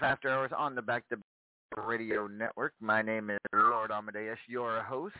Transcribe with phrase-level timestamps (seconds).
[0.00, 1.16] After Hours on the Back to
[1.76, 2.72] Radio Network.
[2.80, 5.16] My name is Lord Amadeus, your host,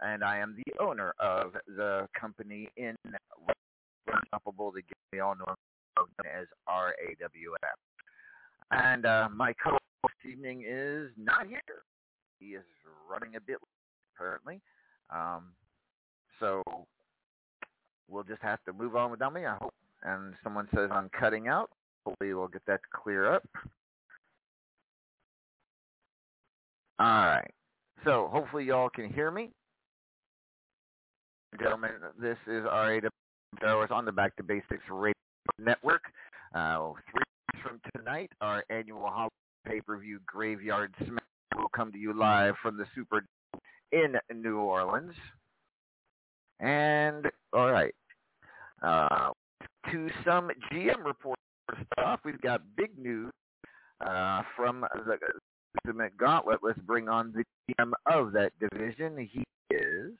[0.00, 2.94] and I am the owner of the company in
[4.06, 4.82] unstoppable that
[5.12, 5.54] we all know
[6.20, 7.76] as RAWF.
[8.70, 11.60] And uh, my co-host this evening is not here.
[12.38, 12.64] He is
[13.10, 14.60] running a bit late, apparently.
[15.10, 15.52] Um,
[16.38, 16.62] so
[18.08, 19.74] we'll just have to move on without me, I hope.
[20.04, 21.70] And someone says I'm cutting out.
[22.06, 23.42] Hopefully we'll get that to clear up.
[26.98, 27.50] All right.
[28.04, 29.50] So hopefully y'all can hear me.
[31.58, 35.12] Gentlemen, this is RAW on the Back to Basics Radio
[35.58, 36.02] Network.
[36.54, 37.22] Uh, three
[37.52, 39.30] weeks from tonight, our annual holiday
[39.66, 41.18] pay-per-view Graveyard Smash
[41.56, 43.24] will come to you live from the Super
[43.92, 45.14] in New Orleans.
[46.60, 47.94] And, all right,
[48.82, 49.30] uh,
[49.90, 51.38] to some GM report
[51.92, 53.32] stuff, we've got big news
[54.00, 55.16] uh, from the
[55.80, 56.60] Ultimate Gauntlet.
[56.62, 59.16] Let's bring on the GM of that division.
[59.30, 60.12] He is.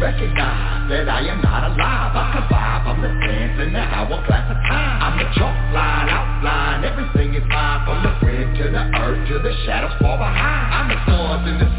[0.00, 2.14] Recognize that I am not alive.
[2.14, 2.86] I survive.
[2.86, 5.02] I'm the sands in the hourglass of time.
[5.02, 6.84] I'm the chalk line, outline.
[6.84, 7.86] Everything is mine.
[7.86, 10.66] From the rim to the earth to the shadows far behind.
[10.74, 11.73] I'm the stars in the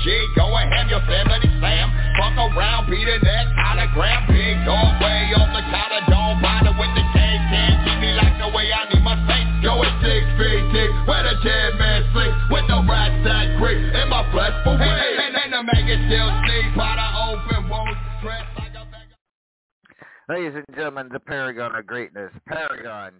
[0.00, 0.08] G.
[0.34, 1.92] Go ahead, your family slam.
[2.16, 4.24] Fuck around, beat the next hologram.
[4.32, 6.02] Big dog way off the counter.
[6.08, 7.42] Don't bother with the cake.
[7.52, 9.44] Can't me like the way I need my face.
[9.60, 10.90] Go at six feet thick.
[11.04, 12.32] Where the dead man sleep.
[12.48, 13.76] With the rat sack creep.
[13.76, 16.68] In my flesh for hey, hey, and, and the maggot still sleep.
[16.80, 18.00] By the open wounds.
[18.24, 19.12] Dressed like a bag
[20.32, 22.32] Ladies and gentlemen, the Paragon of Greatness.
[22.48, 23.12] Paragon.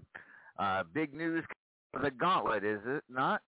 [0.56, 1.44] Uh, big news.
[1.92, 3.42] The Gauntlet, is it not?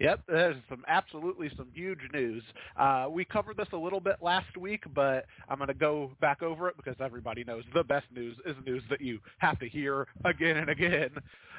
[0.00, 2.42] Yep, there's some absolutely some huge news.
[2.76, 6.42] Uh, we covered this a little bit last week, but I'm going to go back
[6.42, 10.08] over it because everybody knows the best news is news that you have to hear
[10.24, 11.10] again and again.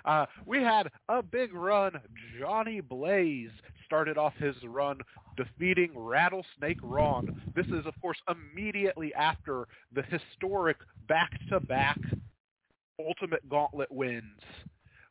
[0.03, 1.93] Uh, we had a big run.
[2.39, 3.49] Johnny Blaze
[3.85, 4.99] started off his run
[5.37, 7.41] defeating Rattlesnake Ron.
[7.55, 10.77] This is, of course, immediately after the historic
[11.07, 11.99] back-to-back
[12.99, 14.41] Ultimate Gauntlet wins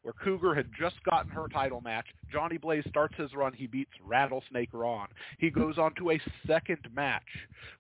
[0.05, 2.07] where Cougar had just gotten her title match.
[2.31, 3.55] Johnny Blaze starts his run.
[3.55, 5.09] He beats Rattlesnake Ron.
[5.39, 7.23] He goes on to a second match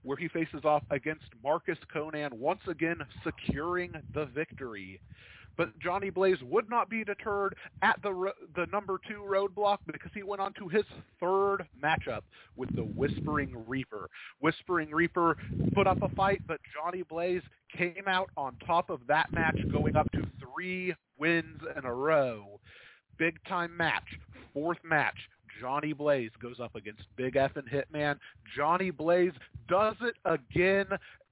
[0.02, 5.00] where he faces off against Marcus Conan, once again securing the victory.
[5.56, 10.22] But Johnny Blaze would not be deterred at the the number two roadblock because he
[10.22, 10.84] went on to his
[11.20, 12.22] third matchup
[12.56, 14.08] with the Whispering Reaper.
[14.40, 15.36] Whispering Reaper
[15.74, 17.42] put up a fight, but Johnny Blaze
[17.76, 22.60] came out on top of that match, going up to three wins in a row.
[23.18, 24.18] Big time match,
[24.52, 25.16] fourth match.
[25.60, 28.18] Johnny Blaze goes up against Big F and Hitman.
[28.56, 29.32] Johnny Blaze
[29.68, 30.86] does it again.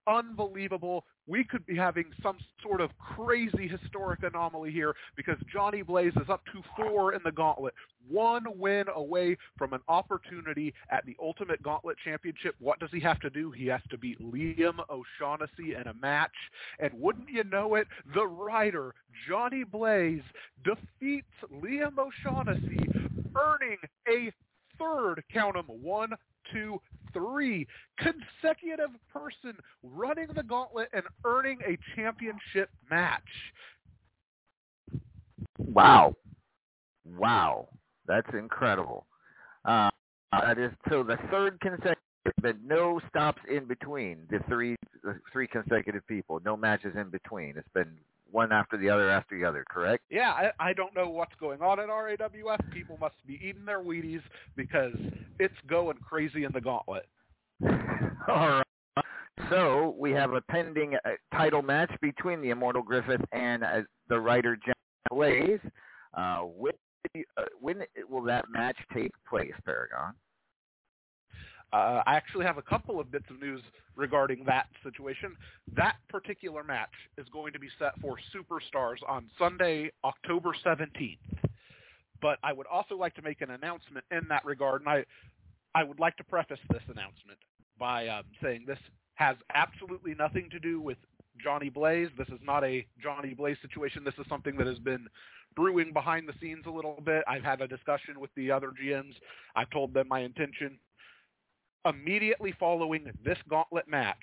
[0.06, 1.05] Unbelievable.
[1.26, 6.28] We could be having some sort of crazy historic anomaly here because Johnny Blaze is
[6.28, 7.74] up to four in the gauntlet.
[8.08, 12.56] One win away from an opportunity at the Ultimate Gauntlet Championship.
[12.58, 13.52] What does he have to do?
[13.52, 16.34] He has to beat Liam O'Shaughnessy in a match.
[16.80, 18.94] And wouldn't you know it, the rider,
[19.28, 20.22] Johnny Blaze,
[20.64, 21.26] defeats
[21.62, 22.88] Liam O'Shaughnessy,
[23.36, 23.78] earning
[24.08, 24.32] a
[24.78, 26.12] third, count 'em, one,
[26.52, 26.80] two,
[27.12, 27.66] three
[27.98, 33.20] consecutive person running the gauntlet and earning a championship match.
[35.58, 36.14] Wow.
[37.04, 37.68] Wow.
[38.06, 39.06] That's incredible.
[39.64, 39.90] Uh,
[40.32, 41.98] that is so the third consecutive,
[42.40, 46.40] but no stops in between the three the three consecutive people.
[46.44, 47.54] No matches in between.
[47.56, 47.96] It's been
[48.32, 49.64] one after the other after the other.
[49.70, 50.02] Correct?
[50.11, 52.70] Yeah, I, I don't know what's going on at RAWF.
[52.73, 54.23] People must be eating their Wheaties
[54.56, 54.94] because
[55.38, 57.06] it's going crazy in the gauntlet.
[58.29, 58.64] All right.
[59.50, 64.19] So we have a pending uh, title match between the Immortal Griffith and uh, the
[64.19, 64.75] rider John
[65.11, 65.61] Blaze.
[66.14, 66.73] Uh, when,
[67.37, 70.14] uh, when will that match take place, Paragon?
[71.72, 73.62] Uh, I actually have a couple of bits of news
[73.96, 75.36] regarding that situation.
[75.74, 81.19] That particular match is going to be set for Superstars on Sunday, October 17th.
[82.20, 85.05] But I would also like to make an announcement in that regard, and I,
[85.74, 87.38] I would like to preface this announcement
[87.79, 88.79] by um, saying this
[89.14, 90.98] has absolutely nothing to do with
[91.43, 92.08] Johnny Blaze.
[92.17, 94.05] This is not a Johnny Blaze situation.
[94.05, 95.06] This is something that has been
[95.56, 97.24] brewing behind the scenes a little bit.
[97.26, 99.14] I've had a discussion with the other GMs.
[99.56, 100.79] I've told them my intention.
[101.84, 104.22] Immediately following this gauntlet match,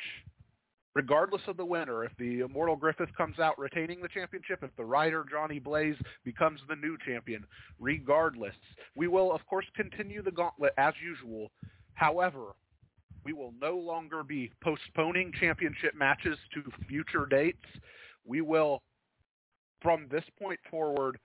[0.95, 4.85] regardless of the winner, if the Immortal Griffith comes out retaining the championship, if the
[4.85, 7.45] rider Johnny Blaze becomes the new champion,
[7.77, 8.55] regardless,
[8.95, 11.51] we will of course continue the gauntlet as usual.
[11.95, 12.53] However,
[13.25, 17.57] we will no longer be postponing championship matches to future dates.
[18.25, 18.81] We will,
[19.81, 21.19] from this point forward,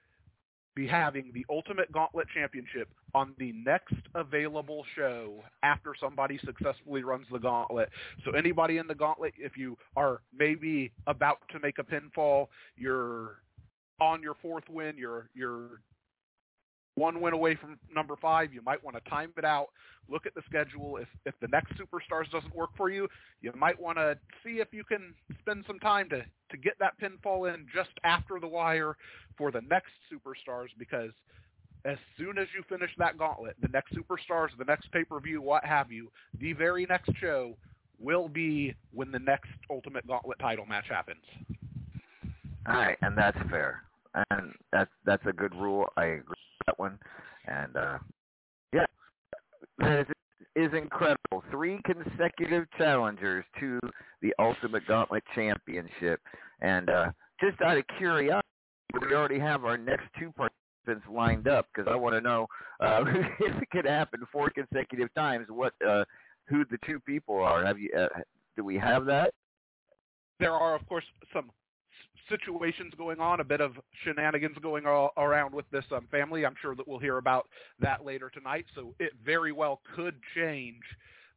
[0.74, 7.26] be having the Ultimate Gauntlet Championship on the next available show after somebody successfully runs
[7.30, 7.88] the gauntlet.
[8.24, 13.36] So anybody in the gauntlet, if you are maybe about to make a pinfall, you're
[14.00, 15.80] on your fourth win, you're you're
[16.96, 18.52] one win away from number five.
[18.52, 19.68] You might want to time it out.
[20.08, 20.96] Look at the schedule.
[20.96, 23.08] If if the next superstars doesn't work for you,
[23.40, 26.94] you might want to see if you can spend some time to to get that
[27.00, 28.96] pinfall in just after the wire
[29.36, 31.10] for the next superstars because
[31.84, 35.92] as soon as you finish that gauntlet, the next superstars, the next pay-per-view, what have
[35.92, 36.10] you,
[36.40, 37.56] the very next show
[38.00, 41.22] will be when the next Ultimate Gauntlet title match happens.
[42.66, 43.82] All right, and that's fair.
[44.30, 45.86] and that's that's a good rule.
[45.96, 46.98] I agree with that one,
[47.46, 47.98] and uh,
[48.72, 48.86] yeah,
[49.78, 50.06] that is,
[50.56, 51.42] is incredible.
[51.50, 53.80] Three consecutive challengers to
[54.22, 56.20] the Ultimate Gauntlet Championship,
[56.60, 57.10] and uh,
[57.40, 58.46] just out of curiosity,
[59.00, 60.32] we already have our next two
[60.84, 62.46] participants lined up because I want to know
[62.80, 63.04] uh,
[63.40, 65.46] if it could happen four consecutive times.
[65.48, 66.04] What uh,
[66.46, 67.64] who the two people are?
[67.64, 67.90] Have you?
[67.96, 68.08] Uh,
[68.56, 69.32] do we have that?
[70.40, 71.50] There are, of course, some
[72.28, 73.72] situations going on, a bit of
[74.04, 76.44] shenanigans going all around with this um, family.
[76.46, 77.48] I'm sure that we'll hear about
[77.80, 78.64] that later tonight.
[78.74, 80.82] So it very well could change.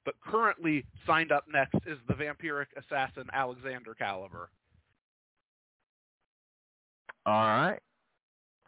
[0.05, 4.49] But currently signed up next is the vampiric assassin Alexander Caliber.
[7.25, 7.79] All right.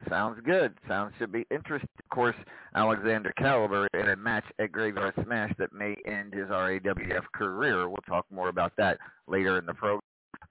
[0.08, 0.74] Sounds good.
[0.88, 1.90] Sounds should be interesting.
[2.00, 2.36] Of course,
[2.76, 7.90] Alexander Caliber in a match at Graveyard Smash that may end his RAWF career.
[7.90, 10.02] We'll talk more about that later in the program.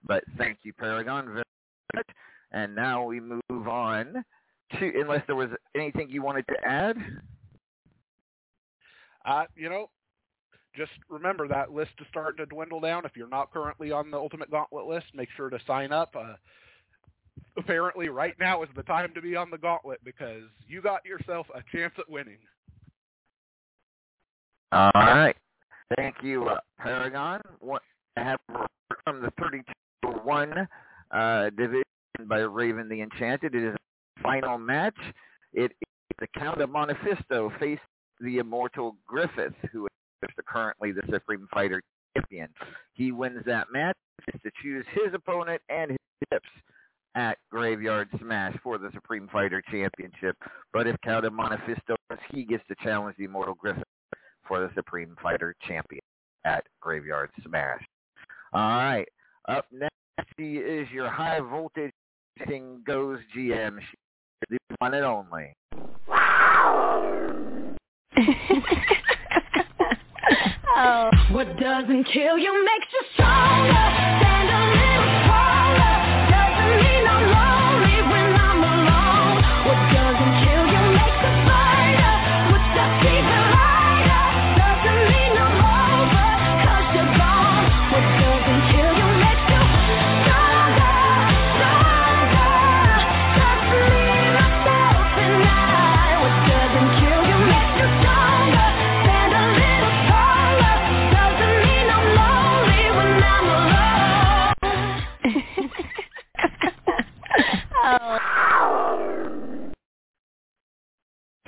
[0.06, 1.44] But thank you, Paragon, very
[1.94, 2.06] much.
[2.52, 4.24] And now we move on
[4.78, 6.96] to, unless there was anything you wanted to add.
[9.24, 9.90] Uh, you know,
[10.76, 13.04] just remember that list is starting to dwindle down.
[13.04, 16.14] If you're not currently on the Ultimate Gauntlet list, make sure to sign up.
[16.16, 16.34] Uh,
[17.56, 21.46] apparently, right now is the time to be on the Gauntlet because you got yourself
[21.54, 22.38] a chance at winning.
[24.72, 25.36] All right.
[25.96, 27.40] Thank you, uh, Paragon.
[27.60, 27.82] What,
[28.16, 28.40] I have
[29.04, 29.32] from the
[30.04, 30.66] 32-1
[31.10, 31.82] uh, division
[32.26, 33.54] by Raven the Enchanted.
[33.54, 34.96] It is a final match.
[35.54, 37.78] It is the Count of Montefisto face
[38.20, 41.82] the Immortal Griffith, who is currently the Supreme Fighter
[42.14, 42.48] champion.
[42.92, 45.98] He wins that match to choose his opponent and his
[46.30, 46.48] tips
[47.14, 50.36] at Graveyard Smash for the Supreme Fighter Championship.
[50.72, 51.96] But if Count of Montefisto,
[52.30, 53.82] he gets to challenge the Immortal Griffith
[54.46, 56.02] for the Supreme Fighter Champion
[56.44, 57.82] at Graveyard Smash.
[58.52, 59.08] All right.
[59.48, 59.92] Up next
[60.36, 61.92] she is your high voltage
[62.46, 63.78] thing goes GM.
[63.80, 63.98] She's
[64.50, 65.52] the one and only.
[70.76, 71.10] oh.
[71.30, 73.72] What doesn't kill you makes you stronger.
[73.72, 75.47] Stand a little taller.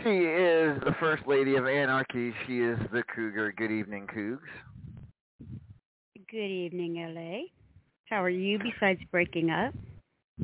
[0.03, 2.33] She is the first lady of anarchy.
[2.47, 3.53] She is the Cougar.
[3.59, 4.39] Good evening, Cougs.
[6.31, 7.49] Good evening, LA.
[8.09, 9.75] How are you besides breaking up?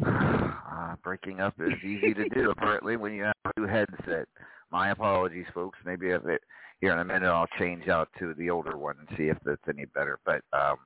[0.04, 4.28] Uh, breaking up is easy to do apparently when you have a new headset.
[4.70, 5.78] My apologies, folks.
[5.86, 6.42] Maybe if it
[6.82, 9.62] here in a minute I'll change out to the older one and see if that's
[9.66, 10.18] any better.
[10.26, 10.76] But um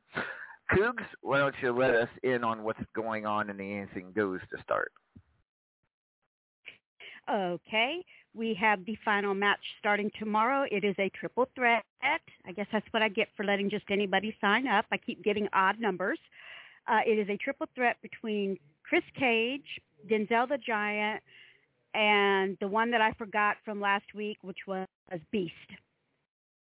[0.73, 4.41] Cougs, why don't you let us in on what's going on in the Anything Goes
[4.55, 4.93] to start?
[7.31, 8.05] Okay.
[8.35, 10.65] We have the final match starting tomorrow.
[10.71, 11.85] It is a triple threat.
[12.03, 14.87] I guess that's what I get for letting just anybody sign up.
[14.93, 16.19] I keep getting odd numbers.
[16.87, 21.23] Uh, it is a triple threat between Chris Cage, Denzel the Giant,
[21.95, 24.87] and the one that I forgot from last week, which was
[25.33, 25.55] Beast.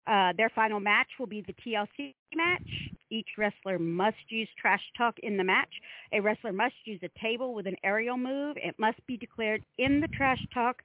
[0.06, 2.68] Uh, their final match will be the TLC match.
[3.10, 5.70] Each wrestler must use trash talk in the match.
[6.12, 8.58] A wrestler must use a table with an aerial move.
[8.58, 10.82] It must be declared in the trash talk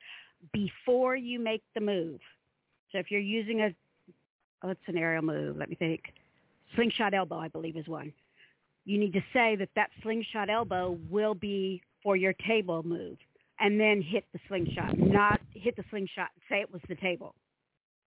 [0.53, 2.21] before you make the move.
[2.93, 3.75] So if you're using a,
[4.63, 5.57] oh, it's an aerial move.
[5.57, 6.03] Let me think.
[6.75, 8.13] Slingshot elbow, I believe, is one.
[8.85, 13.19] You need to say that that slingshot elbow will be for your table move,
[13.59, 14.97] and then hit the slingshot.
[14.97, 17.35] Not hit the slingshot and say it was the table.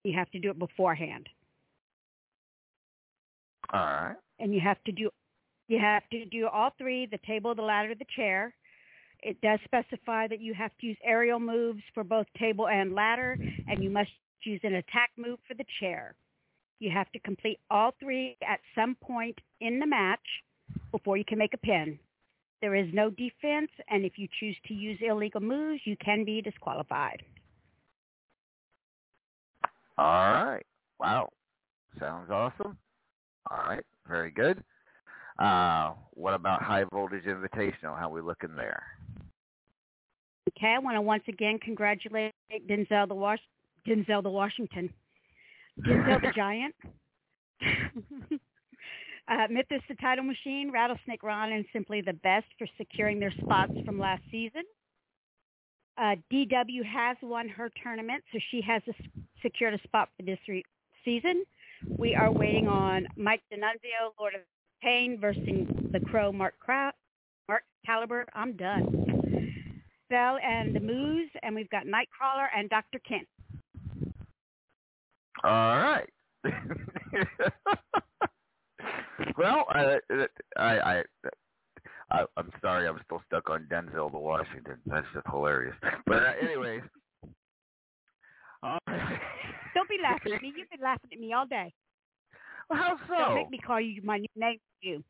[0.07, 1.27] You have to do it beforehand,
[3.73, 4.15] All right.
[4.39, 5.09] and you have to do
[5.67, 8.53] you have to do all three: the table, the ladder, the chair.
[9.21, 13.37] It does specify that you have to use aerial moves for both table and ladder,
[13.67, 14.11] and you must
[14.43, 16.15] use an attack move for the chair.
[16.79, 20.25] You have to complete all three at some point in the match
[20.93, 21.99] before you can make a pin.
[22.61, 26.41] There is no defense, and if you choose to use illegal moves, you can be
[26.41, 27.23] disqualified.
[29.97, 30.65] All right.
[30.99, 31.29] Wow.
[31.99, 32.77] Sounds awesome.
[33.49, 33.83] All right.
[34.07, 34.63] Very good.
[35.39, 37.97] Uh, what about high voltage invitational?
[37.97, 38.83] How we looking there?
[40.49, 42.33] Okay, I want to once again congratulate
[42.67, 43.39] Denzel the Wash
[43.87, 44.91] Denzel the Washington,
[45.79, 46.73] Denzel the Giant,
[49.27, 53.73] uh, Mithras the Title Machine, Rattlesnake Ron, and Simply the Best for securing their spots
[53.85, 54.63] from last season.
[55.97, 58.93] Uh, DW has won her tournament, so she has a,
[59.41, 60.63] secured a spot for this re-
[61.03, 61.43] season.
[61.97, 64.41] We are waiting on Mike D'Annunzio, Lord of
[64.81, 66.91] Pain, versus the Crow, Mark, Crow,
[67.47, 68.25] Mark Caliber.
[68.33, 69.63] I'm done.
[70.09, 72.99] Bell and the Moose, and we've got Nightcrawler and Dr.
[72.99, 73.27] Kent.
[75.43, 76.09] All right.
[79.37, 79.97] well, I,
[80.57, 81.03] I, I,
[82.11, 84.77] I, I'm sorry, I'm still stuck on Denzel the Washington.
[84.85, 85.75] That's just hilarious.
[86.05, 86.81] But uh, anyways,
[88.63, 88.79] uh,
[89.73, 90.53] Don't be laughing at me.
[90.57, 91.73] You've been laughing at me all day.
[92.69, 93.15] well, how so?
[93.17, 94.59] Don't make me call you my new name.
[94.81, 95.03] You.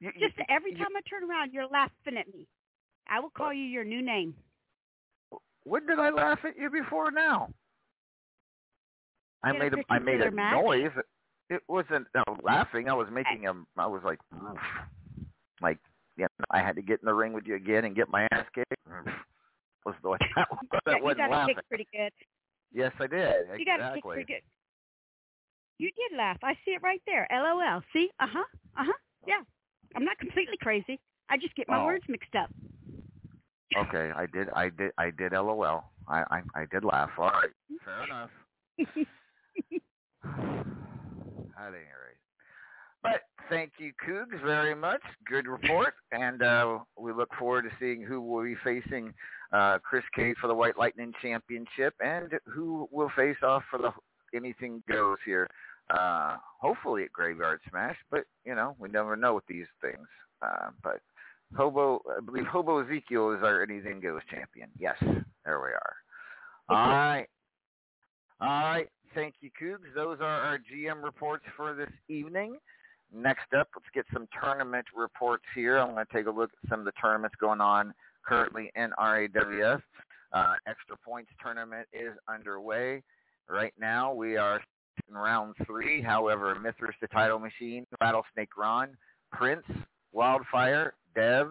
[0.00, 2.46] You- Just you- every you- time I turn around, you're laughing at me.
[3.08, 4.34] I will call you your new name.
[5.64, 7.50] When did I laugh at you before now?
[9.42, 10.52] I In a made a I made a match?
[10.64, 10.90] noise.
[11.50, 12.88] It wasn't no, laughing.
[12.88, 13.52] I was making a.
[13.76, 14.20] I was like,
[15.60, 15.78] like
[16.16, 18.26] you know, I had to get in the ring with you again and get my
[18.32, 18.72] ass kicked.
[19.86, 21.54] Was the that, that Yeah, you wasn't got a laughing.
[21.54, 22.12] kick pretty good.
[22.72, 23.46] Yes, I did.
[23.58, 24.42] You got a kick pretty good.
[25.78, 26.36] You did laugh.
[26.42, 27.26] I see it right there.
[27.32, 27.80] LOL.
[27.94, 28.10] See?
[28.20, 28.44] Uh huh.
[28.78, 28.92] Uh huh.
[29.26, 29.40] Yeah.
[29.96, 31.00] I'm not completely crazy.
[31.30, 31.86] I just get my Oh.
[31.86, 32.50] words mixed up.
[33.76, 34.50] Okay, I did.
[34.50, 34.92] I did.
[34.98, 35.32] I did.
[35.32, 35.84] LOL.
[36.08, 37.10] I I, I did laugh.
[37.16, 37.50] All right.
[37.84, 38.30] Fair enough.
[41.58, 42.09] At any rate.
[43.02, 45.00] But thank you, Cougs, very much.
[45.26, 49.14] Good report, and uh, we look forward to seeing who will be facing
[49.52, 53.90] uh, Chris Cage for the White Lightning Championship, and who will face off for the
[54.34, 55.48] Anything Goes here.
[55.90, 60.06] Uh, hopefully at Graveyard Smash, but you know we never know with these things.
[60.40, 61.00] Uh, but
[61.56, 64.68] Hobo, I believe Hobo Ezekiel is our Anything Goes champion.
[64.78, 64.96] Yes,
[65.44, 65.96] there we are.
[66.68, 67.26] All right.
[68.40, 68.88] All right.
[69.14, 69.92] Thank you, Cougs.
[69.94, 72.56] Those are our GM reports for this evening.
[73.12, 75.78] Next up, let's get some tournament reports here.
[75.78, 77.92] I'm going to take a look at some of the tournaments going on
[78.24, 79.82] currently in RAWF.
[80.32, 83.02] Uh, Extra Points tournament is underway.
[83.48, 84.60] Right now, we are
[85.08, 86.00] in round three.
[86.00, 88.96] However, Mithras the title machine, Rattlesnake Ron,
[89.32, 89.66] Prince,
[90.12, 91.50] Wildfire, Dev,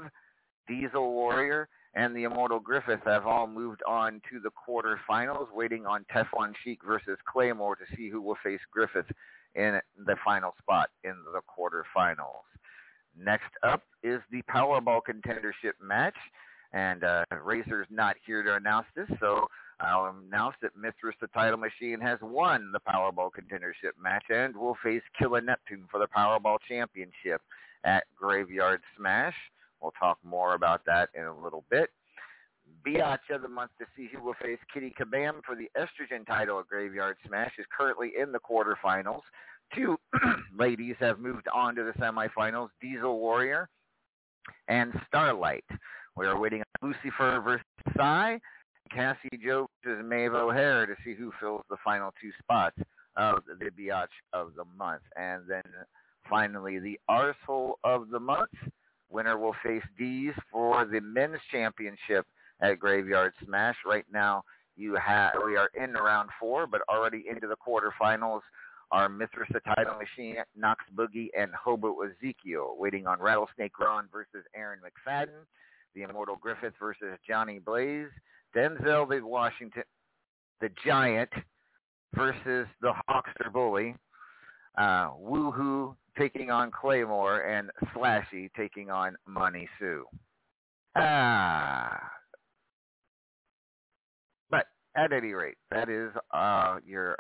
[0.68, 6.06] Diesel Warrior, and the Immortal Griffith have all moved on to the quarterfinals, waiting on
[6.14, 9.08] Teflon Sheik versus Claymore to see who will face Griffith
[9.56, 12.46] in the final spot in the quarterfinals.
[13.18, 16.16] Next up is the Powerball contendership match,
[16.74, 19.48] and uh, Razor's not here to announce this, so
[19.80, 24.78] I'll announce that Mithras the title machine has won the Powerball contendership match and will
[24.84, 27.42] face Killer Neptune for the Powerball championship
[27.84, 29.36] at Graveyard Smash.
[29.82, 31.90] We'll talk more about that in a little bit.
[32.86, 36.60] Biatch of the month to see who will face Kitty Kabam for the estrogen title
[36.60, 39.22] at Graveyard Smash is currently in the quarterfinals.
[39.76, 39.98] Two
[40.58, 43.70] ladies have moved on to the semifinals, Diesel Warrior
[44.68, 45.66] and Starlight.
[46.16, 48.38] We are waiting on Lucifer versus Psy,
[48.92, 52.78] Cassie Joe versus Maeve O'Hare to see who fills the final two spots
[53.16, 55.02] of the Biatch of the month.
[55.16, 55.64] And then
[56.30, 58.50] finally, the Arsehole of the month.
[59.12, 62.28] Winner will face D's for the men's championship
[62.62, 63.78] at Graveyard Smash.
[63.86, 64.44] Right now,
[64.76, 68.42] you have we are in round four, but already into the quarterfinals
[68.92, 74.46] are Mithras the Title Machine, Knox Boogie, and Hobo Ezekiel, waiting on Rattlesnake Ron versus
[74.56, 75.46] Aaron McFadden,
[75.96, 78.08] the Immortal Griffith versus Johnny Blaze,
[78.56, 79.84] Denzel the Washington,
[80.60, 81.30] the Giant
[82.16, 83.96] versus the Hawkster Bully,
[84.78, 90.06] uh, Woohoo taking on Claymore, and Slashy taking on Money Sue.
[90.96, 92.19] Ah.
[94.96, 97.16] At any rate, that is uh, your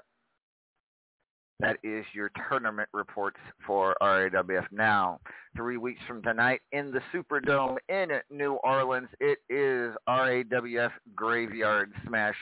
[1.59, 4.65] that is your tournament reports for RAWF.
[4.71, 5.19] Now,
[5.57, 12.35] three weeks from tonight in the Superdome in New Orleans, it is RAWF Graveyard Smash.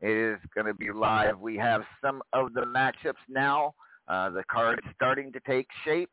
[0.00, 1.38] It is going to be live.
[1.38, 3.74] We have some of the matchups now.
[4.08, 6.10] Uh, the card's starting to take shape.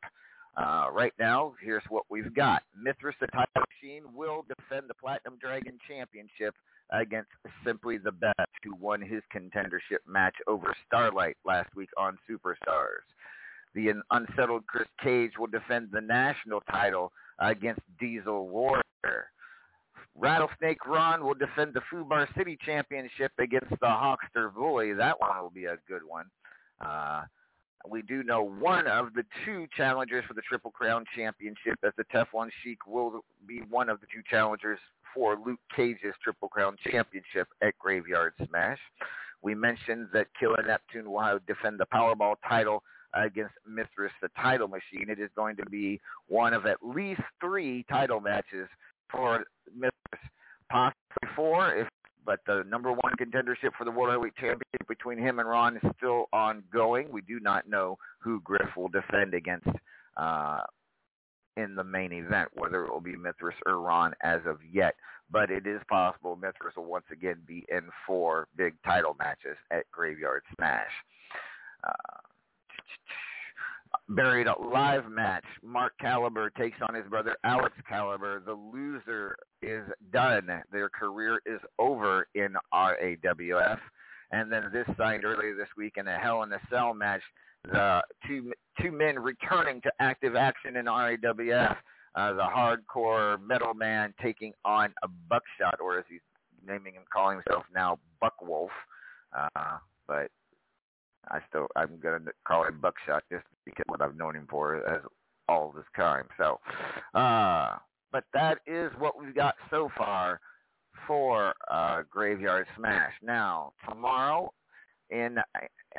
[0.55, 2.61] Uh, right now, here's what we've got.
[2.79, 6.53] Mithras the Title Machine will defend the Platinum Dragon Championship
[6.91, 7.29] against
[7.65, 13.05] Simply the Best, who won his contendership match over Starlight last week on Superstars.
[13.75, 18.83] The unsettled Chris Cage will defend the national title against Diesel Warrior.
[20.15, 24.93] Rattlesnake Ron will defend the Fubar City Championship against the Hawkster Bully.
[24.93, 26.25] That one will be a good one.
[26.79, 27.23] Uh,
[27.89, 32.05] we do know one of the two challengers for the Triple Crown Championship as the
[32.05, 34.79] Teflon Sheik will be one of the two challengers
[35.13, 38.79] for Luke Cage's Triple Crown Championship at Graveyard Smash.
[39.41, 45.09] We mentioned that Killer Neptune will defend the Powerball title against Mithras, the title machine.
[45.09, 48.67] It is going to be one of at least three title matches
[49.11, 49.43] for
[49.75, 50.23] Mithras,
[50.69, 51.87] possibly four if
[52.25, 55.83] but the number one contendership for the World Heavyweight Championship between him and Ron is
[55.97, 57.11] still ongoing.
[57.11, 59.67] We do not know who Griff will defend against
[60.15, 60.61] uh,
[61.57, 64.95] in the main event, whether it will be Mithras or Ron as of yet.
[65.31, 69.89] But it is possible Mithras will once again be in four big title matches at
[69.91, 70.91] Graveyard Smash.
[71.83, 72.19] Uh,
[74.09, 75.45] Buried Alive match.
[75.61, 78.41] Mark Caliber takes on his brother Alex Caliber.
[78.45, 80.49] The loser is done.
[80.71, 83.79] Their career is over in RAWF.
[84.31, 87.21] And then this signed earlier this week in a Hell in a Cell match.
[87.71, 91.77] The two two men returning to active action in RAWF.
[92.15, 96.19] Uh, the hardcore metal man taking on a Buckshot, or as he's
[96.65, 98.69] naming him, calling himself now Buckwolf.
[99.35, 100.29] Uh, but
[101.29, 105.01] I still I'm gonna call him Buckshot just because what I've known him for as
[105.49, 106.25] all this time.
[106.37, 106.59] So,
[107.17, 107.77] uh,
[108.11, 110.39] but that is what we've got so far
[111.07, 113.13] for uh, Graveyard Smash.
[113.21, 114.53] Now tomorrow
[115.09, 115.37] in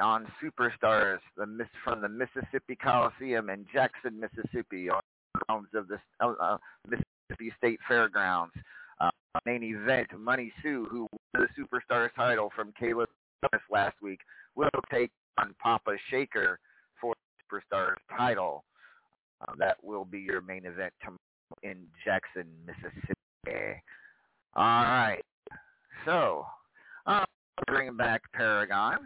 [0.00, 1.46] on Superstars the
[1.82, 5.00] from the Mississippi Coliseum in Jackson, Mississippi, on
[5.34, 6.56] the grounds of the uh,
[6.88, 8.54] Mississippi State Fairgrounds.
[9.00, 9.10] Uh,
[9.44, 11.00] main event, Money Sue, who
[11.34, 13.08] won the Superstars title from Caleb
[13.70, 14.20] last week,
[14.54, 16.58] will take on Papa Shaker
[17.00, 17.14] for
[17.50, 18.64] the Superstars title.
[19.40, 21.18] Uh, that will be your main event tomorrow
[21.62, 23.82] in Jackson, Mississippi.
[24.56, 25.22] All right.
[26.04, 26.46] So,
[27.06, 27.24] uh,
[27.66, 28.98] bring back Paragon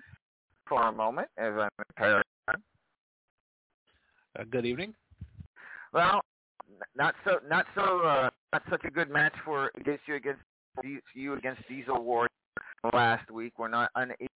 [0.69, 2.23] for a moment as I'm
[4.39, 4.95] Uh, good evening.
[5.93, 6.21] Well,
[6.97, 10.43] not so, not so, uh, not such a good match for against you against
[11.15, 12.29] you against Diesel Warrior
[12.93, 13.59] last week.
[13.59, 14.27] We're not unable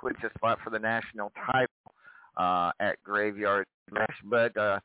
[0.00, 1.68] clinch a spot for the national title
[2.36, 4.80] uh, at Graveyard Smash, but uh,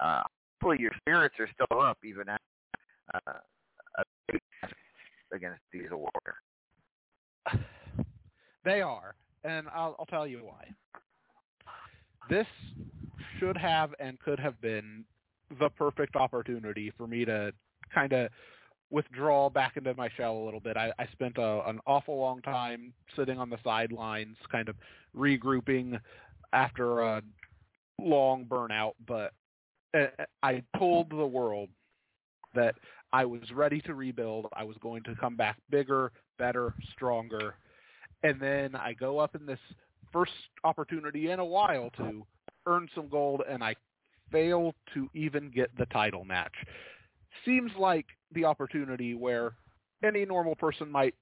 [0.00, 0.22] uh,
[0.60, 3.32] hopefully your spirits are still up even after uh,
[3.98, 4.04] a
[5.34, 6.36] against Diesel Warrior.
[8.62, 10.68] They are, and I'll, I'll tell you why.
[12.28, 12.46] This
[13.38, 15.04] should have and could have been
[15.58, 17.52] the perfect opportunity for me to
[17.92, 18.30] kind of
[18.90, 20.76] withdraw back into my shell a little bit.
[20.76, 24.76] I, I spent a, an awful long time sitting on the sidelines, kind of
[25.16, 25.98] regrouping
[26.52, 27.22] after a
[28.00, 29.32] long burnout, but
[29.94, 31.68] eh, eh, I told the world
[32.54, 32.74] that
[33.12, 34.46] I was ready to rebuild.
[34.52, 37.54] I was going to come back bigger, better, stronger.
[38.22, 39.58] And then I go up in this
[40.12, 40.32] first
[40.64, 42.26] opportunity in a while to
[42.66, 43.74] earn some gold, and I
[44.30, 46.54] fail to even get the title match.
[47.44, 49.54] Seems like the opportunity where
[50.04, 51.14] any normal person might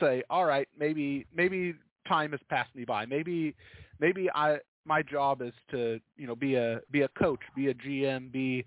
[0.00, 1.74] say, "All right, maybe maybe
[2.06, 3.06] time has passed me by.
[3.06, 3.54] Maybe
[4.00, 7.74] maybe I my job is to you know be a be a coach, be a
[7.74, 8.64] GM, be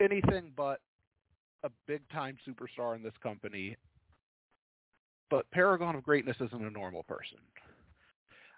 [0.00, 0.80] anything but
[1.62, 3.76] a big time superstar in this company."
[5.30, 7.38] But Paragon of Greatness isn't a normal person.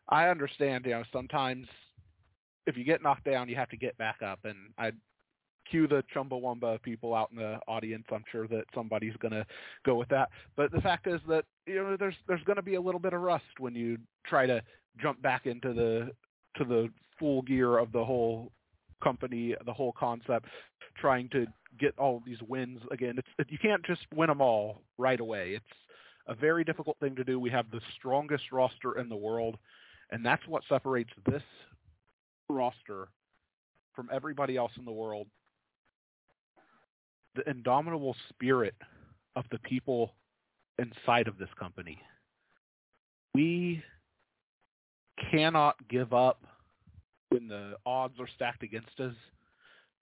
[0.09, 1.67] I understand, you know, sometimes
[2.67, 4.93] if you get knocked down, you have to get back up, and I
[5.71, 8.05] cue the Chumbawamba people out in the audience.
[8.13, 9.45] I'm sure that somebody's going to
[9.85, 10.29] go with that.
[10.57, 13.13] But the fact is that you know there's there's going to be a little bit
[13.13, 14.63] of rust when you try to
[15.01, 16.11] jump back into the
[16.57, 18.53] to the full gear of the whole
[19.03, 20.47] company, the whole concept,
[20.99, 21.47] trying to
[21.79, 23.19] get all these wins again.
[23.39, 25.53] It's you can't just win them all right away.
[25.57, 25.65] It's
[26.29, 27.39] a very difficult thing to do.
[27.39, 29.57] We have the strongest roster in the world,
[30.11, 31.43] and that's what separates this
[32.49, 33.09] roster
[33.95, 35.27] from everybody else in the world
[37.37, 38.75] the indomitable spirit
[39.37, 40.15] of the people
[40.79, 41.99] inside of this company.
[43.35, 43.83] We
[45.31, 46.43] cannot give up
[47.29, 49.15] when the odds are stacked against us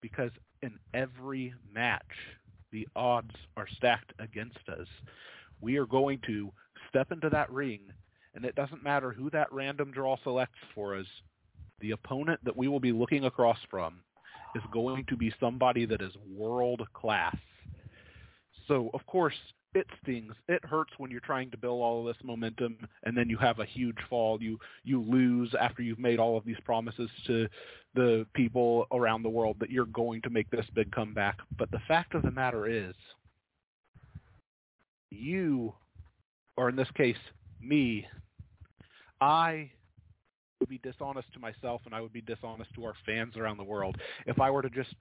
[0.00, 0.30] because
[0.62, 2.02] in every match
[2.70, 4.86] the odds are stacked against us.
[5.64, 6.52] We are going to
[6.90, 7.80] step into that ring
[8.34, 11.06] and it doesn't matter who that random draw selects for us.
[11.80, 14.00] The opponent that we will be looking across from
[14.54, 17.36] is going to be somebody that is world class.
[18.68, 19.32] So of course
[19.74, 20.34] it stings.
[20.48, 23.58] It hurts when you're trying to build all of this momentum and then you have
[23.58, 24.42] a huge fall.
[24.42, 27.48] You you lose after you've made all of these promises to
[27.94, 31.38] the people around the world that you're going to make this big comeback.
[31.56, 32.94] But the fact of the matter is
[35.14, 35.72] you
[36.56, 37.16] or in this case
[37.60, 38.06] me
[39.20, 39.70] I
[40.60, 43.64] would be dishonest to myself and I would be dishonest to our fans around the
[43.64, 43.96] world
[44.26, 44.94] if I were to just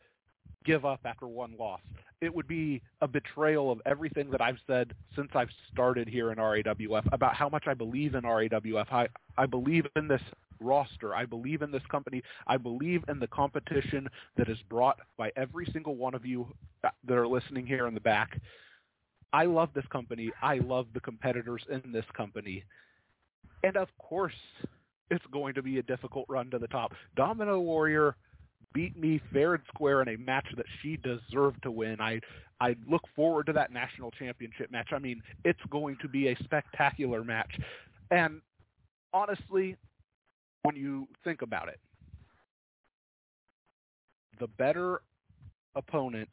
[0.65, 1.81] give up after one loss.
[2.21, 6.37] It would be a betrayal of everything that I've said since I've started here in
[6.37, 8.91] RAWF about how much I believe in RAWF.
[8.91, 10.21] I, I believe in this
[10.59, 11.13] roster.
[11.13, 12.21] I believe in this company.
[12.47, 16.47] I believe in the competition that is brought by every single one of you
[16.81, 18.39] that are listening here in the back.
[19.33, 20.31] I love this company.
[20.41, 22.63] I love the competitors in this company.
[23.63, 24.33] And of course,
[25.09, 26.93] it's going to be a difficult run to the top.
[27.15, 28.15] Domino Warrior
[28.73, 31.99] beat me fair and square in a match that she deserved to win.
[31.99, 32.19] I
[32.59, 34.89] I look forward to that national championship match.
[34.93, 37.59] I mean, it's going to be a spectacular match.
[38.09, 38.41] And
[39.11, 39.75] honestly,
[40.61, 41.79] when you think about it,
[44.39, 45.01] the better
[45.75, 46.29] opponent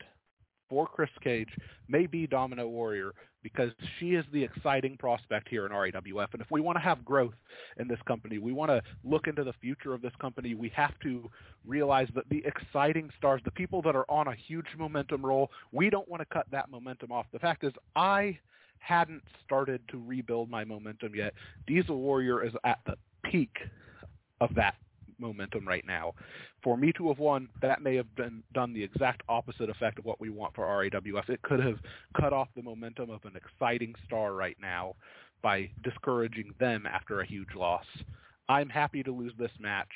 [0.70, 1.50] for Chris Cage
[1.88, 6.28] may be Domino Warrior because she is the exciting prospect here in RAWF.
[6.32, 7.34] And if we want to have growth
[7.78, 10.98] in this company, we want to look into the future of this company, we have
[11.00, 11.28] to
[11.66, 15.90] realize that the exciting stars, the people that are on a huge momentum roll, we
[15.90, 17.26] don't want to cut that momentum off.
[17.32, 18.38] The fact is, I
[18.78, 21.34] hadn't started to rebuild my momentum yet.
[21.66, 23.56] Diesel Warrior is at the peak
[24.40, 24.74] of that
[25.20, 26.14] momentum right now.
[26.62, 30.04] For me to have won, that may have been done the exact opposite effect of
[30.04, 31.28] what we want for RAWF.
[31.28, 31.78] It could have
[32.18, 34.94] cut off the momentum of an exciting star right now
[35.42, 37.86] by discouraging them after a huge loss.
[38.48, 39.88] I'm happy to lose this match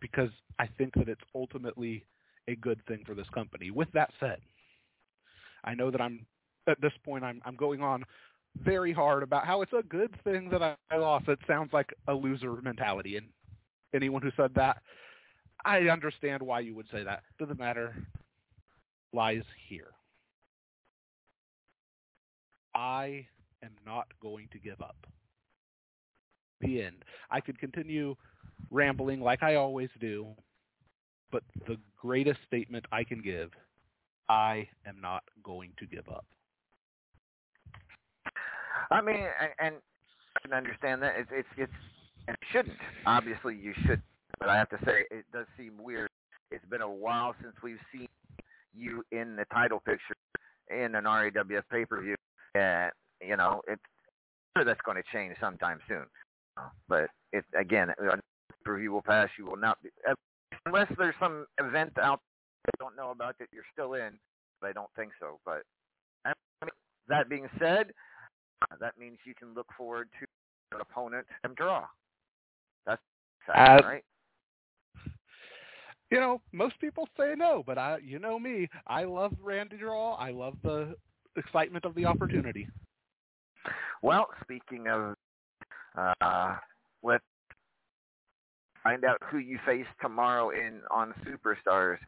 [0.00, 2.04] because I think that it's ultimately
[2.48, 3.70] a good thing for this company.
[3.70, 4.38] With that said,
[5.64, 6.24] I know that I'm
[6.68, 8.04] at this point I'm I'm going on
[8.62, 11.28] very hard about how it's a good thing that I, I lost.
[11.28, 13.26] It sounds like a loser mentality, and
[13.94, 14.78] anyone who said that,
[15.64, 17.22] I understand why you would say that.
[17.38, 17.94] Doesn't matter.
[19.12, 19.88] Lies here.
[22.74, 23.26] I
[23.62, 24.96] am not going to give up.
[26.60, 27.04] The end.
[27.30, 28.14] I could continue
[28.70, 30.28] rambling like I always do,
[31.30, 33.50] but the greatest statement I can give,
[34.28, 36.26] I am not going to give up.
[38.90, 39.74] I mean, and, and
[40.36, 41.14] I can understand that.
[41.18, 41.72] It's it's it's
[42.28, 42.78] it shouldn't.
[43.06, 44.02] Obviously, you should.
[44.38, 46.10] But I have to say, it does seem weird.
[46.50, 48.08] It's been a while since we've seen
[48.74, 50.14] you in the title picture
[50.70, 52.16] in an RAWF pay per view,
[52.54, 53.82] and you know, it's
[54.56, 56.04] sure that's going to change sometime soon.
[56.88, 57.92] But it again,
[58.64, 59.28] per view will pass.
[59.38, 59.90] You will not be
[60.66, 62.20] unless there's some event out
[62.64, 64.18] there I don't know about that you're still in.
[64.60, 65.38] But I don't think so.
[65.44, 65.62] But
[66.24, 66.70] I mean,
[67.08, 67.92] that being said,
[68.80, 70.26] that means you can look forward to
[70.74, 71.84] an opponent and draw.
[72.86, 73.02] That's
[73.46, 74.04] sad, Uh, right?
[76.10, 80.14] You know, most people say no, but I, you know me, I love Randy Draw.
[80.14, 80.94] I love the
[81.36, 82.68] excitement of the opportunity.
[84.02, 85.16] Well, speaking of,
[85.96, 86.56] uh,
[87.02, 87.24] let's
[88.84, 91.98] find out who you face tomorrow in on Superstars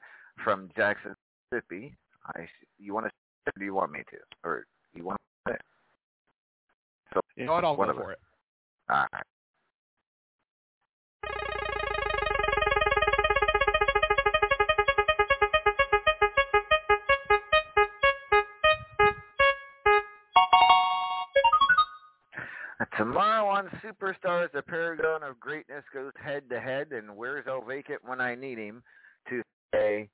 [0.44, 1.16] from Jackson,
[1.50, 1.92] Mississippi.
[2.36, 2.46] I,
[2.78, 3.12] you want to?
[3.46, 4.18] Or do you want me to?
[4.44, 4.64] Or
[4.94, 5.18] you want?
[5.48, 5.56] To?
[7.14, 7.64] So You know what?
[7.64, 8.18] I'll go for it.
[8.90, 9.24] All right.
[22.96, 28.00] Tomorrow on Superstars, the Paragon of Greatness goes head to head, and where's El Vacant
[28.04, 28.82] when I need him
[29.28, 30.08] to say,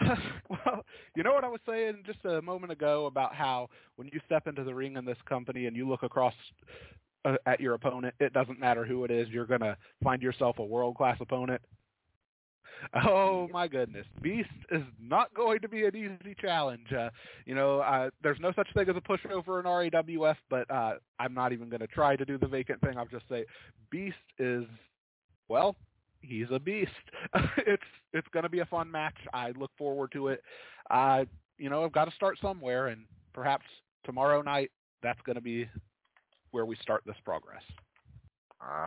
[0.48, 0.84] well,
[1.16, 4.46] you know what I was saying just a moment ago about how when you step
[4.46, 6.34] into the ring in this company and you look across
[7.24, 10.58] uh, at your opponent, it doesn't matter who it is, you're going to find yourself
[10.58, 11.60] a world-class opponent.
[13.04, 16.92] Oh my goodness, Beast is not going to be an easy challenge.
[16.96, 17.10] Uh,
[17.44, 21.34] you know, uh, there's no such thing as a pushover in RAWF, but uh, I'm
[21.34, 22.96] not even going to try to do the vacant thing.
[22.96, 23.44] I'll just say
[23.90, 24.64] Beast is,
[25.48, 25.74] well,
[26.20, 26.90] he's a beast.
[27.58, 29.16] it's it's going to be a fun match.
[29.32, 30.42] I look forward to it.
[30.90, 31.24] Uh,
[31.58, 33.64] you know, I've got to start somewhere, and perhaps
[34.04, 34.70] tomorrow night
[35.02, 35.68] that's going to be
[36.50, 37.62] where we start this progress.
[38.60, 38.84] Uh,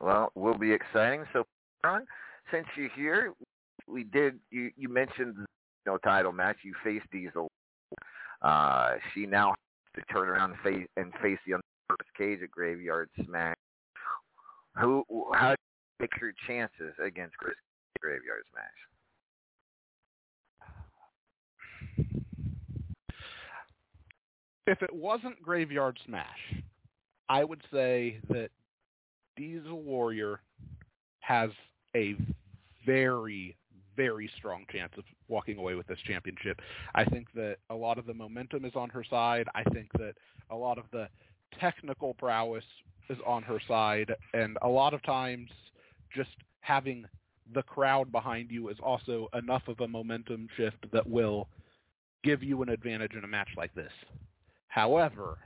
[0.00, 1.24] well, will be exciting.
[1.32, 1.44] So,
[1.84, 2.06] Ron,
[2.50, 3.34] since you're here,
[3.86, 4.38] we did.
[4.50, 6.58] You you mentioned you know, title match.
[6.62, 7.48] You faced Diesel.
[8.42, 11.58] Uh, she now has to turn around and face and face the
[12.16, 13.56] cage at Graveyard Smash.
[14.80, 15.04] Who?
[15.34, 15.54] How
[16.20, 17.54] your chances against Chris
[18.00, 18.64] Graveyard Smash?
[24.66, 26.62] If it wasn't Graveyard Smash,
[27.28, 28.50] I would say that
[29.36, 30.40] Diesel Warrior
[31.20, 31.50] has
[31.96, 32.14] a
[32.86, 33.56] very,
[33.96, 36.60] very strong chance of walking away with this championship.
[36.94, 39.48] I think that a lot of the momentum is on her side.
[39.54, 40.14] I think that
[40.50, 41.08] a lot of the
[41.58, 42.64] technical prowess
[43.10, 44.14] is on her side.
[44.32, 45.48] And a lot of times
[46.14, 47.04] just having
[47.54, 51.48] the crowd behind you is also enough of a momentum shift that will
[52.24, 53.92] give you an advantage in a match like this.
[54.68, 55.38] However,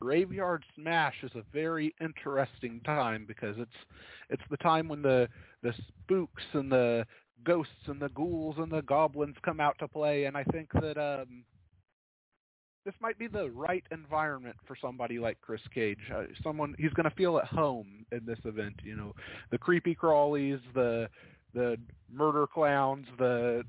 [0.00, 3.70] Graveyard Smash is a very interesting time because it's
[4.30, 5.28] it's the time when the
[5.62, 7.06] the spooks and the
[7.44, 10.98] ghosts and the ghouls and the goblins come out to play, and I think that
[10.98, 11.44] um,
[12.86, 15.98] this might be the right environment for somebody like Chris Cage.
[16.14, 18.74] Uh, someone he's going to feel at home in this event.
[18.84, 19.12] You know,
[19.50, 21.08] the creepy crawlies, the
[21.52, 21.76] the
[22.10, 23.64] murder clowns, the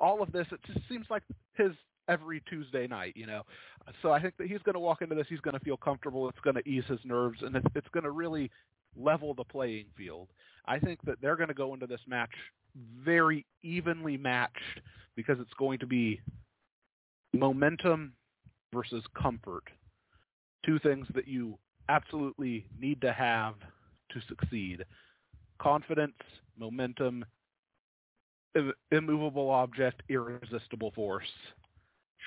[0.00, 0.46] all, of this.
[0.50, 1.22] It just seems like
[1.54, 1.72] his
[2.08, 3.12] every Tuesday night.
[3.14, 3.42] You know,
[4.00, 5.26] so I think that he's going to walk into this.
[5.28, 6.28] He's going to feel comfortable.
[6.30, 8.50] It's going to ease his nerves, and it's, it's going to really
[8.96, 10.28] level the playing field.
[10.66, 12.32] I think that they're going to go into this match
[13.04, 14.80] very evenly matched
[15.14, 16.20] because it's going to be
[17.32, 18.14] momentum
[18.72, 19.64] versus comfort.
[20.64, 23.54] Two things that you absolutely need to have
[24.10, 24.84] to succeed.
[25.60, 26.14] Confidence,
[26.58, 27.24] momentum,
[28.90, 31.26] immovable object, irresistible force.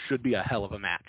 [0.07, 1.05] Should be a hell of a match.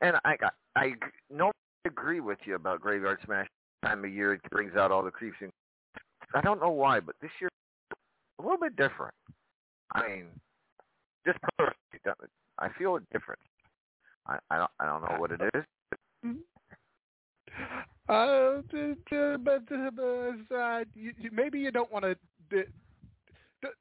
[0.00, 0.36] And I
[0.76, 0.92] I
[1.30, 1.50] no
[1.86, 3.46] agree with you about Graveyard Smash.
[3.82, 5.50] Time of year it brings out all the creeps and
[6.34, 7.48] I don't know why, but this year
[8.38, 9.14] a little bit different.
[9.94, 10.24] I mean,
[11.26, 13.40] just personally, I feel a different.
[14.26, 15.64] I I don't I don't know what it is.
[18.08, 18.60] Uh,
[19.44, 19.62] but
[20.54, 20.84] uh,
[21.32, 22.16] maybe you don't want to.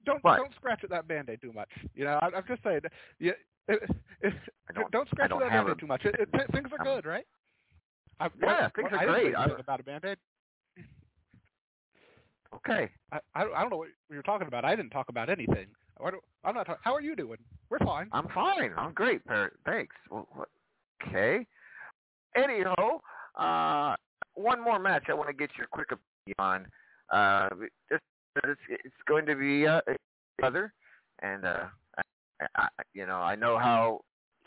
[0.05, 0.37] Don't What?
[0.37, 1.69] don't scratch at that band-aid too much.
[1.93, 2.79] You know, I, I'm just saying.
[3.19, 3.33] Yeah,
[3.67, 3.81] it,
[4.21, 4.33] it,
[4.73, 6.05] don't- don't scratch don't at that have band-aid a- too much.
[6.05, 7.25] It, it, things are I'm- good, right?
[8.19, 9.35] I, Yeah, what- things are I didn't say great.
[9.35, 10.17] I- anything about a band-aid.
[12.55, 12.89] Okay.
[13.11, 14.63] I, I I don't know what you're talking about.
[14.63, 15.67] I didn't talk about anything.
[16.03, 16.65] What I'm not.
[16.65, 17.37] Talk, how are you doing?
[17.69, 18.09] We're fine.
[18.11, 18.71] I'm fine.
[18.75, 19.21] I'm great.
[19.65, 19.95] Thanks.
[21.07, 21.47] Okay.
[22.35, 22.99] Anyhow,
[23.39, 23.95] uh,
[24.33, 26.67] one more match I want to get your quick opinion on.
[27.09, 27.47] Uh,
[27.89, 29.79] it's, it's going to be uh,
[30.43, 30.73] other,
[31.21, 34.01] and uh, I, I, you know, I know how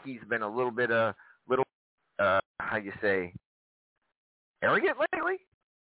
[0.05, 1.15] he's been a little bit a
[1.49, 1.65] little
[2.19, 3.33] uh, how you say
[4.63, 5.37] arrogant lately.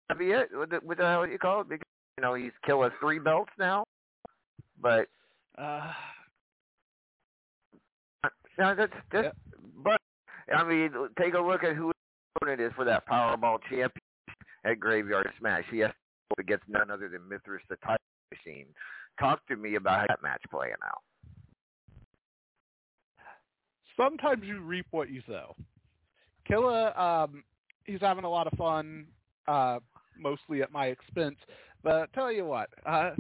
[0.08, 0.50] That'd be it.
[0.54, 1.70] With the, what you call it?
[1.70, 1.88] Because
[2.20, 3.86] you know he's killed us three belts now,
[4.80, 5.08] but
[5.58, 5.92] Uh,
[8.58, 9.36] No, that's that's.
[9.84, 10.00] But
[10.56, 11.94] I mean, take a look at who his
[12.36, 13.92] opponent is for that Powerball champion
[14.64, 15.64] at Graveyard Smash.
[15.72, 17.98] He has to go against none other than Mithras the Time
[18.32, 18.68] Machine.
[19.20, 21.02] Talk to me about how that match playing out.
[23.98, 25.56] sometimes you reap what you sow.
[26.48, 27.44] Killa, um,
[27.86, 29.06] he's having a lot of fun,
[29.48, 29.80] uh,
[30.18, 31.38] mostly at my expense.
[31.84, 33.12] But tell you what, uh,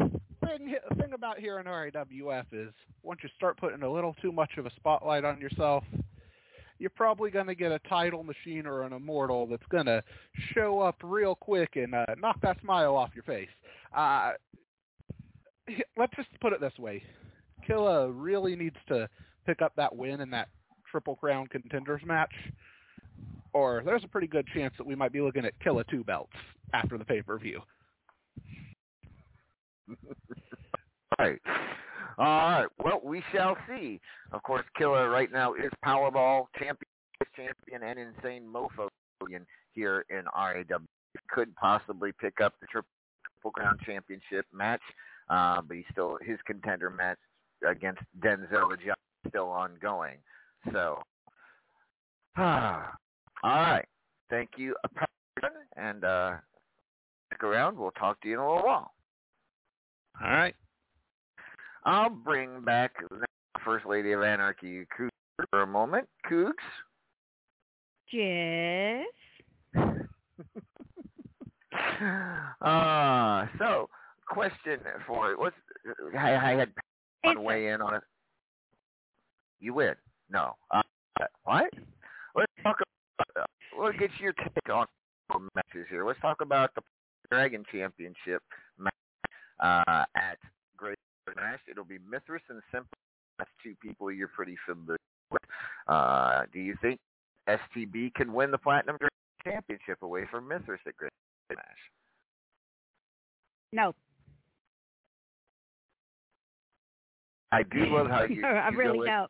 [0.45, 4.51] thing thing about here in RAWF is once you start putting a little too much
[4.57, 5.83] of a spotlight on yourself,
[6.79, 10.03] you're probably going to get a title machine or an immortal that's going to
[10.53, 13.49] show up real quick and uh, knock that smile off your face.
[13.95, 14.31] Uh,
[15.97, 17.01] let's just put it this way:
[17.65, 19.07] Killa really needs to
[19.45, 20.49] pick up that win in that
[20.89, 22.33] Triple Crown contenders match,
[23.53, 26.33] or there's a pretty good chance that we might be looking at Killa two belts
[26.73, 27.61] after the pay per view.
[31.19, 31.39] Right.
[32.17, 32.67] All right.
[32.83, 33.99] Well, we shall see.
[34.31, 36.89] Of course, Killa right now is Powerball champion,
[37.35, 38.87] champion, and Insane Mofo
[39.73, 40.79] here in RAW.
[41.29, 42.89] Could possibly pick up the Triple
[43.53, 44.81] Crown Championship match,
[45.29, 47.19] uh, but he's still his contender match
[47.67, 48.93] against Denzel the
[49.29, 50.17] still ongoing.
[50.71, 50.99] So,
[52.37, 52.87] all
[53.43, 53.85] right.
[54.29, 54.75] Thank you,
[55.77, 56.37] and uh,
[57.27, 57.77] stick around.
[57.77, 58.91] We'll talk to you in a little while.
[60.21, 60.55] All right.
[61.85, 63.25] I'll bring back the
[63.65, 65.09] First Lady of Anarchy, Cougs,
[65.49, 66.07] for a moment.
[66.29, 66.53] Cougs?
[68.11, 69.05] Yes.
[72.61, 73.89] uh, so,
[74.27, 75.55] question for what's
[76.17, 76.69] I, I had
[77.23, 77.39] Answer.
[77.39, 78.03] on weigh in on it.
[79.59, 79.95] You win?
[80.29, 80.55] No.
[80.71, 80.81] Uh,
[81.43, 81.71] what?
[82.35, 83.43] Let's talk about.
[83.43, 84.85] Uh, let's get your take on
[85.55, 86.05] matches here.
[86.05, 86.81] Let's talk about the
[87.29, 88.43] Dragon Championship
[88.77, 88.93] match
[89.63, 90.37] uh, at
[90.77, 90.97] Graveyard
[91.33, 91.59] Smash.
[91.69, 92.97] It'll be Mithras and Simple.
[93.39, 94.97] That's two people you're pretty familiar
[95.31, 95.41] with.
[95.87, 96.99] Uh, do you think
[97.49, 98.97] STB can win the Platinum
[99.43, 101.11] Championship away from Mithras at Graveyard
[101.51, 101.63] Smash?
[103.71, 103.93] No.
[107.51, 109.27] I do love how you, No, I you really go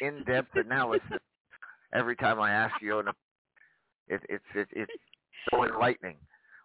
[0.00, 1.20] in- in-depth analysis
[1.94, 3.08] every time I ask you, and
[4.08, 4.92] it, it's it, it's
[5.50, 6.16] so enlightening.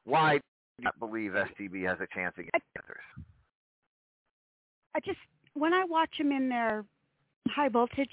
[0.04, 0.40] Why
[0.82, 3.04] do not believe STB has a chance against Panthers?
[4.96, 5.20] I just
[5.54, 6.86] when I watch them in their
[7.48, 8.10] high voltage,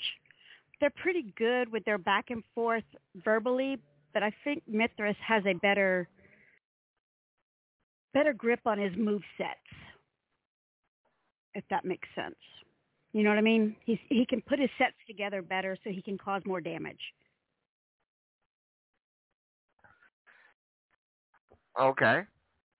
[0.81, 2.85] they're pretty good with their back and forth
[3.25, 3.79] verbally,
[4.13, 6.09] but I think Mithras has a better
[8.13, 9.51] better grip on his move sets.
[11.55, 12.37] If that makes sense.
[13.13, 13.75] You know what I mean?
[13.85, 17.01] He's he can put his sets together better so he can cause more damage.
[21.81, 22.23] Okay,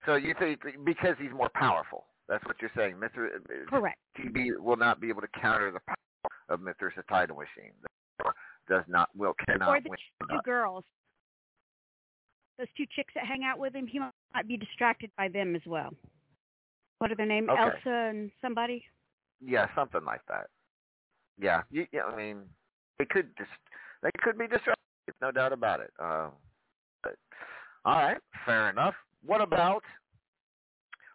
[0.07, 2.05] so you think because he's more powerful?
[2.29, 2.97] That's what you're saying.
[2.97, 3.29] Mr.
[3.69, 3.99] Correct.
[4.19, 7.73] TB will not be able to counter the power of Mithras, the title machine.
[8.69, 9.99] Does not, will, cannot or the win.
[10.29, 10.85] two girls.
[12.59, 15.63] Those two chicks that hang out with him, he might be distracted by them as
[15.65, 15.95] well.
[16.99, 17.49] What are their names?
[17.49, 17.63] Okay.
[17.63, 18.85] Elsa and somebody?
[19.41, 20.49] Yeah, something like that.
[21.41, 22.03] Yeah, you, yeah.
[22.03, 22.43] I mean,
[22.99, 23.51] they could just,
[24.03, 24.77] they could be distracted,
[25.23, 25.93] no doubt about it.
[25.99, 26.29] Uh,
[27.03, 27.15] but,
[27.85, 28.95] all right, fair enough.
[29.25, 29.83] What about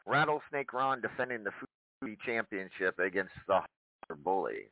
[0.06, 3.62] Rattlesnake Ron defending the Fubar Championship against the
[4.24, 4.70] Bully?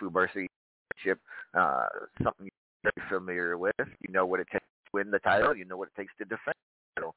[0.00, 1.20] Fubar Championship,
[1.54, 1.86] uh,
[2.22, 3.74] something you're very familiar with.
[3.78, 5.56] You know what it takes to win the title.
[5.56, 6.54] You know what it takes to defend
[6.96, 7.14] the title.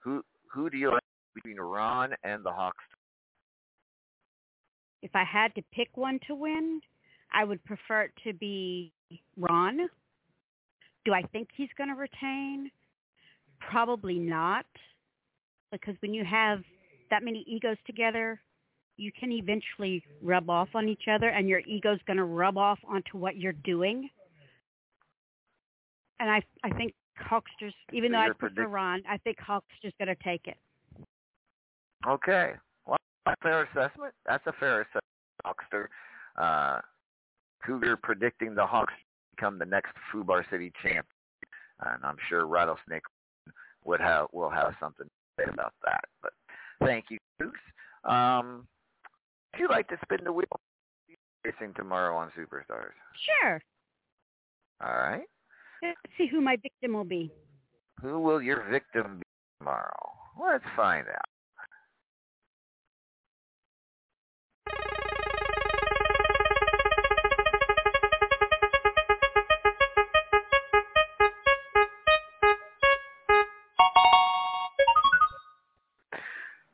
[0.00, 1.02] Who who do you like
[1.34, 2.84] between Ron and the Hawks?
[5.02, 6.80] If I had to pick one to win,
[7.32, 8.92] I would prefer it to be
[9.36, 9.88] Ron.
[11.04, 12.70] Do I think he's going to retain?
[13.60, 14.66] Probably not.
[15.70, 16.60] Because when you have
[17.10, 18.40] that many egos together,
[18.96, 22.78] you can eventually rub off on each other and your ego's going to rub off
[22.88, 24.08] onto what you're doing.
[26.20, 29.92] And I I think Hawkster's, even So though I prefer predict- Ron, I think Hawkster's
[29.98, 30.56] going to take it.
[32.06, 32.54] Okay.
[32.86, 32.96] Well,
[33.26, 34.14] that's a fair assessment.
[34.26, 35.04] That's a fair assessment,
[35.44, 35.86] Hawkster.
[36.36, 36.80] Uh,
[37.64, 38.94] Cougar predicting the Hawks
[39.34, 41.06] become the next Fubar City champ,
[41.84, 43.02] and I'm sure Rattlesnake
[43.84, 45.08] would have will have something
[45.46, 46.04] about that.
[46.22, 46.32] But
[46.80, 47.50] thank you, Cougs.
[48.08, 48.66] Um,
[49.52, 50.46] would you like to spin the wheel?
[51.44, 52.92] Racing tomorrow on Superstars.
[53.42, 53.60] Sure.
[54.84, 55.26] All right.
[55.82, 57.30] Let's see who my victim will be.
[58.02, 59.24] Who will your victim be
[59.60, 60.12] tomorrow?
[60.40, 61.28] Let's find out.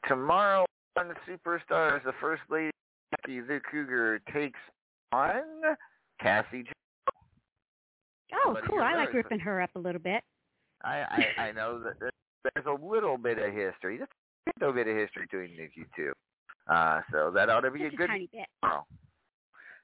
[0.09, 0.65] Tomorrow
[0.97, 2.71] on the Superstars, the First Lady
[3.13, 4.59] Jackie the Cougar takes
[5.13, 5.43] on
[6.21, 6.63] Cassie.
[6.65, 6.71] Jo-
[8.47, 8.81] Oh, cool.
[8.83, 10.23] I like ripping her up a little bit.
[10.83, 14.11] I, I I know that there's a little bit of history, just
[14.49, 16.13] a little bit of history between you two.
[16.69, 18.47] Uh, so that ought to be Just a good tiny bit.
[18.61, 18.85] tomorrow.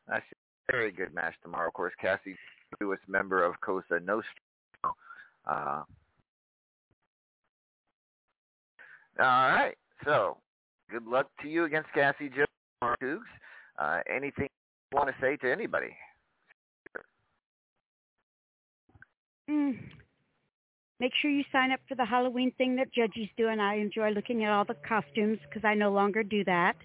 [0.09, 1.69] That's a very good match tomorrow.
[1.69, 2.37] Of course, Cassie,
[2.81, 4.27] newest member of Cosa Nostra.
[5.47, 5.83] Uh,
[9.19, 9.75] all right.
[10.05, 10.39] So,
[10.91, 13.21] good luck to you against Cassie Jones.
[13.79, 14.49] Uh, anything
[14.93, 15.97] you want to say to anybody?
[19.49, 19.79] Mm.
[21.01, 23.59] Make sure you sign up for the Halloween thing that Judgy's doing.
[23.59, 26.77] I enjoy looking at all the costumes because I no longer do that.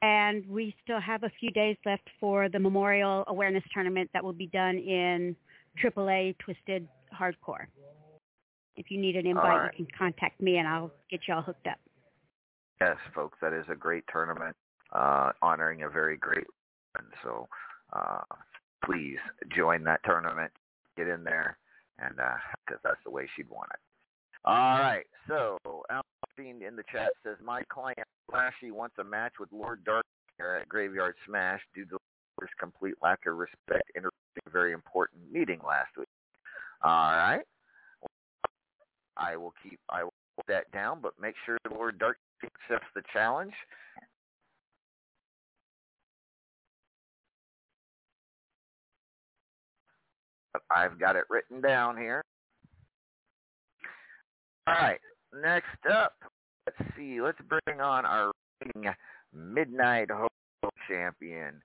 [0.00, 4.32] And we still have a few days left for the Memorial Awareness Tournament that will
[4.32, 5.36] be done in
[5.82, 7.66] AAA Twisted Hardcore.
[8.76, 9.70] If you need an invite, right.
[9.78, 11.78] you can contact me and I'll get you all hooked up.
[12.80, 14.56] Yes, folks, that is a great tournament
[14.92, 16.46] uh, honoring a very great
[16.94, 17.06] one.
[17.22, 17.48] So
[17.92, 18.22] uh,
[18.84, 19.18] please
[19.54, 20.50] join that tournament.
[20.96, 21.56] Get in there,
[21.98, 23.80] and because that's the way she'd want it.
[24.44, 25.06] All right.
[25.26, 25.58] So
[25.88, 30.04] Alpine in the chat says my client Flashy wants a match with Lord Dark
[30.36, 31.98] here at Graveyard Smash due to
[32.40, 36.08] his complete lack of respect interrupting a very important meeting last week.
[36.82, 37.42] All right.
[39.16, 42.88] I will keep I will put that down, but make sure the Lord Dark accepts
[42.94, 43.52] the challenge.
[50.74, 52.22] I've got it written down here.
[54.66, 55.00] All right,
[55.34, 56.14] next up,
[56.66, 57.20] let's see.
[57.20, 58.30] Let's bring on our
[59.34, 61.60] Midnight Hobo champion.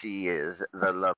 [0.00, 1.16] She is the love.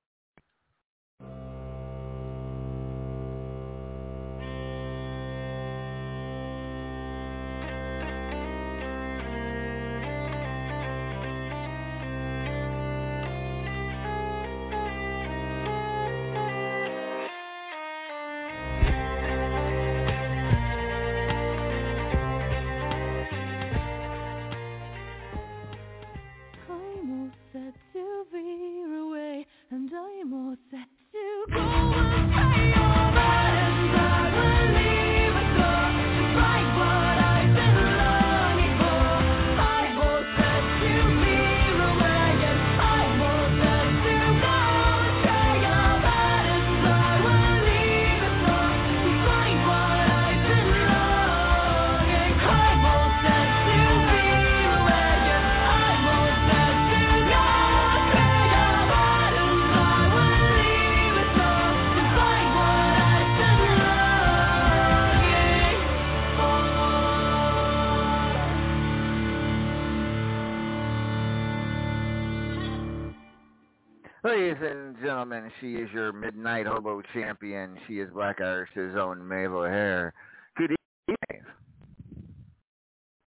[75.31, 77.77] And she is your midnight hobo champion.
[77.87, 80.13] She is Black Irish's own Maeve O'Hare.
[80.55, 80.75] Good
[81.07, 81.43] evening.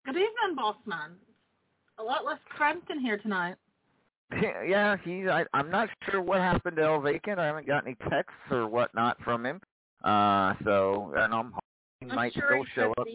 [0.05, 1.12] Good evening, boss man.
[1.99, 3.57] A lot less cramped in here tonight.
[4.66, 5.28] Yeah, he's.
[5.28, 7.38] I, I'm not sure what happened to El Vacant.
[7.38, 9.61] I haven't got any texts or whatnot from him.
[10.05, 11.61] Uh, so, and I'm hoping
[12.01, 13.07] he I'm might sure still show up.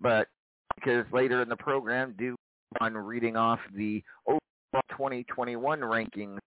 [0.00, 0.28] but
[0.74, 2.34] because later in the program, do
[2.80, 4.40] on reading off the overall
[4.92, 6.38] 2021 rankings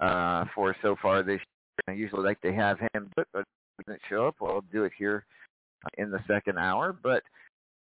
[0.00, 1.44] uh, for so far this year.
[1.88, 3.44] I usually like to have him, but but
[3.78, 4.36] he doesn't show up.
[4.40, 5.24] Well, I'll do it here
[5.98, 6.92] in the second hour.
[6.92, 7.22] But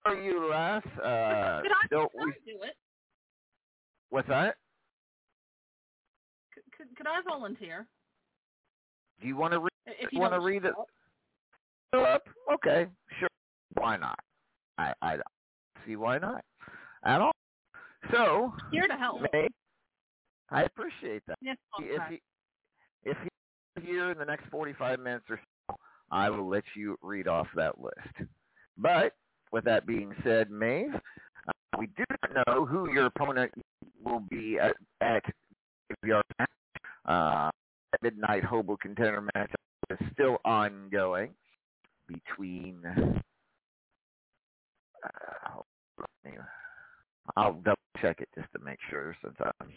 [0.04, 2.74] are you, Les, uh, Could I, still, could we, do it?
[4.10, 4.56] what's that?
[6.52, 7.86] Could, could, could I volunteer?
[9.20, 9.70] Do you want to read?
[9.86, 10.74] If you want to read it?
[11.94, 12.24] show up?
[12.52, 12.86] Okay,
[13.18, 13.28] sure.
[13.74, 14.18] Why not?
[14.78, 15.22] I I don't
[15.86, 16.44] see why not
[17.04, 17.32] at all.
[18.12, 19.22] So, Here to help.
[19.32, 19.48] May,
[20.50, 21.38] I appreciate that.
[21.78, 22.22] Yes, if he
[23.04, 25.76] if he's here in the next 45 minutes or so,
[26.10, 28.30] I will let you read off that list.
[28.78, 29.14] But
[29.52, 33.52] with that being said, Maeve, uh, we do not know who your opponent
[34.04, 35.24] will be at, at
[36.04, 36.50] your match.
[37.06, 37.50] Uh,
[38.02, 39.52] midnight hobo contender match
[39.90, 41.36] is still ongoing
[42.08, 42.82] between.
[42.86, 43.20] Uh,
[45.52, 45.66] hold
[45.98, 46.38] on, let me-
[47.36, 49.72] I'll double check it just to make sure since I'm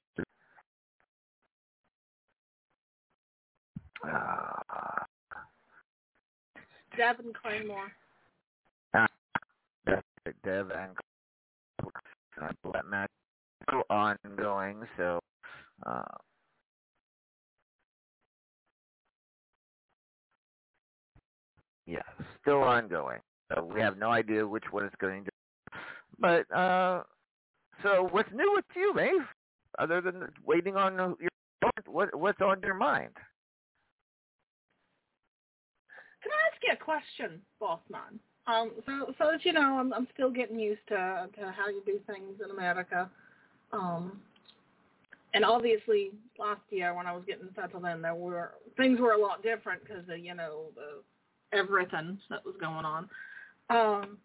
[4.04, 5.04] Uh,
[6.98, 7.92] Devin Claymore.
[10.44, 10.92] Dev and
[11.84, 15.20] uh, that is still ongoing, so
[15.86, 16.04] uh,
[21.88, 22.02] yeah,
[22.42, 23.20] still ongoing.
[23.54, 25.32] So we have no idea which one it's going to.
[26.20, 27.04] But uh,
[27.82, 29.26] so what's new with you, Maeve?
[29.80, 31.30] Other than waiting on your
[31.88, 33.16] what what's on your mind?
[36.22, 38.20] Can I ask you a question, boss man?
[38.48, 41.82] Um, so, so as you know, I'm, I'm still getting used to, to how you
[41.86, 43.10] do things in America.
[43.72, 44.20] Um,
[45.34, 49.22] and obviously, last year when I was getting settled in, there were things were a
[49.22, 53.04] lot different because of you know the everything that was going on.
[53.70, 54.18] Um,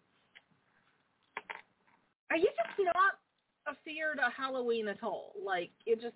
[2.31, 3.19] are you just not
[3.67, 5.33] afeared of Halloween at all?
[5.43, 6.15] Like it just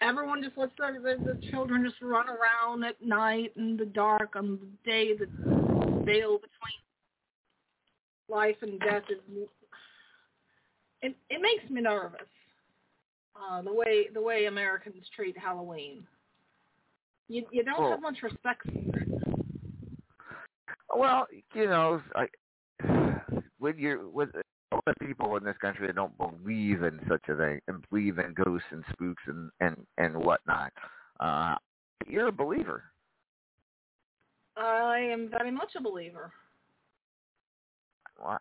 [0.00, 4.36] everyone just lets their, the, the children just run around at night in the dark
[4.36, 6.80] on the day that the veil between
[8.28, 9.18] life and death is
[11.02, 12.20] it it makes me nervous.
[13.36, 16.06] Uh, the way the way Americans treat Halloween.
[17.28, 19.08] You you don't Well- have much respect for it.
[20.94, 22.28] Well, you know, I
[23.58, 24.30] with your with
[24.72, 28.18] all the people in this country that don't believe in such a thing and believe
[28.18, 30.72] in ghosts and spooks and and and whatnot,
[31.20, 31.54] uh,
[32.06, 32.84] you're a believer.
[34.56, 36.32] I am very much a believer.
[38.22, 38.38] Wow.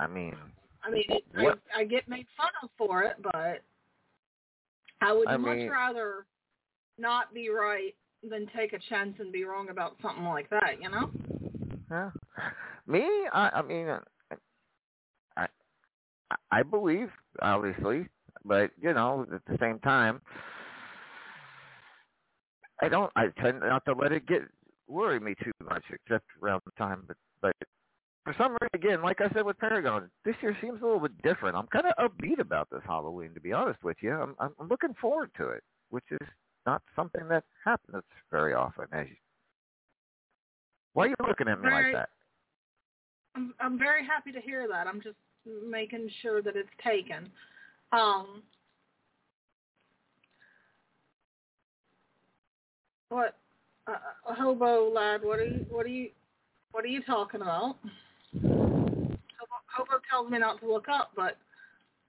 [0.00, 0.34] I mean,
[0.82, 3.62] I mean, it, I, I get made fun of for it, but
[5.00, 6.26] I would I much mean- rather
[6.98, 7.94] not be right
[8.28, 10.80] than take a chance and be wrong about something like that.
[10.80, 11.10] You know?
[11.90, 12.10] yeah.
[12.86, 13.86] Me, I, I mean,
[16.50, 17.08] I believe
[17.40, 18.08] obviously,
[18.44, 20.20] but you know, at the same time,
[22.80, 23.10] I don't.
[23.16, 24.42] I tend not to let it get
[24.86, 27.04] worry me too much, except around the time.
[27.06, 27.54] But but
[28.24, 31.20] for some reason, again, like I said with Paragon, this year seems a little bit
[31.22, 31.56] different.
[31.56, 34.12] I'm kind of upbeat about this Halloween, to be honest with you.
[34.12, 36.28] I'm I'm looking forward to it, which is
[36.66, 38.84] not something that happens very often.
[38.92, 39.16] As you,
[40.92, 42.10] why are you looking at me like that?
[43.34, 44.86] I'm I'm very happy to hear that.
[44.86, 45.16] I'm just
[45.68, 47.30] making sure that it's taken.
[47.92, 48.42] Um,
[53.08, 53.36] what,
[53.86, 53.92] uh,
[54.28, 55.22] uh, hobo lad?
[55.22, 55.66] What are you?
[55.70, 56.10] What are you?
[56.72, 57.76] What are you talking about?
[58.42, 59.18] Hobo,
[59.74, 61.38] hobo tells me not to look up, but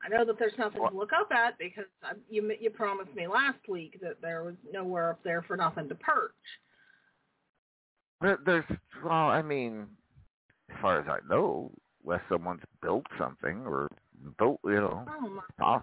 [0.04, 0.92] I know that there's nothing What?
[0.92, 4.56] to look up at because I, you you promised me last week that there was
[4.72, 6.32] nowhere up there for nothing to perch.
[8.22, 8.66] There, there's
[9.04, 9.88] well, I mean,
[10.70, 11.72] as far as I know,
[12.04, 13.90] unless someone's built something or
[14.38, 15.82] built, you know, Oh my!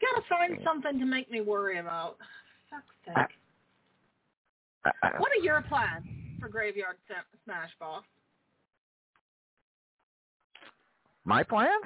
[0.00, 2.16] Gotta find something to make me worry about.
[2.70, 3.36] Fuck's sake.
[5.18, 6.04] What are your plans
[6.38, 6.96] for Graveyard
[7.44, 8.04] Smash, boss?
[11.24, 11.84] my plans?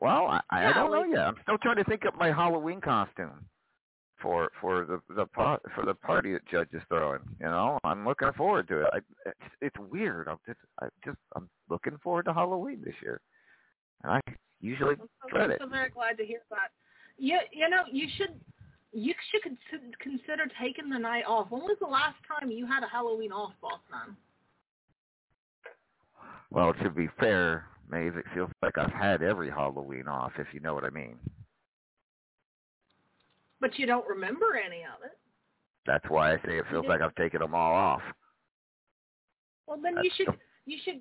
[0.00, 1.26] Well, I, I Yeah, don't know yet.
[1.26, 3.44] I'm still trying to think of my Halloween costume
[4.20, 7.20] for for the the for the party that Judge is throwing.
[7.40, 8.90] You know, I'm looking forward to it.
[8.92, 10.28] I, it's, it's weird.
[10.28, 13.20] I'm just I just I'm looking forward to Halloween this year.
[14.02, 14.20] And I
[14.60, 16.70] usually I'm so, dread I'm so very glad to hear that.
[17.18, 18.40] You you know you should
[18.92, 19.42] you should
[20.00, 21.50] consider taking the night off.
[21.50, 24.16] When was the last time you had a Halloween off, boss man?
[26.50, 30.58] Well, to be fair, Maeve, it feels like I've had every Halloween off, if you
[30.58, 31.16] know what I mean.
[33.60, 35.18] But you don't remember any of it.
[35.86, 38.02] That's why I say it feels like I've taken them all off.
[39.66, 40.28] Well, then you should
[40.66, 41.00] you should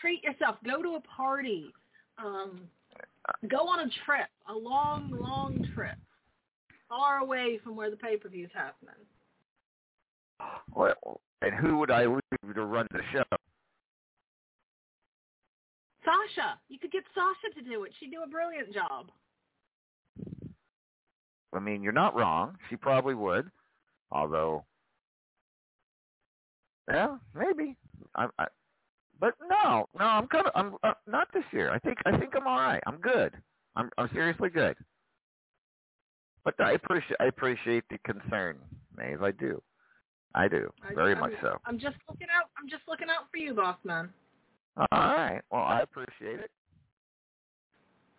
[0.00, 0.56] treat yourself.
[0.64, 1.72] Go to a party.
[2.18, 2.62] Um,
[3.48, 5.96] go on a trip, a long, long trip,
[6.88, 8.94] far away from where the pay per view is happening.
[10.74, 13.22] Well, and who would I leave to run the show?
[16.04, 17.92] Sasha, you could get Sasha to do it.
[18.00, 19.10] She'd do a brilliant job.
[21.54, 22.56] I mean, you're not wrong.
[22.68, 23.50] She probably would.
[24.12, 24.64] Although,
[26.88, 27.76] yeah, maybe.
[28.14, 28.46] I, I,
[29.20, 31.70] but no, no, I'm kind of, I'm uh, not this year.
[31.70, 32.82] I think, I think I'm all right.
[32.86, 33.34] I'm good.
[33.76, 34.76] I'm, I'm seriously good.
[36.44, 38.58] But I appreciate, I appreciate the concern,
[38.96, 39.22] Maeve.
[39.22, 39.62] I do.
[40.34, 41.58] I do I- very I'm, much so.
[41.66, 42.50] I'm just looking out.
[42.58, 44.08] I'm just looking out for you, boss man.
[44.76, 45.42] All right.
[45.50, 46.50] Well, I appreciate it.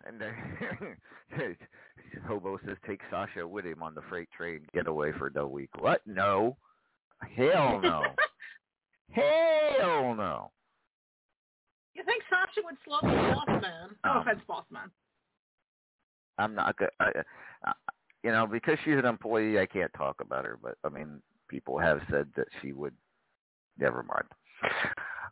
[0.06, 1.36] And uh,
[2.26, 5.70] Hobo says take Sasha with him on the freight train getaway for the week.
[5.78, 6.00] What?
[6.06, 6.56] No.
[7.36, 8.02] Hell no.
[9.10, 10.50] Hell no.
[11.94, 13.90] You think Sasha would slow the boss man?
[14.04, 14.90] No Um, offense, boss man.
[16.38, 16.88] I'm not good.
[16.98, 17.12] I,
[17.64, 17.72] I,
[18.24, 20.58] you know, because she's an employee, I can't talk about her.
[20.60, 22.94] But I mean, people have said that she would.
[23.78, 24.24] Never mind.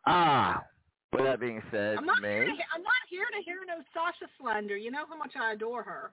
[0.06, 0.62] Ah.
[1.12, 2.34] With that being said, I'm not May.
[2.34, 4.76] here to, I'm not here to hear no Sasha slander.
[4.76, 6.12] You know how much I adore her.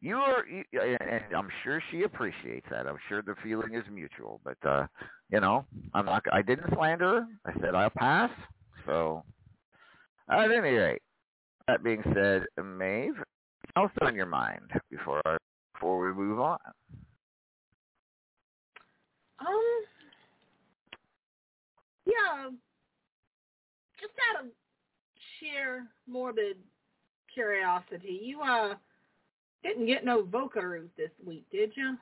[0.00, 2.86] You are, you, and I'm sure she appreciates that.
[2.86, 4.40] I'm sure the feeling is mutual.
[4.44, 4.86] But uh,
[5.30, 6.24] you know, I'm not.
[6.32, 7.26] I didn't slander her.
[7.44, 8.30] I said I'll pass.
[8.86, 9.24] So,
[10.28, 11.02] at any rate,
[11.68, 13.16] that being said, Maeve,
[13.74, 15.36] what else on your mind before I,
[15.74, 16.58] before we move on?
[19.40, 19.84] Um,
[22.06, 22.50] yeah,
[24.02, 24.50] just out of
[25.38, 26.56] sheer morbid
[27.32, 28.74] curiosity, you uh
[29.62, 31.96] didn't get no Vocaroos this week, did you?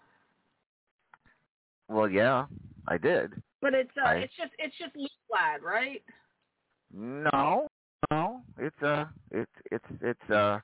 [1.88, 2.46] Well, yeah,
[2.88, 3.34] I did.
[3.60, 6.02] But it's uh, I- it's just it's just leaf lad, right?
[6.92, 7.68] No,
[8.10, 10.58] no, it's uh, it's it's it's uh,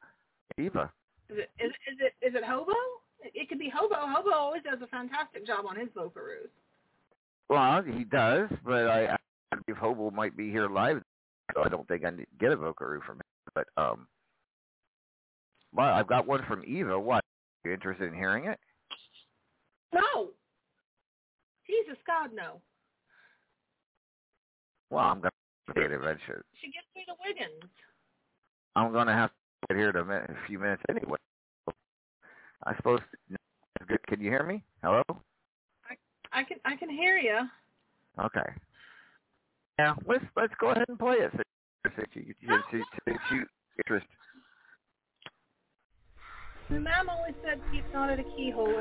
[0.59, 0.91] Eva.
[1.29, 2.73] Is it is, is it is it Hobo?
[3.21, 3.95] It, it could be Hobo.
[3.99, 6.49] Hobo always does a fantastic job on his Vocaroos.
[7.49, 9.17] Well, he does, but I,
[9.53, 11.01] I believe Hobo might be here live,
[11.55, 13.23] so I don't think I need to get a Vocaroo from him.
[13.55, 14.07] But um,
[15.75, 16.99] well, I've got one from Eva.
[16.99, 17.23] What?
[17.65, 18.59] You interested in hearing it?
[19.95, 20.29] No.
[21.67, 22.61] Jesus God, no.
[24.91, 25.31] Well, I'm gonna
[25.75, 26.43] get it eventually.
[26.61, 27.71] She gets me the Wiggins.
[28.77, 29.35] I'm gonna have to
[29.69, 31.17] get here in a, minute, a few minutes anyway.
[32.65, 33.01] I suppose.
[33.87, 34.05] Good.
[34.07, 34.63] Can you hear me?
[34.83, 35.03] Hello?
[35.89, 35.97] I
[36.33, 37.39] I can I can hear you.
[38.21, 38.53] Okay.
[39.79, 41.33] Yeah, let's let's go ahead and play it.
[41.97, 43.45] Since you, since you,
[43.79, 44.07] interest.
[46.71, 48.75] Mom always said keep not at a keyhole.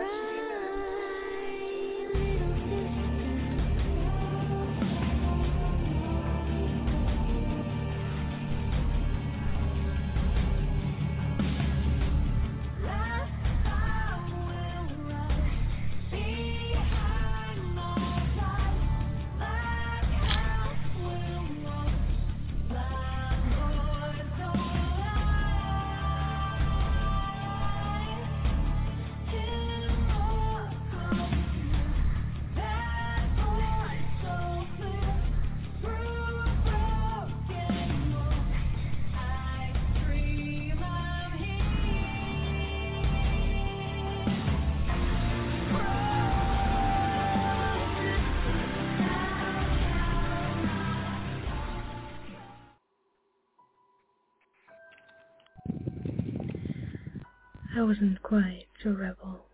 [57.85, 59.45] Wasn't quite a rebel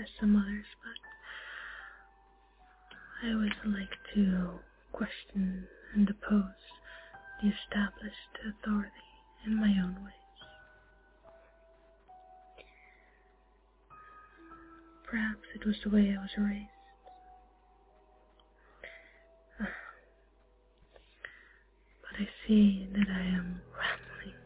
[0.00, 1.00] as some others, but
[3.26, 4.60] I always like to
[4.92, 6.44] question and oppose
[7.42, 8.92] the established authority
[9.44, 10.14] in my own ways.
[15.10, 16.68] Perhaps it was the way I was raised.
[22.02, 24.36] But I see that I am rambling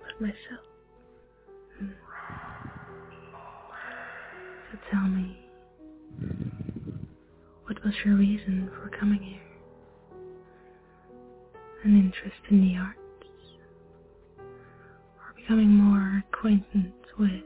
[0.00, 0.67] about myself.
[4.90, 5.36] Tell me,
[7.64, 9.40] what was your reason for coming here?
[11.84, 12.98] An interest in the arts,
[15.18, 17.42] Or becoming more acquainted with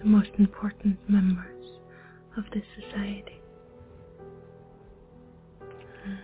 [0.00, 1.66] the most important members
[2.36, 3.40] of this society.
[6.04, 6.14] Hmm.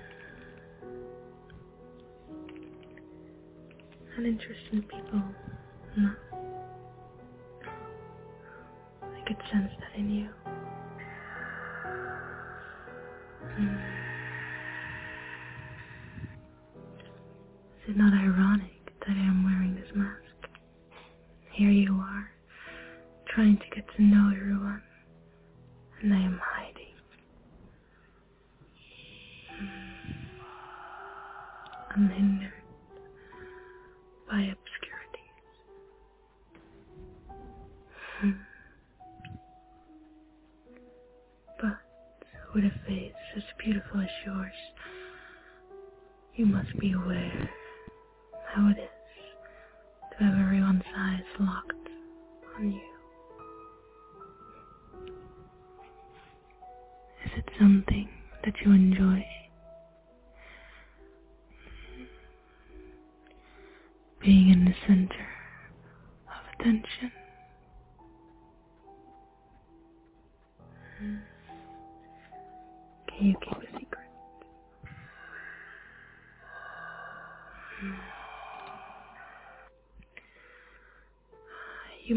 [4.18, 5.22] An interest in people,
[5.96, 6.10] no.
[9.26, 10.28] Could sense that in you.
[13.56, 13.76] Hmm.
[17.82, 18.70] Is it not ironic
[19.00, 20.20] that I am wearing this mask?
[21.50, 22.30] Here you are,
[23.34, 24.82] trying to get to know everyone,
[26.02, 26.94] and I am hiding.
[31.96, 32.52] Unhindered
[46.82, 47.00] you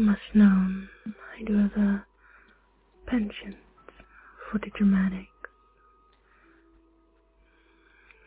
[0.00, 0.86] You must know
[1.38, 2.06] I do have a
[3.06, 3.56] penchant
[4.50, 5.28] for the dramatic.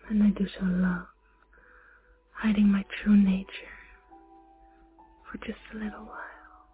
[0.08, 1.08] And I do so love
[2.30, 3.48] hiding my true nature
[5.26, 6.70] for just a little while.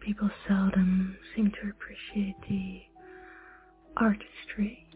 [0.00, 2.80] People seldom seem to appreciate the
[3.98, 4.88] artistry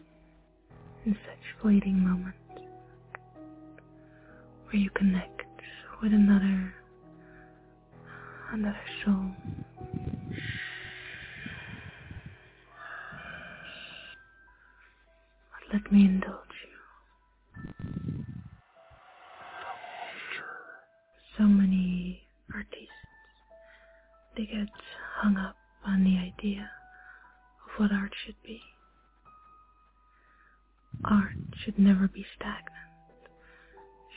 [1.05, 2.39] in such fleeting moments
[4.65, 5.43] where you connect
[6.01, 6.73] with another
[8.53, 9.31] another soul.
[15.51, 16.33] But let me indulge
[16.63, 16.69] you.
[21.37, 22.23] So many
[22.53, 22.77] artists,
[24.37, 24.69] they get
[25.21, 26.69] hung up on the idea
[27.65, 28.61] of what art should be.
[31.05, 31.31] Art
[31.63, 33.29] should never be stagnant,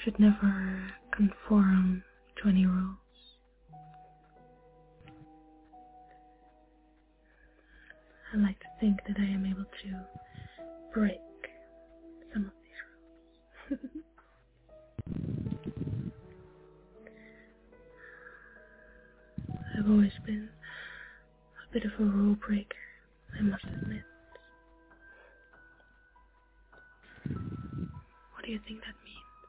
[0.04, 2.04] should never conform
[2.42, 3.01] to any rules.
[8.32, 10.00] I like to think that I am able to
[10.94, 11.18] break
[12.32, 14.04] some of these rules.
[19.78, 20.50] I've always been
[21.48, 22.76] a bit of a rule breaker,
[23.38, 24.02] I must admit.
[28.34, 29.42] What do you think that means?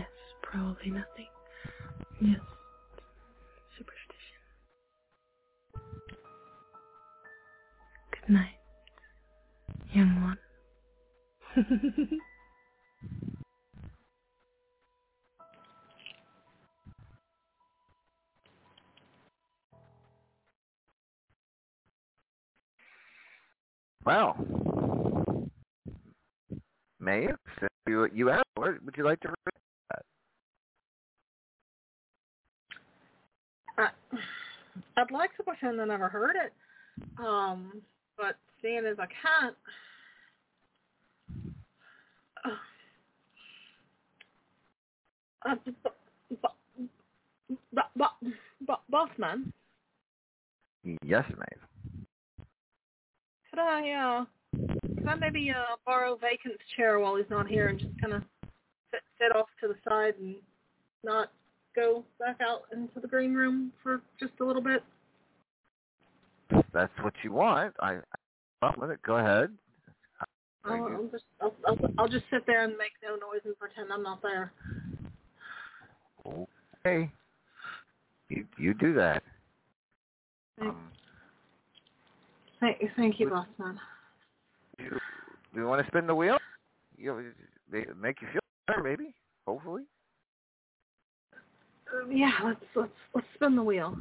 [0.00, 0.08] Yes,
[0.42, 1.28] probably nothing.
[2.20, 2.40] Yes,
[8.28, 8.58] night,
[9.92, 10.38] young one.
[24.04, 24.36] Well,
[27.00, 29.36] Maeve, since you you asked for would you like to read
[29.90, 30.02] that?
[33.78, 33.88] I,
[35.00, 36.52] I'd like to pretend I never heard it,
[37.18, 37.82] um,
[38.16, 39.56] but seeing as I can't,
[45.44, 45.74] uh, b-
[46.30, 46.36] b-
[47.50, 48.32] b- b-
[48.66, 49.52] b- Bossman,
[51.02, 52.46] Yes, Maeve.
[53.50, 57.78] could I uh, could I maybe uh, borrow Vacant's chair while he's not here and
[57.78, 58.22] just kind of
[58.92, 60.36] sit, sit off to the side and
[61.02, 61.32] not
[61.74, 64.82] go back out into the green room for just a little bit?
[66.76, 67.74] That's what you want.
[67.80, 68.00] I,
[68.60, 69.00] I with it.
[69.00, 69.48] Go ahead.
[70.62, 73.90] I'll, I'll just I'll, I'll I'll just sit there and make no noise and pretend
[73.90, 74.52] I'm not there.
[76.84, 77.10] Okay.
[78.28, 79.22] You you do that.
[80.58, 80.90] Thank, Um,
[82.60, 83.80] thank, thank you, boss man.
[84.76, 84.98] do
[85.54, 86.36] you want to spin the wheel?
[86.98, 87.32] You
[87.72, 89.14] they make you feel better, maybe.
[89.46, 89.84] Hopefully.
[91.90, 93.96] Uh, yeah, let's let's let's spin the wheel.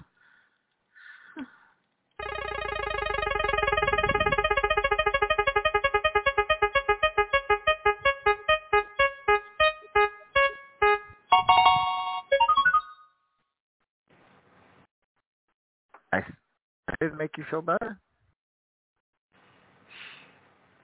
[17.06, 18.00] I did make you feel better.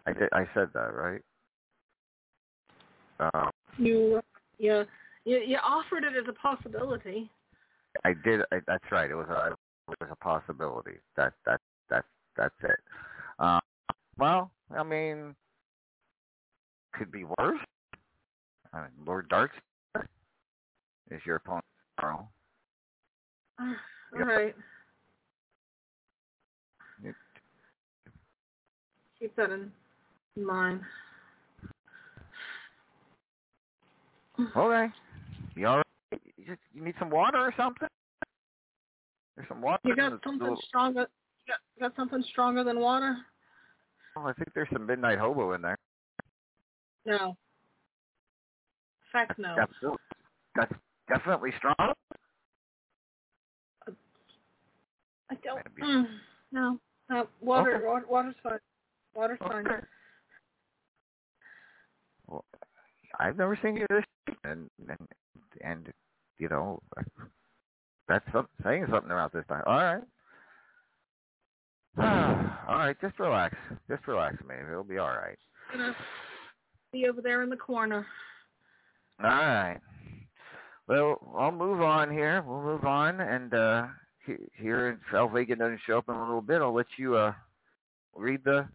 [0.05, 1.21] I did, I said that right.
[3.77, 4.21] you
[4.59, 4.85] you
[5.25, 7.29] you offered it as a possibility.
[8.05, 8.41] I did.
[8.51, 9.09] I, that's right.
[9.09, 9.53] It was a
[9.91, 10.97] it was a possibility.
[11.17, 11.59] That that
[11.89, 12.05] that
[12.37, 12.79] that's it.
[13.39, 13.59] Uh,
[14.19, 15.35] well, I mean,
[16.93, 17.59] could be worse.
[18.73, 19.51] I mean, Lord Dark
[21.09, 21.65] is your opponent
[21.99, 22.29] tomorrow.
[23.59, 23.75] All
[24.17, 24.27] Yep.
[24.27, 24.55] right.
[29.21, 29.71] Keep that in
[30.35, 30.81] mind.
[34.39, 34.87] Okay.
[35.55, 35.85] You all right?
[36.37, 37.87] You, just, you need some water or something?
[39.35, 39.79] There's some water.
[39.85, 41.07] You got something little- stronger?
[41.45, 43.15] You got, got something stronger than water?
[44.17, 45.77] Oh, I think there's some midnight hobo in there.
[47.05, 47.37] No.
[49.11, 49.55] Fact no.
[49.55, 49.71] That's,
[50.55, 50.73] that's
[51.07, 51.75] definitely strong.
[55.29, 55.61] I don't.
[55.81, 56.05] Mm,
[56.51, 56.79] no.
[57.09, 57.27] No.
[57.39, 57.75] Water.
[57.75, 57.85] Okay.
[57.85, 58.05] Water.
[58.09, 58.59] Water's fine.
[59.15, 59.67] Water's fine.
[59.67, 59.85] Okay.
[62.27, 62.45] Well,
[63.19, 64.05] I've never seen you this,
[64.43, 65.07] and and
[65.63, 65.93] and
[66.37, 66.81] you know,
[68.07, 69.63] that's some, saying something about this time.
[69.67, 70.03] All right.
[72.67, 73.55] all right, just relax.
[73.89, 75.37] Just relax, maybe it'll be all right.
[75.71, 75.95] Gonna
[76.91, 78.05] be over there in the corner.
[79.21, 79.79] All right.
[80.87, 82.43] Well, I'll move on here.
[82.45, 83.87] We'll move on, and uh
[84.25, 87.15] he- here, if El Vacant doesn't show up in a little bit, I'll let you
[87.15, 87.33] uh
[88.15, 88.67] read the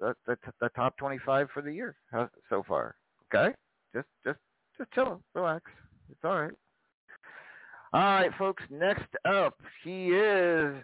[0.00, 1.96] the the, the top twenty-five for the year
[2.48, 2.96] so far.
[3.32, 3.54] Okay?
[3.94, 4.38] Just just
[4.76, 5.64] just chill, relax.
[6.10, 6.52] It's all right.
[7.92, 8.62] All right, folks.
[8.70, 10.74] Next up, he is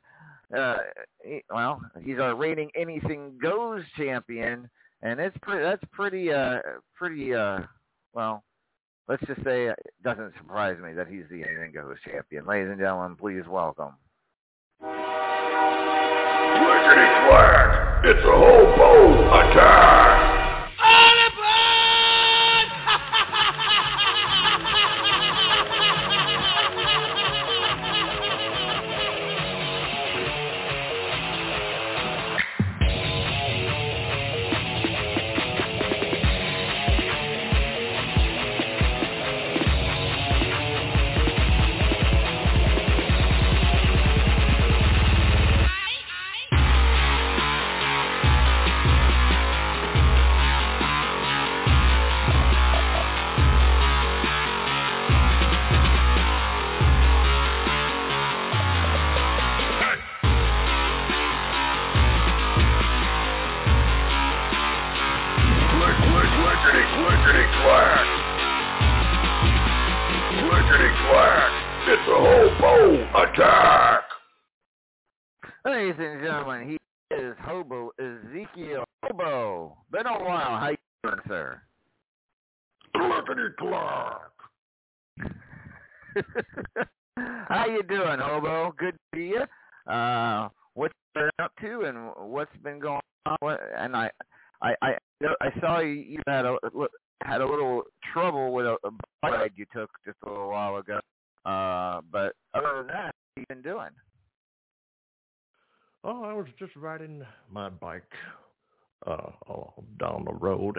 [0.56, 0.76] uh
[1.24, 4.68] he, well, he's our reigning anything goes champion,
[5.02, 5.62] and it's pretty.
[5.62, 6.58] That's pretty uh
[6.94, 7.60] pretty uh
[8.12, 8.44] well
[9.08, 12.46] let's just say it doesn't surprise me that he's the Anything Goes champion.
[12.46, 13.92] Ladies and gentlemen, please welcome.
[17.28, 17.85] Clack!
[18.08, 20.15] It's a whole hobo attack!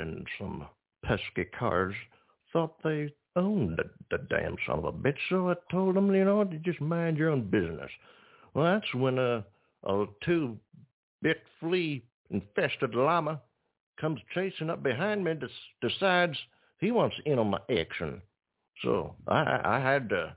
[0.07, 0.65] And some
[1.03, 1.95] pesky cars
[2.51, 5.17] thought they owned the, the damn son of a bitch.
[5.29, 7.91] So I told them, you know, to just mind your own business.
[8.53, 9.41] Well, that's when uh,
[9.83, 13.41] a two-bit flea-infested llama
[13.99, 16.37] comes chasing up behind me, des- decides
[16.79, 18.21] he wants in on my action.
[18.83, 20.35] So I, I had to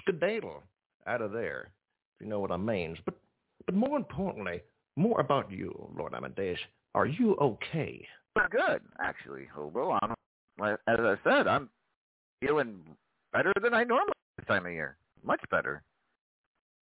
[0.00, 0.62] skedaddle
[1.06, 1.70] out of there,
[2.14, 2.96] if you know what I mean.
[3.04, 3.14] But
[3.66, 4.60] but more importantly,
[4.96, 6.58] more about you, Lord Amadeus.
[6.94, 8.06] Are you okay?
[8.50, 9.98] Good, actually, Hobo.
[10.02, 10.14] I'm,
[10.62, 11.68] as I said, I'm
[12.40, 12.80] feeling
[13.32, 14.96] better than I normally this time of year.
[15.24, 15.82] Much better.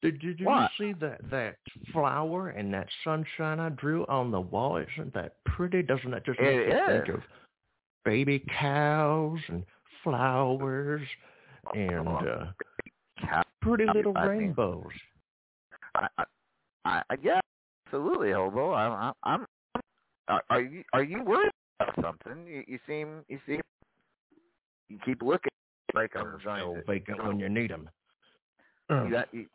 [0.03, 0.71] Did, did you What?
[0.79, 1.57] see that that
[1.93, 4.77] flower and that sunshine I drew on the wall?
[4.79, 5.83] Isn't that pretty?
[5.83, 7.23] Doesn't that just make you think of
[8.05, 9.63] baby cows and
[10.03, 11.03] flowers
[11.75, 12.45] and uh,
[13.21, 14.87] Cow- pretty little I mean- rainbows?
[15.95, 16.25] I, I,
[16.85, 17.41] I, I- yeah,
[17.87, 18.73] absolutely, Hobo.
[18.73, 19.47] I, I, I'm.
[20.29, 21.51] Are, are you are you worried
[21.81, 22.47] about something?
[22.47, 23.61] You, you seem you seem
[24.89, 25.51] you keep looking
[25.95, 26.83] like I'm trying Still to.
[26.87, 27.89] vacant when you need them.
[28.91, 29.47] You, got, you,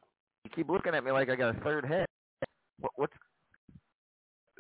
[0.44, 2.08] you keep looking at me like I got a third head.
[2.80, 3.14] What, what's?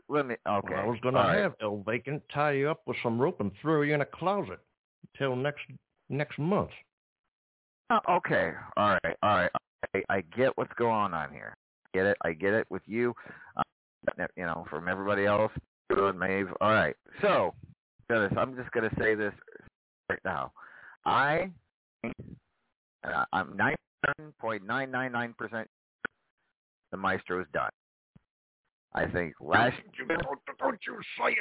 [0.07, 0.35] Let me.
[0.47, 0.73] Okay.
[0.73, 1.39] Well, I was going to all right.
[1.39, 4.59] have El Vacant tie you up with some rope and throw you in a closet
[5.13, 5.61] until next
[6.09, 6.69] next month.
[7.89, 8.51] Oh, okay.
[8.75, 9.15] All right.
[9.23, 9.51] All right.
[9.95, 11.55] I, I get what's going on here.
[11.93, 12.17] Get it.
[12.23, 13.15] I get it with you.
[13.55, 13.63] Uh,
[14.35, 15.51] you know, from everybody else,
[15.93, 16.47] good, Maeve.
[16.61, 16.95] All right.
[17.21, 17.53] So,
[18.09, 19.33] goodness, I'm just gonna say this
[20.09, 20.51] right now.
[21.05, 21.51] I
[22.03, 23.57] uh, I'm
[24.37, 25.65] 99.999%
[26.91, 27.71] the Maestro's done.
[28.93, 29.75] I think last
[30.07, 31.37] Don't, don't you say it.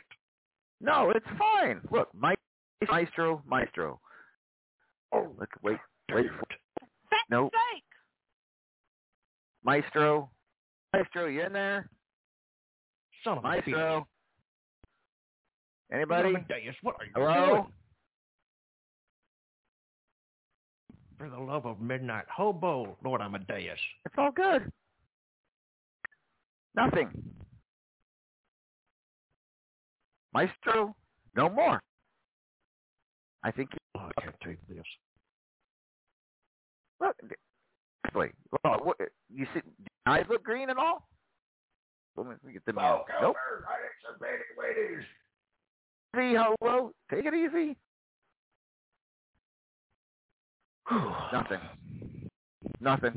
[0.80, 1.80] No, it's fine.
[1.90, 4.00] Look, Maestro, Maestro.
[5.12, 5.78] Oh, Look, wait,
[6.12, 6.26] wait.
[6.26, 6.46] For,
[7.30, 7.84] no, Sake.
[9.64, 10.28] Maestro,
[10.92, 11.88] Maestro, you in there?
[13.24, 13.48] son of a.
[13.48, 14.06] Maestro.
[15.92, 16.28] Anybody?
[16.30, 17.50] Amadeus, what are you Hello?
[17.54, 17.66] doing?
[21.18, 23.78] For the love of midnight hobo, Lord Amadeus.
[24.04, 24.70] It's all good.
[26.74, 27.08] Nothing.
[30.34, 30.94] Maestro,
[31.34, 31.80] no more.
[33.42, 34.84] I think Oh, I can't take this.
[37.00, 37.16] look.
[38.14, 38.32] Wait,
[38.62, 38.84] well, oh.
[38.84, 38.96] what,
[39.32, 39.60] you see,
[40.06, 41.08] eyes look green and all.
[42.16, 43.04] Let me get them out.
[43.06, 43.36] Smoke Nope.
[43.36, 45.04] over, unanticipated ladies.
[46.16, 46.92] Hello.
[47.10, 47.76] Take it easy.
[51.32, 51.60] Nothing.
[52.80, 53.12] Nothing.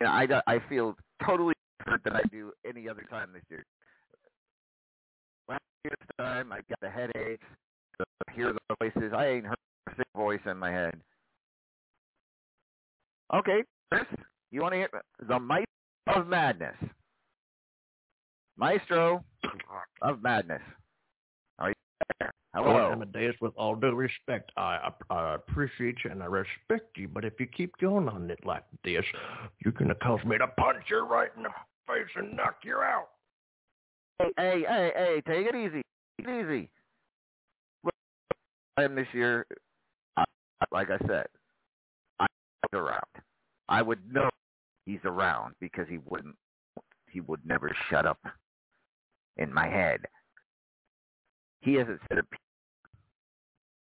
[0.00, 3.64] I, I, I feel totally different than I do any other time this year.
[5.48, 7.46] Last year this time, I got the headaches,
[7.98, 9.12] the hear the voices.
[9.14, 9.58] I ain't heard
[9.88, 10.94] a single voice in my head.
[13.34, 14.06] Okay, Chris,
[14.50, 14.88] you want to hear
[15.28, 15.66] the might
[16.14, 16.76] of Madness?
[18.56, 19.22] Maestro
[20.02, 20.62] of Madness.
[21.58, 21.74] Are you
[22.20, 22.32] there?
[22.54, 22.92] Lord Hello.
[22.92, 27.24] Amadeus, with all due respect, I, I, I appreciate you and I respect you, but
[27.24, 29.04] if you keep going on it like this,
[29.62, 31.50] you're going to cause me to punch you right in the
[31.86, 33.08] face and knock you out.
[34.18, 35.82] Hey, hey, hey, hey, take it easy.
[36.18, 36.70] Take it easy.
[38.78, 39.46] I am this year,
[40.16, 40.24] I,
[40.70, 41.26] like I said,
[42.20, 42.28] I'm
[42.72, 43.02] around.
[43.68, 44.28] I would know
[44.84, 46.36] he's around because he wouldn't,
[47.10, 48.18] he would never shut up
[49.36, 50.00] in my head.
[51.60, 52.40] He hasn't said a peep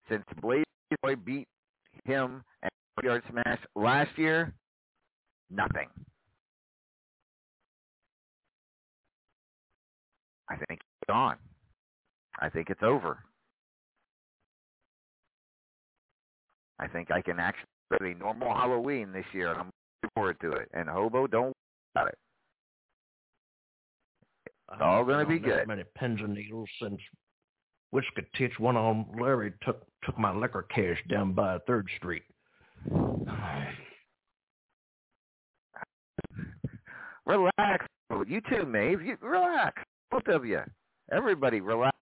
[0.09, 0.63] since Blaze
[1.01, 1.47] Boy beat
[2.03, 2.72] him at
[3.03, 4.53] Yard Smash last year.
[5.49, 5.88] Nothing.
[10.49, 11.38] I think it's gone.
[12.39, 13.19] I think it's over.
[16.80, 19.69] I think I can actually have a normal Halloween this year, and I'm
[20.01, 20.69] looking forward to it.
[20.74, 21.53] And Hobo, don't worry
[21.95, 22.17] about it.
[24.74, 25.67] It's all gonna be I've known that good.
[25.67, 26.99] Many pins and needles since
[27.91, 32.23] Whisker Titch one on Larry took took my liquor cash down by Third Street.
[37.25, 37.85] Relax.
[38.27, 39.01] You too, Maeve.
[39.01, 39.81] You relax.
[40.09, 40.61] Both of you.
[41.11, 41.95] Everybody, relax.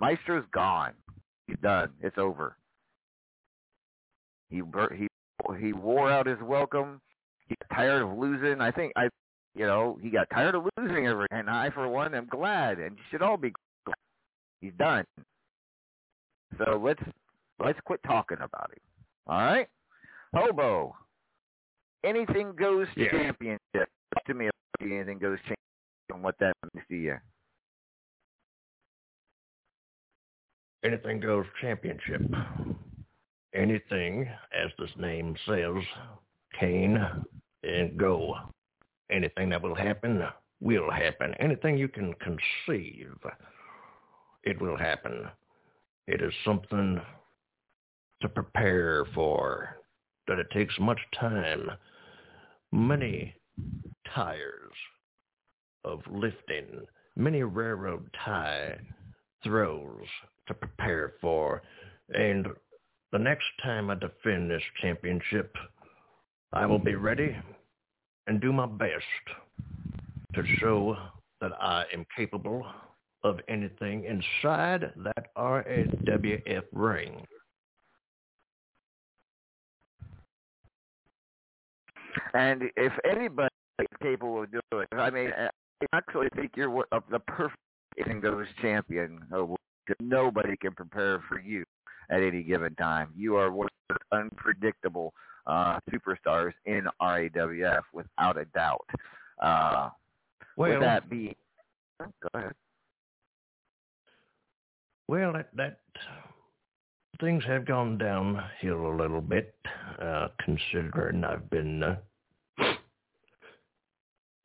[0.00, 0.92] Maestro's gone.
[1.46, 1.90] He's done.
[2.00, 2.56] It's over.
[4.48, 4.62] He
[4.96, 5.08] he
[5.58, 7.00] he wore out his welcome.
[7.46, 8.60] He got tired of losing.
[8.60, 9.08] I think I,
[9.54, 11.26] you know, he got tired of losing every.
[11.30, 13.52] And I, for one, am glad, and you should all be.
[14.60, 15.04] He's done.
[16.58, 17.02] So let's
[17.58, 18.78] let's quit talking about him.
[19.26, 19.68] All right,
[20.34, 20.96] Hobo.
[22.04, 23.10] Anything goes to Yeah.
[23.10, 23.88] championship.
[24.14, 25.56] Talk to me about anything goes championship
[26.12, 27.18] and what that means to you.
[30.82, 32.22] Anything goes championship.
[33.52, 35.74] Anything, as this name says,
[36.58, 36.96] cane
[37.62, 38.34] and go.
[39.10, 40.22] Anything that will happen
[40.60, 41.34] will happen.
[41.34, 43.14] Anything you can conceive,
[44.44, 45.28] it will happen.
[46.06, 47.00] It is something
[48.22, 49.76] to prepare for,
[50.28, 51.70] that it takes much time,
[52.72, 53.34] many
[54.14, 54.72] tires
[55.84, 56.86] of lifting,
[57.16, 58.78] many railroad tie
[59.42, 60.04] throws
[60.48, 61.62] to prepare for.
[62.10, 62.46] And
[63.12, 65.54] the next time I defend this championship,
[66.52, 67.36] I will be ready
[68.26, 69.04] and do my best
[70.34, 70.96] to show
[71.40, 72.64] that I am capable
[73.22, 77.26] of anything inside that RAWF ring.
[82.34, 85.48] And if anybody is capable of doing it, I mean, I
[85.92, 87.56] actually think you're of the perfect
[88.22, 89.20] goes champion.
[90.00, 91.64] Nobody can prepare for you
[92.10, 93.08] at any given time.
[93.16, 95.12] You are one of the unpredictable
[95.46, 98.86] uh, superstars in RAWF, without a doubt.
[99.40, 99.90] Uh,
[100.56, 101.34] Well, with that being,
[101.98, 102.52] go ahead.
[105.10, 105.80] Well, that, that
[107.20, 109.56] things have gone downhill a little bit,
[110.00, 111.96] uh, considering I've been uh,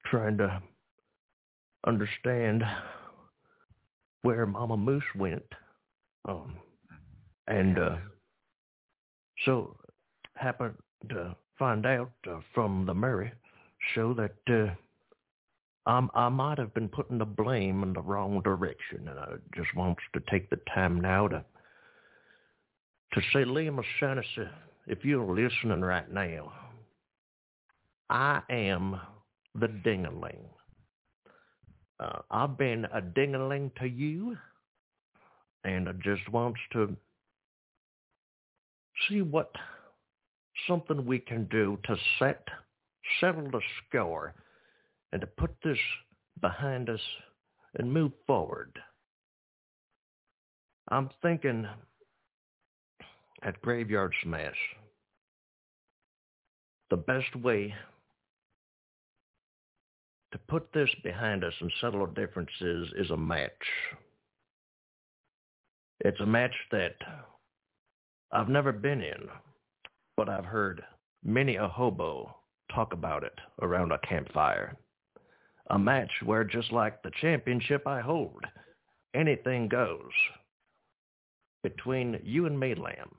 [0.07, 0.59] trying to
[1.85, 2.63] understand
[4.23, 5.45] where Mama Moose went,
[6.27, 6.55] um,
[7.47, 7.97] and uh,
[9.45, 9.77] so
[10.33, 10.73] happened
[11.09, 13.31] to find out uh, from the Murray
[13.93, 14.33] show that.
[15.87, 19.75] Um, I might have been putting the blame in the wrong direction, and I just
[19.75, 21.45] wants to take the time now to
[23.13, 24.49] to say, Liam O'Shaughnessy,
[24.87, 26.51] if you're listening right now,
[28.09, 28.99] I am
[29.53, 30.43] the dingaling.
[31.99, 34.35] Uh, I've been a dingaling to you,
[35.63, 36.95] and I just wants to
[39.07, 39.51] see what
[40.67, 42.43] something we can do to set
[43.19, 44.33] settle the score
[45.15, 45.77] and to put this
[46.41, 46.99] behind us
[47.79, 48.77] and move forward.
[50.89, 51.65] I'm thinking
[53.41, 54.57] at Graveyard Smash,
[56.89, 57.73] the best way
[60.33, 63.51] to put this behind us and settle our differences is a match.
[66.01, 66.97] It's a match that
[68.33, 69.29] I've never been in,
[70.17, 70.83] but I've heard
[71.23, 72.35] many a hobo
[72.75, 74.75] talk about it around a campfire.
[75.71, 78.43] A match where just like the championship I hold,
[79.15, 80.11] anything goes.
[81.63, 83.15] Between you and me, Lamb.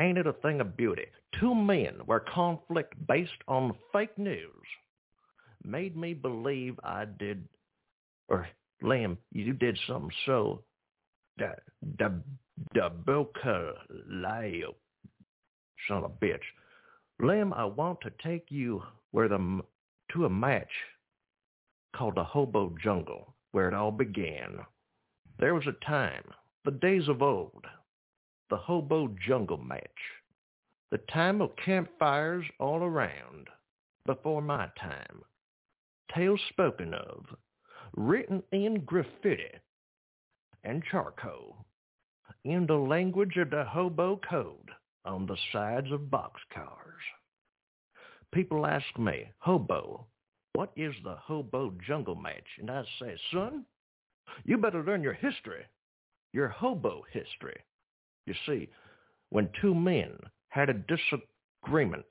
[0.00, 1.06] Ain't it a thing of beauty?
[1.38, 4.66] Two men where conflict based on fake news
[5.64, 7.46] made me believe I did,
[8.28, 8.48] or
[8.82, 10.64] Lamb, you did something so
[11.38, 11.52] da
[11.96, 12.08] da
[12.74, 13.74] da boca
[14.08, 14.74] lio,
[15.86, 16.42] son of a bitch.
[17.20, 19.60] Lamb, I want to take you where the
[20.12, 20.72] to a match
[21.94, 24.58] called the Hobo Jungle, where it all began.
[25.38, 26.24] There was a time,
[26.64, 27.64] the days of old,
[28.50, 29.80] the Hobo Jungle match,
[30.90, 33.48] the time of campfires all around,
[34.06, 35.22] before my time,
[36.14, 37.24] tales spoken of,
[37.96, 39.50] written in graffiti
[40.64, 41.64] and charcoal,
[42.44, 44.70] in the language of the hobo code
[45.04, 47.02] on the sides of boxcars.
[48.32, 50.06] People ask me, hobo,
[50.54, 52.46] what is the hobo jungle match?
[52.58, 53.64] And I say, son,
[54.44, 55.64] you better learn your history,
[56.32, 57.58] your hobo history.
[58.26, 58.68] You see,
[59.30, 60.12] when two men
[60.48, 62.06] had a disagreement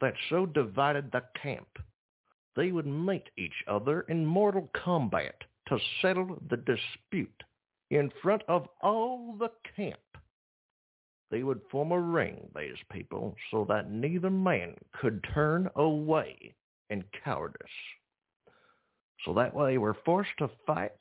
[0.00, 1.68] that so divided the camp,
[2.56, 5.34] they would meet each other in mortal combat
[5.68, 7.42] to settle the dispute
[7.90, 9.98] in front of all the camp.
[11.30, 16.54] They would form a ring, these people, so that neither man could turn away
[16.90, 17.66] in cowardice.
[19.24, 20.92] So that way we're forced to fight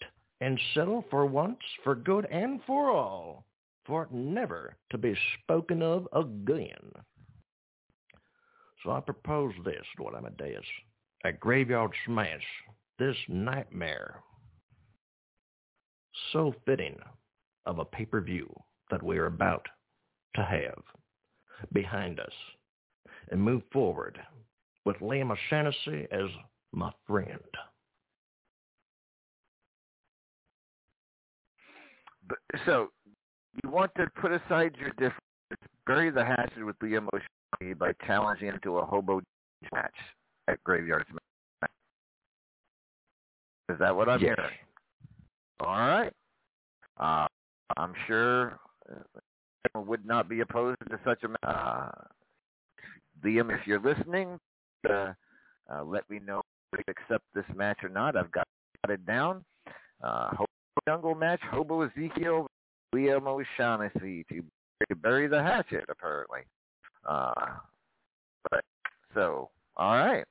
[0.42, 3.46] and settle for once, for good and for all,
[3.86, 6.92] for it never to be spoken of again.
[8.84, 10.66] So I propose this, Lord Amadeus,
[11.24, 12.44] a graveyard smash,
[13.00, 14.22] this nightmare,
[16.32, 16.98] so fitting
[17.66, 18.50] of a pay-per-view
[18.92, 19.66] that we're about
[20.36, 20.82] to have
[21.74, 22.34] behind us
[23.32, 24.20] and move forward
[24.88, 26.30] with Liam O'Shaughnessy as
[26.72, 27.42] my friend.
[32.66, 32.88] So
[33.62, 35.20] you want to put aside your differences,
[35.86, 39.22] bury the hatchet with Liam O'Shaughnessy by challenging him to a hobo
[39.74, 39.94] match
[40.48, 41.70] at Graveyard Smash.
[43.70, 44.38] Is that what I'm Yes.
[44.38, 44.58] hearing?
[45.60, 46.14] All right.
[46.96, 47.28] Uh,
[47.76, 48.58] I'm sure
[48.90, 51.40] uh, would not be opposed to such a match.
[51.44, 51.92] Uh,
[53.22, 54.40] Liam, if you're listening,
[54.90, 55.14] uh,
[55.72, 56.42] uh, let me know
[56.74, 58.16] if you accept this match or not.
[58.16, 58.48] I've got,
[58.86, 59.44] got it down.
[60.04, 60.46] Uh, Hobo
[60.88, 62.48] Jungle match, Hobo Ezekiel,
[62.94, 64.44] Liam O'Shaughnessy to,
[65.02, 66.42] bury the hatchet, apparently.
[67.08, 67.34] Uh,
[68.50, 68.62] but,
[69.14, 70.24] so, all right.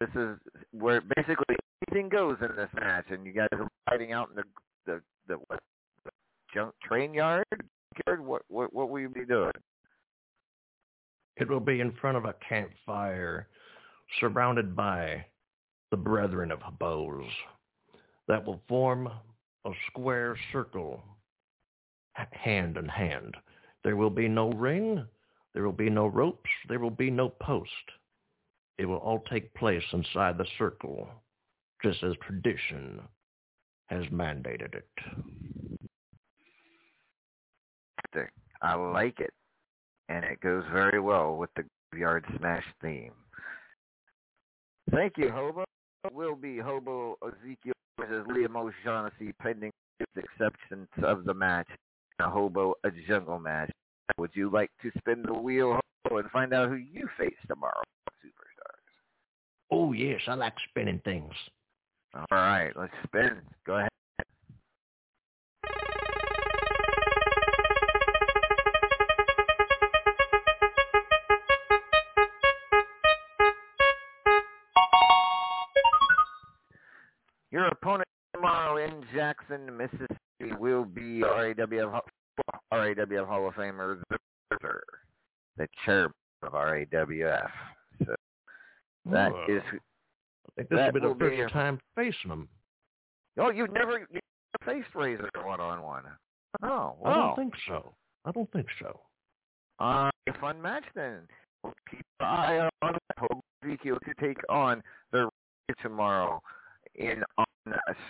[0.00, 0.36] This is
[0.72, 1.56] where basically
[1.88, 4.42] anything goes in this match, and you guys are fighting out in the
[4.86, 5.60] the the what
[6.04, 6.10] the
[6.54, 7.44] junk train yard.
[8.06, 8.24] Yard?
[8.24, 9.50] What what what will you be doing?
[11.36, 13.48] It will be in front of a campfire,
[14.18, 15.24] surrounded by
[15.90, 17.30] the brethren of Hobos,
[18.28, 19.08] that will form
[19.64, 21.02] a square circle,
[22.32, 23.36] hand in hand.
[23.84, 25.04] There will be no ring,
[25.54, 27.70] there will be no ropes, there will be no post.
[28.78, 31.08] It will all take place inside the circle,
[31.82, 33.00] just as tradition
[33.88, 34.88] has mandated it.
[38.62, 39.32] I like it,
[40.08, 43.12] and it goes very well with the Graveyard Smash theme.
[44.92, 45.64] Thank you, Hobo.
[46.12, 51.68] Will be Hobo Ezekiel versus Liam O'Shaughnessy pending his acceptance of the match,
[52.18, 53.70] a Hobo a Jungle match.
[54.18, 57.82] Would you like to spin the wheel, Hobo, and find out who you face tomorrow,
[58.24, 59.70] Superstars?
[59.70, 61.32] Oh yes, I like spinning things.
[62.14, 63.40] All right, let's spin.
[63.66, 63.90] Go ahead.
[77.50, 82.00] Your opponent tomorrow in Jackson, Mississippi will be RAWF,
[82.72, 84.16] RAWF Hall of Famer, the
[84.50, 84.78] Bertha,
[85.56, 86.12] the chairman
[86.42, 87.50] of RAWF.
[88.06, 88.14] So
[89.10, 89.62] that is.
[90.58, 92.48] I think this will be the will be first a- time facing him.
[93.38, 94.08] Oh, you've never you've
[94.66, 96.04] never faced Razor one on one.
[96.62, 97.94] Oh, I don't think so.
[98.24, 99.00] I don't think so.
[99.78, 101.20] Uh, a fun match then.
[101.62, 103.02] We'll keep an eye on it.
[103.18, 104.82] Hope Ezekiel to take on
[105.12, 105.18] the
[105.68, 106.42] Razor tomorrow
[107.00, 107.46] in on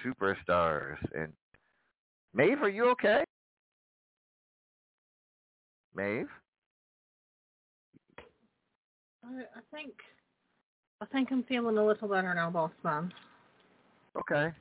[0.04, 0.96] Superstars.
[1.16, 1.32] And
[2.34, 3.24] Maeve, are you okay?
[5.94, 6.28] Maeve?
[9.24, 9.92] I, I think
[11.00, 13.12] I think I'm feeling a little better now, boss man.
[14.18, 14.52] Okay.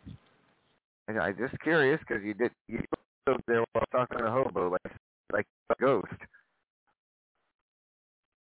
[1.10, 2.82] I, I'm just curious because you did you
[3.24, 4.94] stood there while talking to Hobo like
[5.34, 6.08] like a ghost.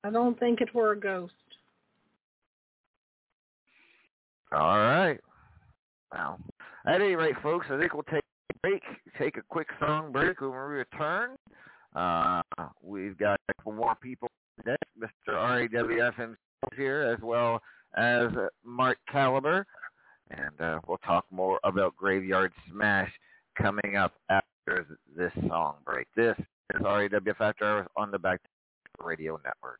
[0.03, 1.33] I don't think it were a ghost.
[4.51, 5.19] All right.
[6.11, 6.39] Well,
[6.85, 8.83] at any rate, folks, I think we'll take a break,
[9.17, 10.41] take a quick song break.
[10.41, 11.35] When we return,
[11.95, 12.41] uh,
[12.81, 14.29] we've got a couple more people
[14.65, 14.83] next.
[14.99, 15.35] Mr.
[15.35, 17.61] RAWF himself here, as well
[17.95, 18.27] as
[18.63, 19.65] Mark Caliber,
[20.31, 23.11] and uh, we'll talk more about Graveyard Smash
[23.61, 26.07] coming up after this song break.
[26.15, 28.41] This is RAWF After Hours on the Back
[28.99, 29.79] Radio Network.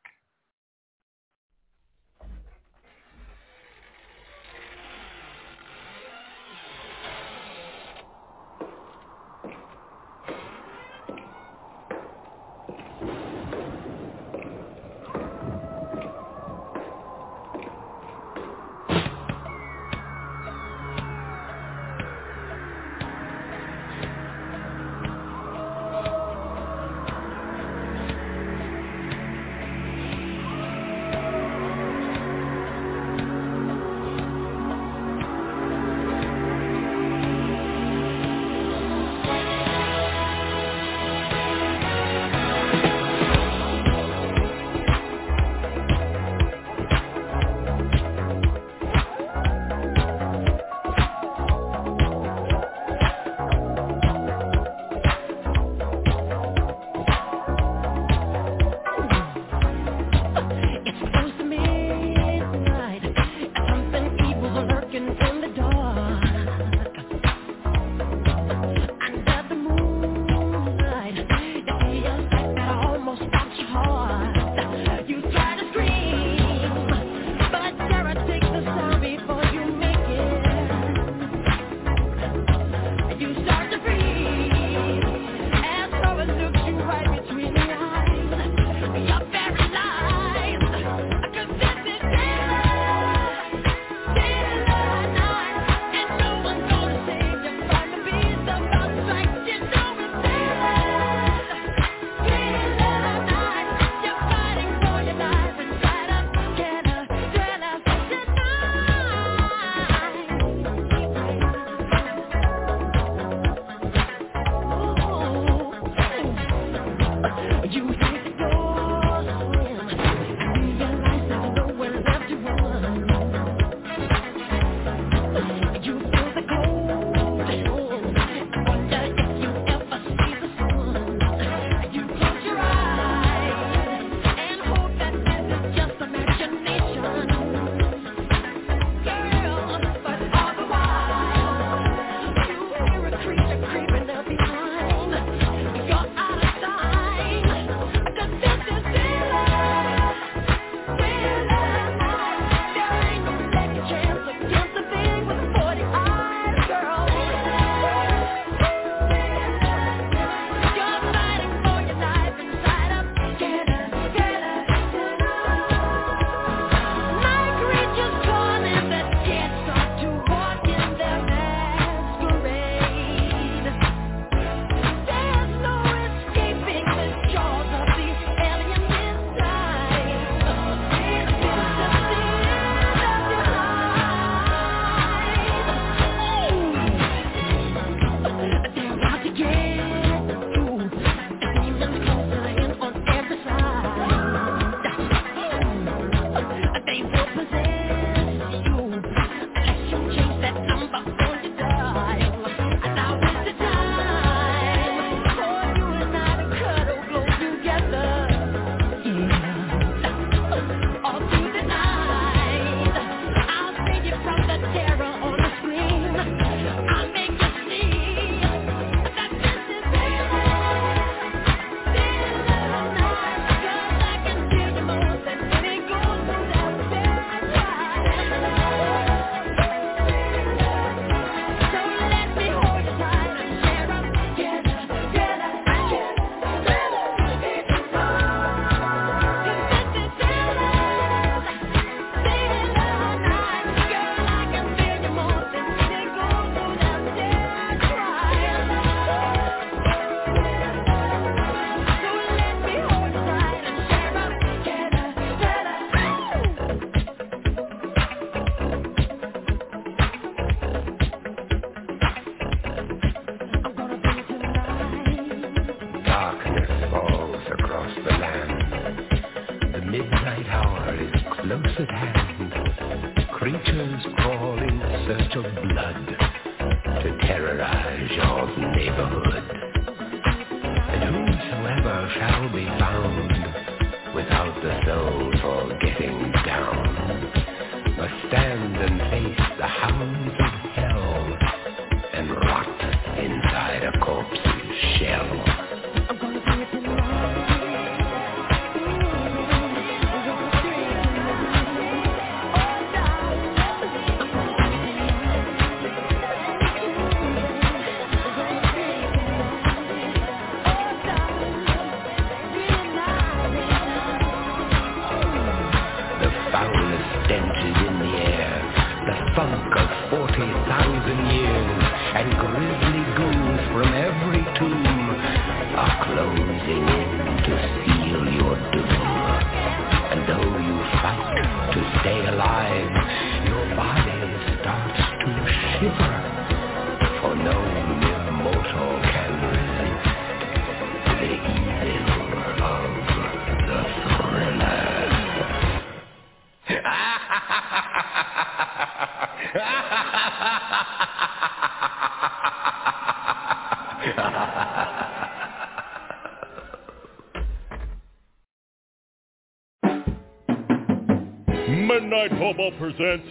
[362.49, 363.27] Hobo presents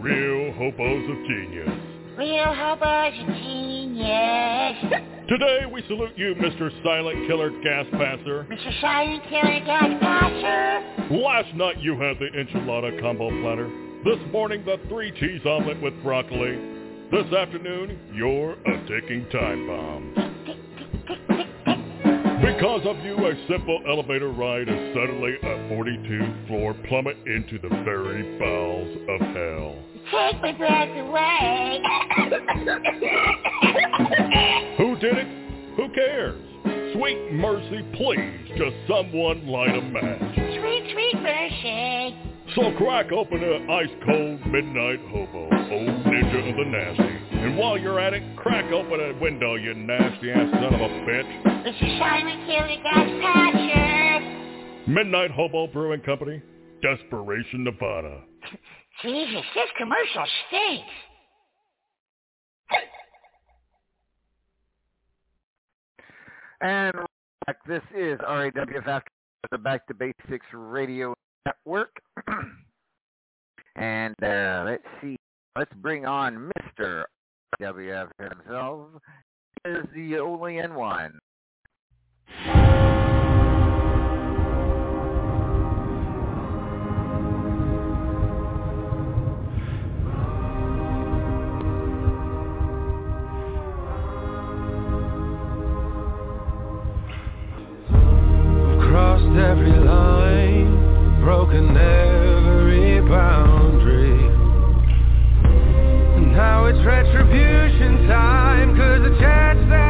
[0.00, 1.68] Real Hobos of Genius.
[2.18, 4.76] Real hobos of genius.
[5.28, 6.72] Today we salute you, Mr.
[6.82, 8.44] Silent Killer Gas Passer.
[8.50, 8.80] Mr.
[8.80, 11.14] Silent Killer Gas Passer.
[11.14, 13.70] Last night you had the enchilada combo platter.
[14.04, 16.56] This morning the three cheese omelet with broccoli.
[17.12, 20.25] This afternoon you're a ticking time bomb.
[22.86, 28.38] Of you, a simple elevator ride is suddenly a 42 floor plummet into the very
[28.38, 29.74] bowels of hell.
[30.12, 31.82] Take my breath away.
[34.78, 35.26] Who did it?
[35.76, 36.40] Who cares?
[36.94, 40.34] Sweet mercy, please, just someone light a match.
[40.36, 42.14] sweet, sweet mercy.
[42.54, 47.25] So crack open an ice-cold midnight hobo, old ninja of the nasty.
[47.46, 51.42] And while you're at it, crack open a window, you nasty-ass son of a bitch.
[51.44, 51.98] Mr.
[52.00, 54.90] Silent Killer Gas Passer.
[54.90, 56.42] Midnight Hobo Brewing Company,
[56.82, 58.22] Desperation, Nevada.
[59.02, 60.90] Jesus, this commercial stinks.
[66.62, 66.94] And
[67.46, 67.58] back.
[67.68, 69.10] this is RAWF after
[69.52, 71.14] the Back to Basics Radio
[71.46, 71.96] Network.
[73.76, 75.16] and uh, let's see.
[75.56, 77.04] Let's bring on Mr.
[77.60, 78.88] WF himself.
[79.64, 81.18] Is the only in one.
[98.78, 102.15] Crossed every line, broken every
[106.86, 109.85] retribution time, cause church that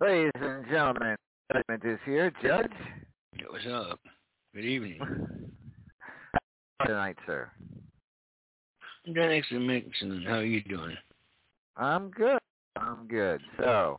[0.00, 1.16] Ladies and gentlemen,
[1.52, 2.32] judgment is here.
[2.42, 2.70] Judge,
[3.50, 4.00] What's up?
[4.54, 4.98] Good evening.
[6.86, 7.50] tonight, sir.
[9.06, 10.22] I'm doing excellent mixing.
[10.26, 10.96] How are you doing?
[11.76, 12.38] I'm good.
[12.76, 13.40] I'm good.
[13.58, 13.98] So,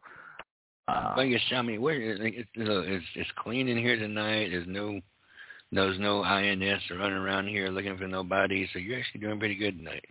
[0.87, 4.49] uh, I guess I mean, where it's, it's, it's it's clean in here tonight.
[4.49, 4.99] There's no
[5.71, 8.67] there's no INS running around here looking for nobody.
[8.73, 10.05] So you're actually doing pretty good tonight.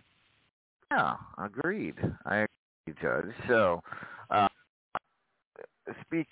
[0.91, 1.95] yeah, agreed.
[2.25, 2.45] I
[2.87, 3.33] agree, Judge.
[3.47, 3.81] So,
[4.29, 4.47] uh,
[6.01, 6.27] speak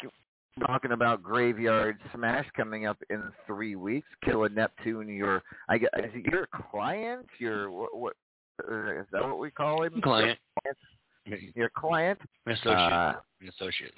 [0.65, 4.07] talking about Graveyard Smash coming up in three weeks.
[4.23, 7.27] Killa Neptune, your I guess is it your client?
[7.39, 7.95] Your what?
[7.95, 8.13] what
[8.63, 10.01] uh, that what we call him?
[10.01, 10.37] Client.
[11.55, 12.19] Your client.
[12.47, 12.75] Associate.
[12.75, 13.13] Uh,
[13.47, 13.93] Associate.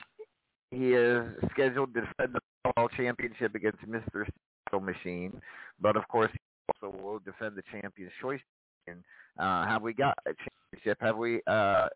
[0.70, 4.26] he is scheduled to defend the World Championship against Mr.
[4.68, 5.42] Steel Machine,
[5.80, 6.40] but of course he
[6.88, 8.42] also will defend the Champions Choice.
[8.88, 8.98] And
[9.40, 11.42] uh, have we got a championship, have we?
[11.48, 11.88] Uh,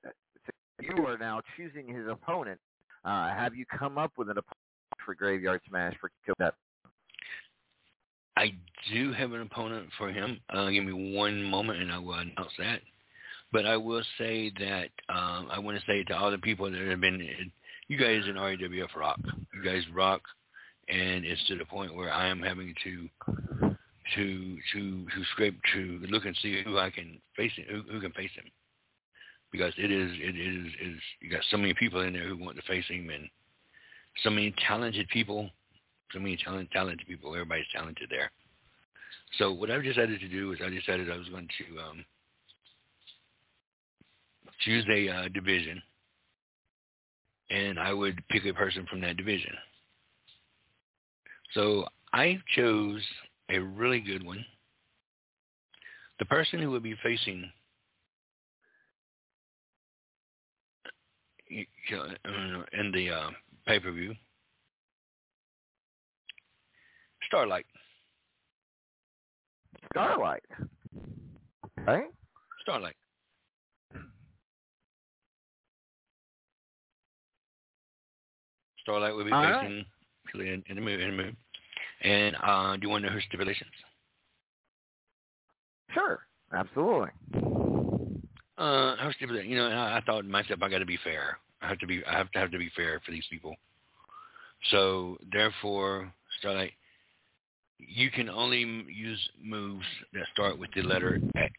[0.82, 2.60] you are now choosing his opponent.
[3.06, 4.58] Uh, have you come up with an opponent
[5.06, 6.56] for Graveyard Smash for Kill That?
[8.36, 8.54] I
[8.92, 10.40] do have an opponent for him.
[10.50, 12.82] Uh, give me one moment, and I will announce that.
[13.54, 16.82] But I will say that um, I want to say to all the people that
[16.82, 17.52] have been,
[17.88, 19.20] you guys in RAWF rock.
[19.54, 20.22] You guys rock,
[20.90, 23.10] and it's to the point where I am having to
[24.16, 28.02] to to to scrape to look and see who I can face him, who, who
[28.02, 28.46] can face him,
[29.52, 32.58] because it is it is is you got so many people in there who want
[32.58, 33.30] to face him, and
[34.24, 35.50] so many talented people,
[36.12, 37.34] so many talent talented people.
[37.34, 38.32] Everybody's talented there.
[39.38, 42.06] So what I decided to do is I decided I was going to um,
[44.62, 45.82] choose a uh, division,
[47.50, 49.52] and I would pick a person from that division.
[51.54, 53.02] So I chose
[53.50, 54.46] a really good one.
[56.20, 57.50] The person who would be facing
[61.50, 63.30] in the uh,
[63.68, 64.14] pay-per-view,
[67.28, 67.66] Starlight.
[69.92, 70.44] Starlight.
[71.86, 72.06] Right?
[72.62, 72.96] Starlight.
[78.82, 79.86] Starlight will be All facing
[80.32, 81.00] Philly in, in the moon.
[81.00, 81.38] In the moon.
[82.02, 83.72] And uh, do you want to know her stipulations?
[85.94, 86.20] Sure,
[86.54, 87.10] absolutely.
[88.58, 89.50] Uh, her stipulation.
[89.52, 91.38] You know, I, I thought to myself, I got to be fair.
[91.62, 92.04] I have to be.
[92.06, 93.56] I have to have to be fair for these people.
[94.72, 96.72] So therefore, Starlight,
[97.80, 101.54] you can only use moves that start with the letter X.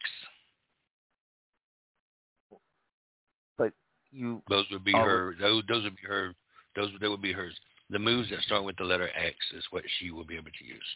[3.57, 3.73] But
[4.11, 4.41] you.
[4.49, 5.03] Those would be Oh.
[5.03, 5.35] her.
[5.39, 6.33] Those those would be her.
[6.75, 7.55] Those that would be hers.
[7.89, 10.65] The moves that start with the letter X is what she will be able to
[10.65, 10.95] use.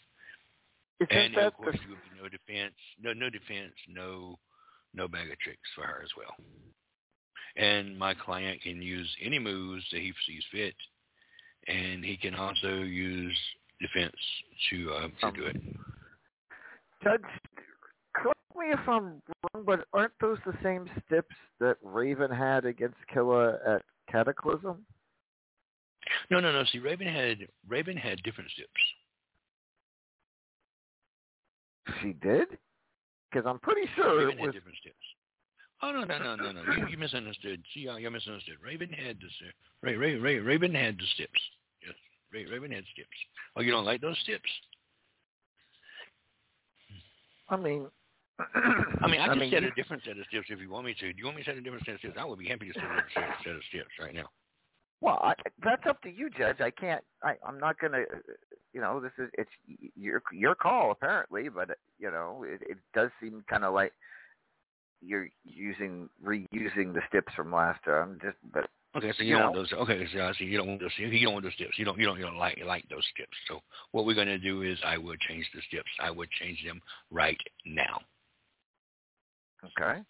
[1.10, 4.38] And of course, the- there would be no defense, no no defense, no
[4.94, 6.36] no bag of tricks for her as well.
[7.58, 10.76] And my client can use any moves that he sees fit,
[11.68, 13.38] and he can also use
[13.82, 14.16] defense
[14.70, 15.58] to uh, to do it.
[17.04, 17.22] Judge,
[18.16, 19.22] correct me if I'm
[19.54, 24.86] wrong, but aren't those the same steps that Raven had against Killa at Cataclysm?
[26.30, 26.64] No, no, no.
[26.72, 28.70] See, Raven had Raven had different steps.
[32.02, 32.48] She did?
[33.32, 34.56] Because I'm pretty sure Raven it had was.
[34.56, 34.96] different steps.
[35.84, 36.62] Oh no, no, no, no, no.
[36.76, 37.64] You, you misunderstood.
[37.74, 38.58] See, uh, you misunderstood.
[38.64, 39.56] Raven had the steps.
[39.82, 41.40] Ray, Ray, Ray, Raven had the steps.
[41.82, 41.96] Yes,
[42.32, 43.10] Ray, Raven had steps.
[43.56, 44.50] Oh, you don't like those steps?
[47.50, 47.88] I mean,
[48.40, 50.86] I mean, I I can mean, set a different set of steps if you want
[50.86, 51.14] me to.
[51.14, 52.16] Do you want me to set a different set of steps?
[52.20, 54.30] I would be happy to set a different set of- steps right now.
[55.02, 55.34] Well, I,
[55.64, 56.62] that's up to you, Judge.
[56.62, 57.04] I can't.
[57.24, 58.04] I, I'm not gonna.
[58.74, 59.50] You know, this is it's
[59.96, 63.94] your your call apparently, but you know, it, it does seem kind of like
[65.02, 68.20] you're using reusing the steps from last time.
[68.22, 69.60] Just, but Okay, so you, You don't know.
[69.60, 69.80] want those.
[69.80, 70.92] Okay, so I see you don't want those.
[70.98, 71.80] You don't want those steps.
[71.80, 71.98] You don't.
[71.98, 72.18] You don't.
[72.18, 73.38] You don't like like those steps.
[73.48, 73.62] So
[73.92, 75.90] what we're going to do is I will change the steps.
[76.02, 78.02] I would change them right now.
[79.64, 80.02] okay.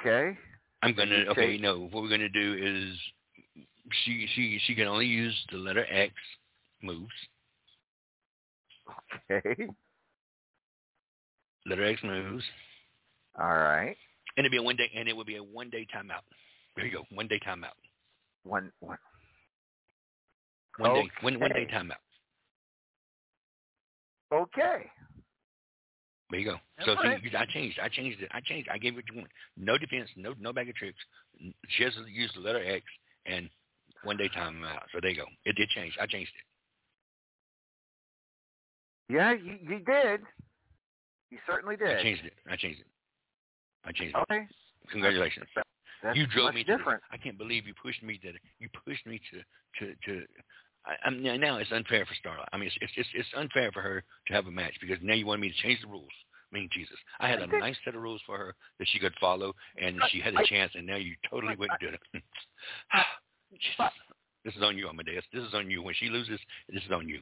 [0.00, 0.36] Okay.
[0.82, 1.16] I'm gonna.
[1.18, 1.88] you Okay, no.
[1.90, 2.96] What we're gonna do is
[4.04, 6.12] she she she can only use the letter X
[6.82, 7.12] moves.
[9.30, 9.66] Okay.
[11.66, 12.44] Letter X moves,
[13.38, 13.96] All right.
[14.36, 16.22] and it'd be a one day, and it would be a one day timeout.
[16.76, 17.74] There you go, one day timeout.
[18.44, 18.98] One one.
[20.78, 21.74] One day, one one day Okay.
[21.74, 21.96] timeout.
[24.32, 24.90] Okay.
[26.30, 26.56] There you go.
[26.84, 27.22] So All see, right.
[27.22, 27.78] you- I changed.
[27.80, 28.28] I changed it.
[28.32, 28.68] I changed.
[28.68, 29.28] I gave it to one.
[29.56, 30.10] No defense.
[30.16, 30.98] No no bag of tricks.
[31.68, 32.84] She has to use the letter X
[33.26, 33.48] and
[34.04, 34.82] one day timeout.
[34.92, 35.26] So there you go.
[35.44, 35.96] It did change.
[36.00, 36.32] I changed
[39.08, 39.14] it.
[39.14, 40.20] Yeah, you, you did.
[41.30, 41.96] You certainly did.
[41.98, 42.34] I changed it.
[42.50, 42.86] I changed it.
[43.84, 44.20] I changed it.
[44.30, 44.46] Okay.
[44.90, 45.46] Congratulations.
[46.02, 47.02] That's you drove much me to different.
[47.10, 48.32] I can't believe you pushed me to.
[48.60, 49.38] You pushed me to
[49.86, 50.24] to to.
[50.86, 52.48] I, I'm now- now it's unfair for Starlight.
[52.52, 55.14] I mean, it's, it's it's it's unfair for her to have a match because now
[55.14, 56.08] you want me to change the rules.
[56.50, 59.12] I mean, Jesus, I had a nice set of rules for her that she could
[59.20, 62.00] follow, and she had a I- chance, and now you totally wouldn't do it.
[63.52, 63.92] Jesus.
[64.44, 65.24] This is on you, Amadeus.
[65.32, 65.82] This is on you.
[65.82, 66.38] When she loses,
[66.70, 67.20] this is on you.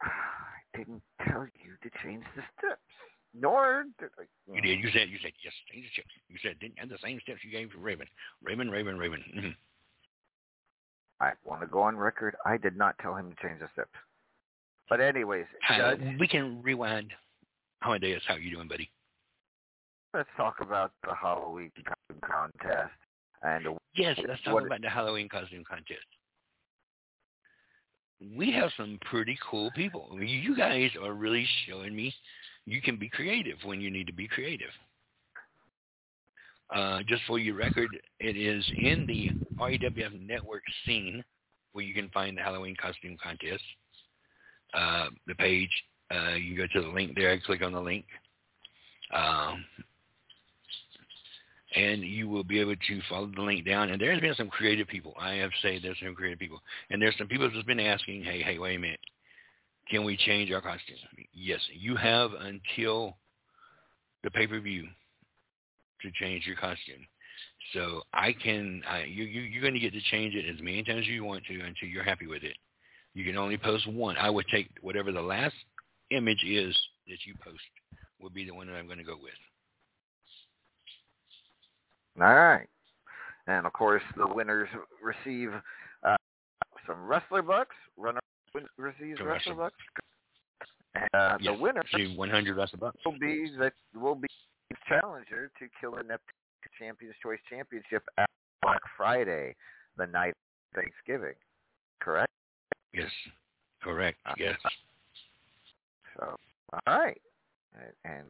[0.02, 2.80] I didn't tell you to change the steps.
[3.38, 4.24] Nor did I.
[4.54, 4.80] You did.
[4.80, 5.52] You said you said yes.
[5.72, 6.08] Change the steps.
[6.28, 8.06] You said didn't and the same steps you gave to Raven.
[8.42, 9.22] Raven, Raven, Raven.
[9.34, 9.48] hmm
[11.20, 12.36] I want to go on record.
[12.44, 13.90] I did not tell him to change the steps.
[14.88, 17.12] But anyways, Uh, we can rewind.
[17.82, 18.90] Amadeus, how are you doing, buddy?
[20.14, 22.90] let's talk about the Halloween costume contest.
[23.42, 26.06] And Yes, let's talk about the Halloween costume contest.
[28.34, 30.18] We have some pretty cool people.
[30.18, 32.14] You guys are really showing me
[32.64, 34.70] you can be creative when you need to be creative.
[36.74, 37.88] Uh, just for your record,
[38.18, 41.22] it is in the RAWF network scene
[41.72, 43.62] where you can find the Halloween costume contest.
[44.74, 45.70] Uh, the page,
[46.14, 48.04] uh, you go to the link there, click on the link.
[49.14, 49.64] Um,
[51.74, 53.90] and you will be able to follow the link down.
[53.90, 55.14] And there's been some creative people.
[55.20, 56.60] I have to say there's some creative people.
[56.90, 59.00] And there's some people that's been asking, hey, hey, wait a minute.
[59.90, 60.98] Can we change our costumes?
[61.32, 63.16] Yes, you have until
[64.24, 64.88] the pay-per-view
[66.06, 67.06] to change your costume.
[67.72, 70.82] So I can, I, you, you, you're going to get to change it as many
[70.84, 72.56] times as you want to until you're happy with it.
[73.14, 74.16] You can only post one.
[74.18, 75.54] I would take whatever the last
[76.10, 76.76] image is
[77.08, 77.60] that you post
[78.20, 79.32] would be the one that I'm going to go with.
[82.20, 82.66] All right.
[83.46, 84.68] And of course, the winners
[85.02, 85.50] receive
[86.02, 86.16] uh,
[86.86, 87.74] some wrestler bucks.
[87.96, 88.20] Runner
[88.76, 89.76] receives wrestler wrestler- bucks.
[90.94, 92.96] And uh, Yes, the winner see 100 wrestler bucks.
[93.04, 94.28] will be the will be
[94.88, 96.18] challenger to Killa Neptune
[96.78, 98.28] Champions Choice Championship at
[98.62, 99.54] Black Friday,
[99.96, 100.34] the night
[100.74, 101.34] of Thanksgiving.
[102.00, 102.30] Correct.
[102.92, 103.10] Yes,
[103.82, 104.18] correct.
[104.26, 104.56] Uh, yes.
[106.18, 106.36] So,
[106.72, 107.20] all right.
[108.04, 108.24] And-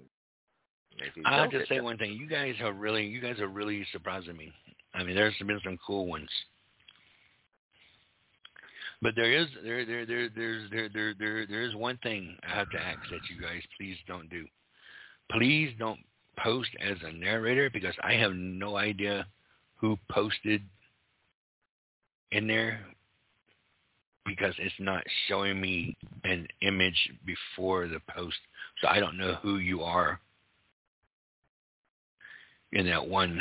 [1.26, 2.12] I'll just say one thing.
[2.12, 4.50] You guys are really, you guys are really surprising me.
[4.94, 6.30] I mean, there's been some cool ones,
[9.02, 12.54] but there is there there there there's there there there there is one thing I
[12.56, 14.46] have to ask that you guys please don't do.
[15.32, 16.00] Please don't
[16.38, 19.26] post as a narrator because I have no idea
[19.76, 20.62] who posted
[22.32, 22.80] in there
[24.24, 28.36] because it's not showing me an image before the post.
[28.80, 30.20] So I don't know who you are
[32.72, 33.40] in that one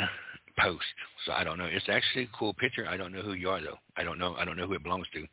[0.58, 0.84] post.
[1.24, 1.66] So I don't know.
[1.66, 2.86] It's actually a cool picture.
[2.88, 3.78] I don't know who you are though.
[3.96, 4.34] I don't know.
[4.38, 5.26] I don't know who it belongs to.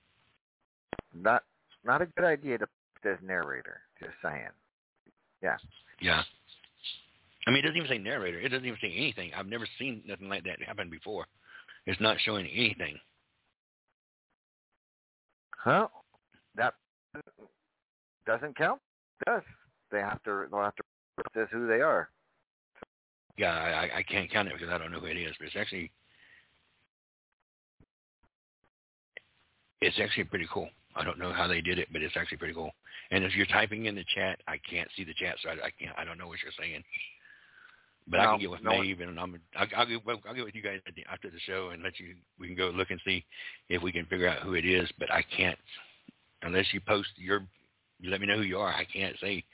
[1.14, 1.44] not
[1.86, 2.68] not a good idea to
[3.02, 3.82] put as narrator.
[4.00, 4.50] Just saying.
[5.42, 5.58] Yeah.
[6.02, 6.24] Yeah.
[7.46, 8.40] I mean, it doesn't even say narrator.
[8.40, 9.32] It doesn't even say anything.
[9.36, 11.26] I've never seen nothing like that happen before.
[11.86, 12.98] It's not showing anything.
[15.58, 15.88] Huh?
[16.56, 16.74] That
[18.26, 18.80] doesn't count.
[19.26, 19.42] Does.
[19.92, 20.46] They have to.
[20.50, 20.84] They'll have to.
[21.36, 22.10] Says who they are.
[23.38, 25.34] Yeah, I, I- I can't count it because I don't know who it is.
[25.40, 25.92] But it's actually,
[29.82, 30.70] it's actually pretty cool.
[30.96, 32.72] I don't know how they did it, but it's actually pretty cool.
[33.12, 35.72] And if you're typing in the chat, I can't see the chat, so I, I
[35.80, 35.98] can't.
[35.98, 36.84] I don't know what you're saying.
[38.08, 39.40] But I can get with no Maeve, and I'm.
[39.56, 40.06] I'll, I'll get.
[40.06, 42.16] well, I'll get with you guys at the, after the show and let you.
[42.40, 43.26] We can go look and see
[43.70, 44.90] if we can figure out who it is.
[45.00, 45.58] But I can't
[46.42, 47.42] unless you post your.
[48.00, 48.74] You let me know who you are.
[48.74, 49.46] I can't say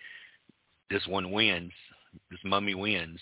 [0.89, 1.71] this one wins.
[2.31, 3.19] This mummy wins,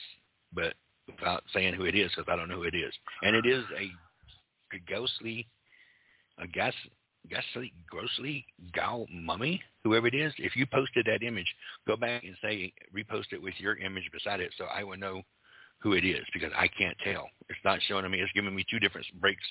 [0.53, 0.73] but
[1.07, 2.93] without saying who it is because I don't know who it is.
[3.21, 5.47] And it is a, a ghostly,
[6.37, 6.73] a gas,
[7.29, 10.33] ghastly, grossly gal mummy, whoever it is.
[10.37, 11.53] If you posted that image,
[11.87, 15.21] go back and say repost it with your image beside it, so I will know
[15.79, 17.29] who it is because I can't tell.
[17.49, 18.19] It's not showing me.
[18.19, 19.43] It's giving me two different breaks,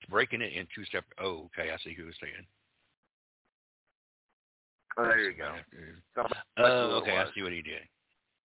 [0.00, 1.18] it's breaking it in two separate.
[1.20, 2.46] Oh, okay, I see who it's saying.
[4.96, 5.54] Oh, there you go.
[6.16, 6.22] Oh,
[6.56, 7.82] it okay, I see what he did.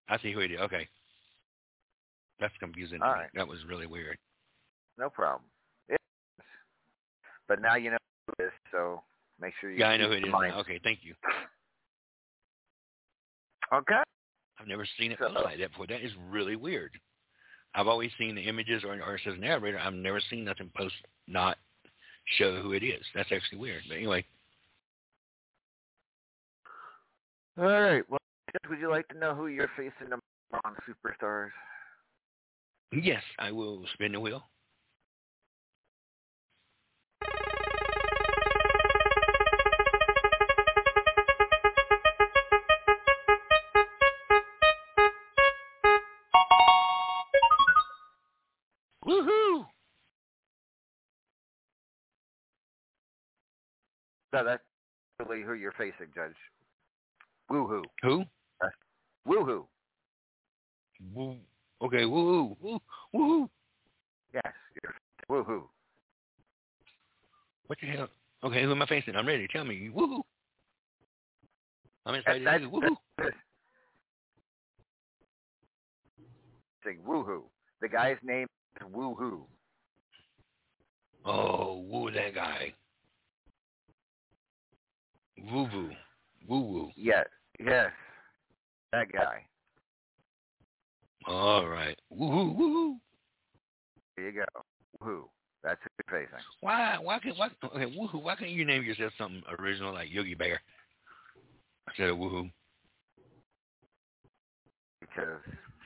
[0.10, 0.60] I see who he did.
[0.60, 0.88] Okay.
[2.40, 3.02] That's confusing.
[3.02, 3.30] All right.
[3.35, 4.18] That was really weird.
[4.99, 5.44] No problem.
[7.48, 7.98] But now you know
[8.38, 9.02] who it is, so
[9.40, 9.80] make sure you.
[9.80, 10.32] Yeah, I know who it is.
[10.32, 10.60] now.
[10.60, 11.14] Okay, thank you.
[13.74, 14.02] Okay.
[14.60, 15.88] I've never seen it So- like that before.
[15.88, 16.92] That is really weird.
[17.76, 19.80] I've always seen the images or, or it says narrator.
[19.80, 20.94] I've never seen nothing post
[21.28, 21.58] not
[22.38, 23.04] show who it is.
[23.16, 23.82] That's actually weird.
[23.88, 24.24] But anyway,
[27.58, 28.04] All right.
[28.10, 28.20] Well,
[28.70, 31.50] would you like to know who you're facing on Superstars?
[32.92, 34.44] yes, I will spin the wheel.
[54.34, 54.64] No, that's
[55.20, 56.34] really who you're facing, Judge.
[57.52, 57.84] Woohoo.
[58.02, 58.24] Who?
[59.28, 59.66] Woohoo.
[61.14, 61.36] Woo.
[61.82, 62.56] Okay, woohoo.
[62.60, 62.80] Woo.
[63.14, 63.50] Woohoo.
[64.34, 64.54] Yes.
[64.82, 64.96] You're,
[65.44, 65.64] woohoo.
[67.68, 68.10] What the hell?
[68.44, 69.16] Okay, who am I facing?
[69.16, 69.48] I'm ready.
[69.48, 69.92] Tell me.
[69.96, 70.22] Woohoo.
[72.06, 72.46] I'm excited.
[72.48, 72.96] That- Woohoo.
[73.20, 73.34] that-
[76.84, 77.44] Saying woohoo.
[77.82, 78.48] The guy's name
[78.82, 79.44] is Woohoo.
[81.26, 82.74] Oh, woo that guy.
[85.52, 85.90] Woo woo.
[86.48, 86.91] Woo woo.
[86.95, 87.26] Yes.
[87.60, 87.91] Yes.
[88.91, 89.45] That guy.
[91.26, 91.99] All right.
[92.10, 92.98] Woo woo woo.
[94.15, 94.61] There you go.
[95.02, 95.30] Woo.
[95.64, 96.44] That's who you're facing.
[96.60, 96.98] Why?
[97.02, 97.34] Why can?
[97.36, 97.49] Why?
[97.64, 98.22] Okay, woohoo.
[98.22, 100.61] Why can't you name yourself something original like Yogi Bear
[101.88, 102.52] instead of woohoo?
[104.99, 105.40] Because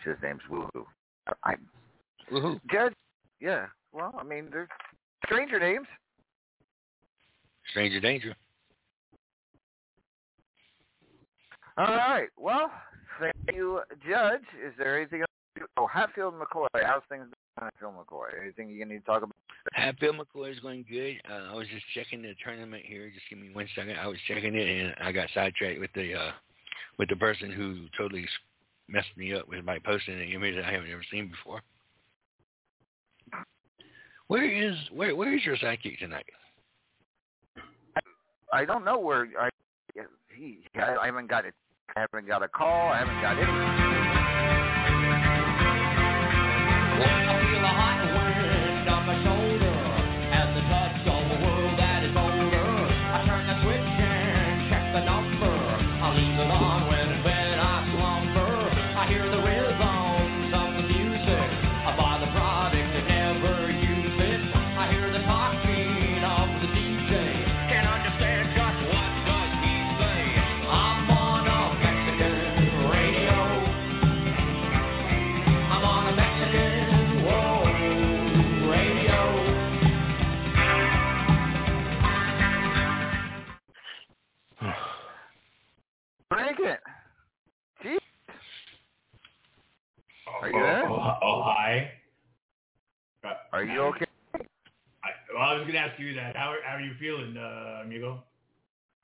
[0.03, 0.85] his name's Woohoo.
[1.43, 1.55] I
[2.31, 2.59] Woohoo.
[2.71, 2.93] Judge.
[3.39, 3.67] Yeah.
[3.93, 4.69] Well, I mean, there's
[5.25, 5.87] stranger names.
[7.69, 8.35] Stranger danger.
[11.77, 12.29] All right.
[12.37, 12.71] Well,
[13.19, 14.41] thank you, Judge.
[14.65, 15.67] Is there anything else?
[15.77, 16.67] Oh, Hatfield McCoy.
[16.73, 18.41] How's things been, Hatfield McCoy?
[18.41, 19.35] Anything you need to talk about?
[19.73, 21.17] Hatfield McCoy is going good.
[21.29, 23.09] Uh, I was just checking the tournament here.
[23.13, 23.97] Just give me one second.
[23.97, 26.31] I was checking it and I got sidetracked with the uh,
[26.97, 28.25] with the person who totally
[28.87, 31.61] messed me up with my posting an image that I haven't ever seen before.
[34.27, 36.25] Where is where where is your sidekick tonight?
[38.51, 39.49] I don't know where I.
[40.35, 41.55] He, I, I haven't got it.
[41.95, 42.89] I haven't got a call.
[42.89, 43.96] I haven't got anything.
[86.29, 86.79] Break it.
[87.81, 87.97] Gee.
[90.41, 90.89] Are you oh, there?
[90.89, 91.91] Oh, oh, hi.
[93.53, 94.05] Are you okay?
[94.35, 96.35] I, well, I was going to ask you that.
[96.35, 98.23] How, how are you feeling, uh, amigo?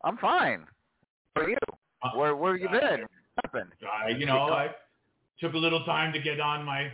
[0.04, 0.66] I'm fine.
[1.36, 1.58] How are you?
[2.16, 3.02] Where where you been?
[3.02, 3.10] What
[3.46, 3.72] happened?
[3.90, 4.72] I, you know, I
[5.40, 6.92] took a little time to get on my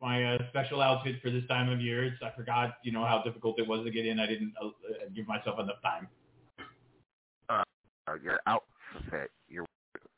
[0.00, 2.04] my uh, special outfit for this time of year.
[2.04, 4.20] It's, I forgot, you know, how difficult it was to get in.
[4.20, 4.70] I didn't uh, uh,
[5.14, 6.06] give myself enough time.
[7.48, 7.64] Uh,
[8.22, 9.30] your outfit.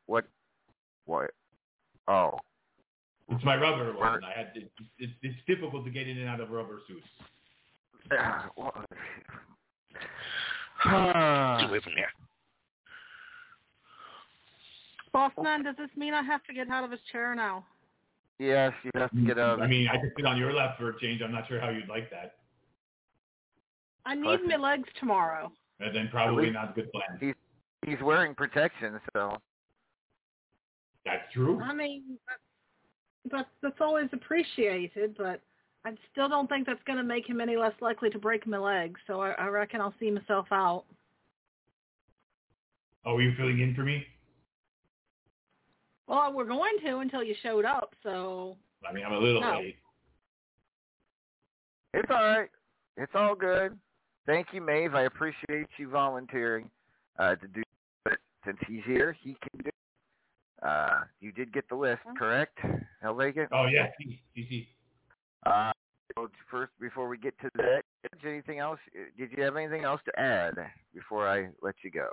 [0.08, 0.24] Your what?
[1.06, 1.30] What?
[2.08, 2.38] Oh.
[3.30, 4.24] It's my rubber one.
[4.24, 4.60] I had to,
[4.98, 7.06] it's, it's difficult to get in and out of rubber suits.
[8.10, 8.72] Uh, well,
[11.60, 12.10] Get away from there.
[15.14, 17.64] Bossman, does this mean I have to get out of his chair now?
[18.38, 19.60] yes, you have to get out.
[19.60, 21.20] I mean, I could sit on your lap for a change.
[21.22, 22.36] I'm not sure how you'd like that.
[24.06, 25.50] I need my legs tomorrow.
[25.80, 27.18] And then probably least- not a good plan.
[27.20, 27.34] He's
[27.84, 29.36] he's wearing protection, so
[31.08, 31.60] That's true.
[31.62, 32.38] I mean, that,
[33.30, 35.40] that's that's always appreciated, but
[35.84, 38.58] I still don't think that's going to make him any less likely to break my
[38.58, 39.00] legs.
[39.06, 40.84] So I, I reckon I'll see myself out.
[43.06, 44.04] Oh, were you filling in for me?
[46.08, 47.94] Well, we're going to until you showed up.
[48.02, 48.56] So
[48.88, 49.58] I mean, I'm a little No.
[49.58, 49.76] late.
[51.94, 52.50] it's all right.
[52.96, 53.78] It's all good.
[54.26, 54.94] Thank you, Maeve.
[54.94, 56.68] I appreciate you volunteering
[57.18, 57.62] uh, to do
[58.06, 58.18] it.
[58.44, 59.70] Since he's here, he can do.
[60.62, 60.66] It.
[60.66, 62.58] Uh, you did get the list, correct?
[63.04, 63.46] Hellbacon?
[63.52, 63.86] Oh, yeah.
[64.00, 64.68] See, see, see.
[65.46, 65.72] Uh,
[66.50, 68.80] first, before we get to that, Judge, anything else?
[69.16, 70.54] Did you have anything else to add
[70.94, 72.08] before I let you go?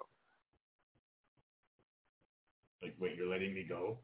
[2.82, 3.98] Like, wait, you're letting me go?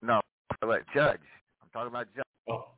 [0.00, 0.20] No,
[0.62, 1.20] I let Judge.
[1.62, 2.24] I'm talking about Judge.
[2.48, 2.68] Oh.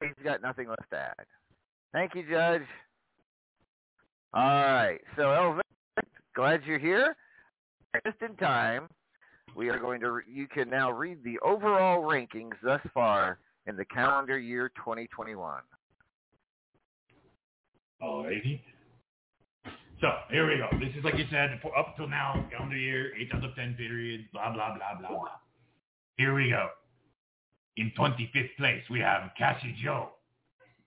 [0.00, 1.26] He's got nothing left to add.
[1.92, 2.62] Thank you, Judge.
[4.34, 5.62] All right, so Elvin,
[6.34, 7.14] glad you're here.
[7.94, 8.44] Just in mm-hmm.
[8.44, 8.88] time,
[9.54, 10.20] we are going to.
[10.26, 15.60] You can now read the overall rankings thus far in the calendar year 2021.
[18.02, 18.60] Alrighty.
[20.00, 20.66] So here we go.
[20.80, 24.24] This is like you said, up till now, calendar year, eight out of ten period,
[24.32, 25.28] blah blah blah blah blah.
[26.16, 26.68] Here we go.
[27.76, 30.10] In 25th place, we have Cassie Joe.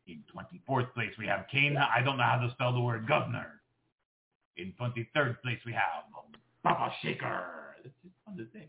[0.07, 1.77] In 24th place, we have Kane.
[1.77, 3.61] I don't know how to spell the word governor.
[4.57, 6.06] In 23rd place, we have
[6.65, 7.77] Papa Shaker.
[7.85, 8.65] It's just fun to say.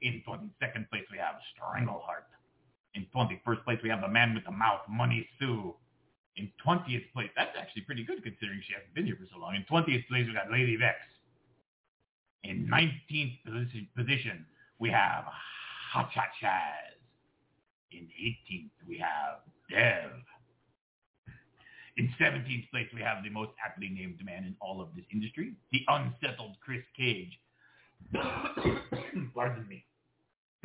[0.00, 2.24] In 22nd place, we have Strangleheart.
[2.94, 5.74] In 21st place, we have the man with the mouth, Money Sue.
[6.36, 9.54] In 20th place, that's actually pretty good considering she hasn't been here for so long.
[9.54, 10.96] In 20th place, we got Lady Vex.
[12.44, 13.38] In 19th
[13.94, 14.46] position,
[14.78, 15.24] we have
[15.92, 16.96] Hot Shot Chaz.
[17.92, 20.10] In 18th, we have Dev.
[21.96, 25.52] In 17th place, we have the most aptly named man in all of this industry,
[25.72, 27.38] the unsettled Chris Cage.
[29.34, 29.84] Pardon me.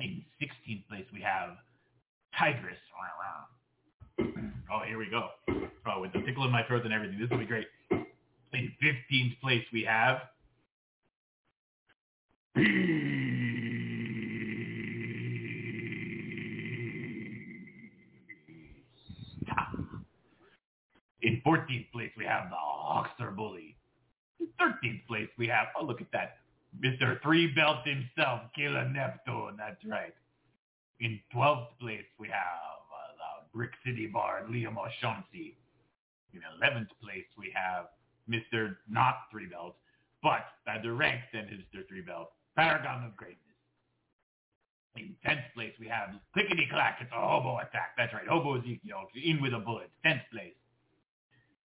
[0.00, 1.50] In 16th place, we have
[2.36, 2.78] Tigress.
[4.72, 5.28] Oh, here we go.
[5.86, 7.18] Oh, with the tickle in my throat and everything.
[7.20, 7.66] This will be great.
[7.90, 10.22] In 15th place, we have
[21.22, 23.76] In 14th place, we have the Hawkster Bully.
[24.40, 26.38] In 13th place, we have, oh, look at that,
[26.80, 27.20] Mr.
[27.22, 29.56] Three Belt himself, Killa Neptune.
[29.56, 30.14] That's right.
[31.00, 35.56] In 12th place, we have uh, the Brick City Bar, Liam O'Shaughnessy.
[36.32, 37.86] In 11th place, we have
[38.28, 38.76] Mr.
[38.88, 39.76] Not Three Belt,
[40.22, 41.86] but better ranked than Mr.
[41.88, 43.38] Three Belt, Paragon of Greatness.
[44.96, 46.98] In 10th place, we have Clickety Clack.
[47.00, 47.94] It's a hobo attack.
[47.96, 48.26] That's right.
[48.28, 49.08] Hobo Ezekiel.
[49.14, 49.90] In with a bullet.
[50.04, 50.52] 10th place.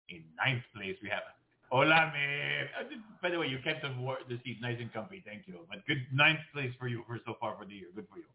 [0.10, 1.24] In ninth place, we have
[1.70, 2.14] Hola.
[2.16, 2.84] Uh,
[3.22, 5.22] By the way, you kept the, seat nice and comfy.
[5.26, 5.60] Thank you.
[5.70, 7.88] But good ninth place for you for so far for the year.
[7.94, 8.30] Good for you.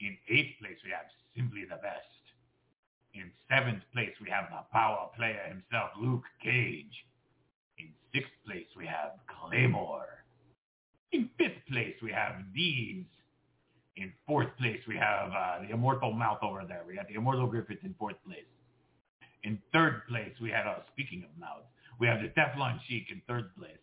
[0.00, 2.06] In eighth place, we have Simply the Best.
[3.14, 6.94] In seventh place, we have the power player himself, Luke Cage.
[7.78, 10.24] In sixth place, we have Claymore.
[11.10, 13.04] In fifth place, we have Dees.
[13.96, 16.82] In fourth place, we have uh, the immortal mouth over there.
[16.86, 18.48] We got the immortal Griffith in fourth place.
[19.44, 21.66] In third place, we had, uh, speaking of mouths,
[21.98, 23.78] we have the Teflon Sheik in third place.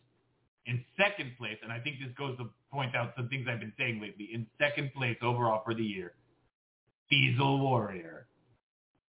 [0.65, 3.73] In second place, and I think this goes to point out some things I've been
[3.77, 6.14] saying lately, in second place overall for the year,
[7.10, 8.27] Diesel Warrior.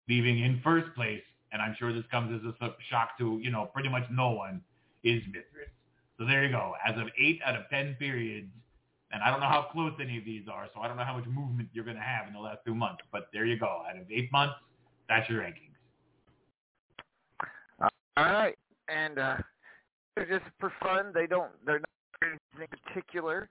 [0.08, 1.22] Leaving in first place,
[1.52, 4.62] and I'm sure this comes as a shock to, you know, pretty much no one,
[5.04, 5.70] is Mithras.
[6.18, 6.74] So there you go.
[6.84, 8.50] As of 8 out of 10 periods,
[9.12, 11.16] and I don't know how close any of these are, so I don't know how
[11.16, 13.82] much movement you're going to have in the last two months, but there you go.
[13.88, 14.54] Out of eight months,
[15.08, 15.69] that's your rankings.
[18.16, 18.56] All right,
[18.88, 19.36] and uh,
[20.14, 21.12] they're just for fun.
[21.14, 21.50] They don't.
[21.64, 23.48] They're not anything particular,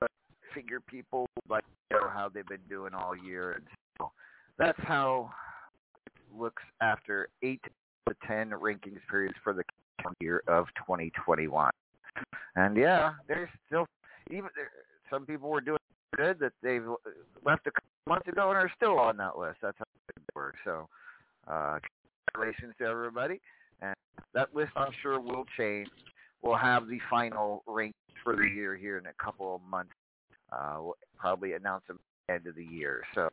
[0.00, 0.10] but
[0.54, 3.64] figure people like you know how they've been doing all year, and
[3.98, 4.10] so
[4.58, 5.30] that's how
[6.06, 7.60] it looks after eight
[8.08, 9.62] to ten rankings periods for the
[10.20, 11.70] year of 2021.
[12.56, 13.86] And yeah, there's still
[14.30, 14.50] even
[15.10, 15.78] some people were doing
[16.16, 16.86] good that they've
[17.44, 19.58] left a couple months ago and are still on that list.
[19.62, 20.54] That's how they were.
[20.64, 20.88] So,
[21.48, 21.78] uh,
[22.32, 23.40] congratulations to everybody.
[23.84, 23.94] And
[24.34, 25.88] that list, I'm sure, will change.
[26.42, 27.92] We'll have the final rankings
[28.22, 29.92] for the year here in a couple of months.
[30.52, 33.02] Uh, we'll probably announce them at the end of the year.
[33.14, 33.28] So,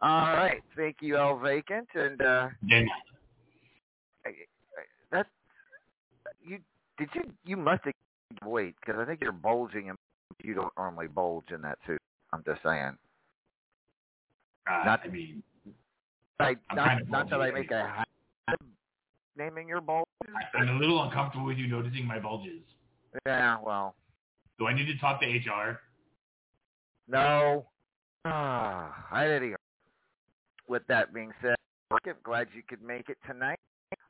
[0.00, 0.62] all right.
[0.76, 1.88] Thank you, El Vacant.
[1.94, 4.32] And uh, I- I-
[5.12, 5.26] that
[6.44, 6.58] you
[6.98, 7.94] did you you must have
[8.44, 9.98] weight because I think you're bulging and
[10.42, 12.00] you don't normally bulge in that suit.
[12.32, 12.96] I'm just saying.
[14.68, 15.42] Uh, Not- I mean,
[16.40, 18.04] I, not not that I make a
[18.48, 18.60] habit
[19.36, 20.06] naming your bulge.
[20.54, 22.62] I'm a little uncomfortable with you noticing my bulges.
[23.24, 23.94] Yeah, well,
[24.58, 25.80] Do I need to talk to HR?
[27.08, 27.66] no.
[28.24, 29.54] Ah, I didn't.
[30.68, 31.54] With that being said,
[31.92, 33.60] I'm glad you could make it tonight.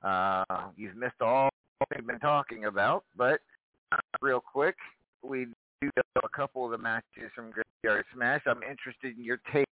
[0.03, 0.45] Uh,
[0.75, 1.51] you've missed all
[1.95, 3.41] we've been talking about, but
[3.93, 4.77] uh, real quick,
[5.23, 5.47] we
[5.83, 8.41] do have a couple of the matches from Graveyard Smash.
[8.47, 9.67] I'm interested in your take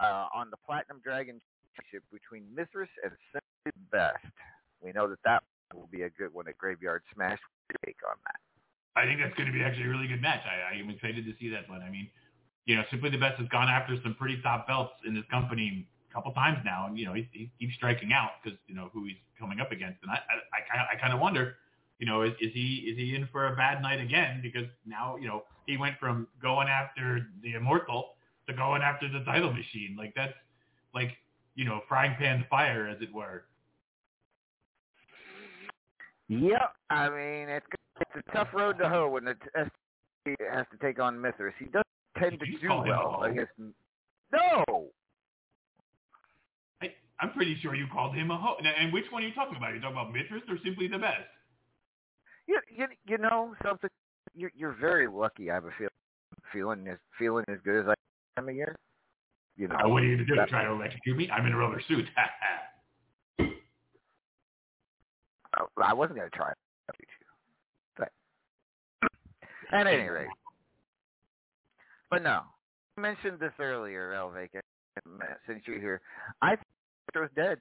[0.00, 1.38] uh, on the Platinum Dragon
[1.76, 4.24] Championship between Mithras and Simply Best.
[4.82, 5.42] We know that that
[5.74, 7.38] will be a good one at Graveyard Smash.
[7.84, 9.00] Take on that?
[9.00, 10.42] I think that's going to be actually a really good match.
[10.44, 11.80] I, I am excited to see that one.
[11.80, 12.08] I mean,
[12.66, 15.86] you know, Simply the Best has gone after some pretty top belts in this company
[16.10, 18.90] a couple times now, and you know, he, he keeps striking out because you know
[18.92, 21.56] who he's coming up against, and I I, I kind of wonder,
[21.98, 24.40] you know, is, is he is he in for a bad night again?
[24.42, 28.10] Because now you know he went from going after the Immortal
[28.46, 29.96] to going after the title machine.
[29.98, 30.34] Like that's
[30.94, 31.16] like
[31.54, 33.44] you know frying pan fire, as it were.
[36.40, 36.72] Yep.
[36.90, 37.66] I mean, it's
[38.00, 41.52] it's a tough road to hoe when the ST has to take on Mithras.
[41.58, 41.86] He doesn't
[42.18, 43.20] tend to do call him a well.
[43.22, 43.46] I guess.
[44.32, 44.88] No.
[46.80, 48.56] I, I'm pretty sure you called him a hoe.
[48.62, 49.72] Now, And which one are you talking about?
[49.72, 51.20] Are you talking about Mithras or simply the best?
[52.46, 53.90] You you, you know something.
[54.34, 55.50] You're you're very lucky.
[55.50, 55.88] I have a feel,
[56.52, 57.94] feeling as feeling as good as I
[58.40, 58.74] am a year.
[59.58, 59.76] You know.
[59.84, 60.36] Uh, what are you going to do?
[60.36, 61.30] that- Try to electrocute me?
[61.30, 62.06] I'm in a rubber suit.
[65.82, 66.50] I wasn't going to try.
[66.50, 67.08] it,
[67.98, 68.10] But
[69.72, 70.28] at any rate,
[72.10, 72.42] but no.
[72.98, 74.60] I mentioned this earlier, Elvika,
[75.46, 76.00] since you're here.
[76.42, 76.66] I think
[77.14, 77.58] Mithras dead.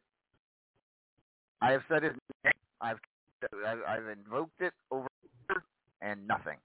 [1.62, 2.14] I have said his
[2.44, 2.54] name.
[2.82, 2.98] I've
[3.88, 5.08] I've, invoked it over
[6.02, 6.58] and nothing.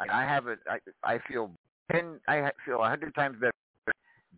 [0.00, 0.58] And I have it.
[0.68, 1.50] I I feel
[1.90, 2.20] ten.
[2.28, 3.52] I feel a hundred times better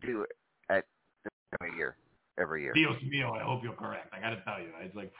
[0.01, 0.31] do it
[0.69, 0.85] at
[1.23, 1.97] this time of year
[2.37, 2.73] every year.
[2.73, 4.13] Dios mío, I hope you're correct.
[4.13, 5.11] I got to tell you, it's like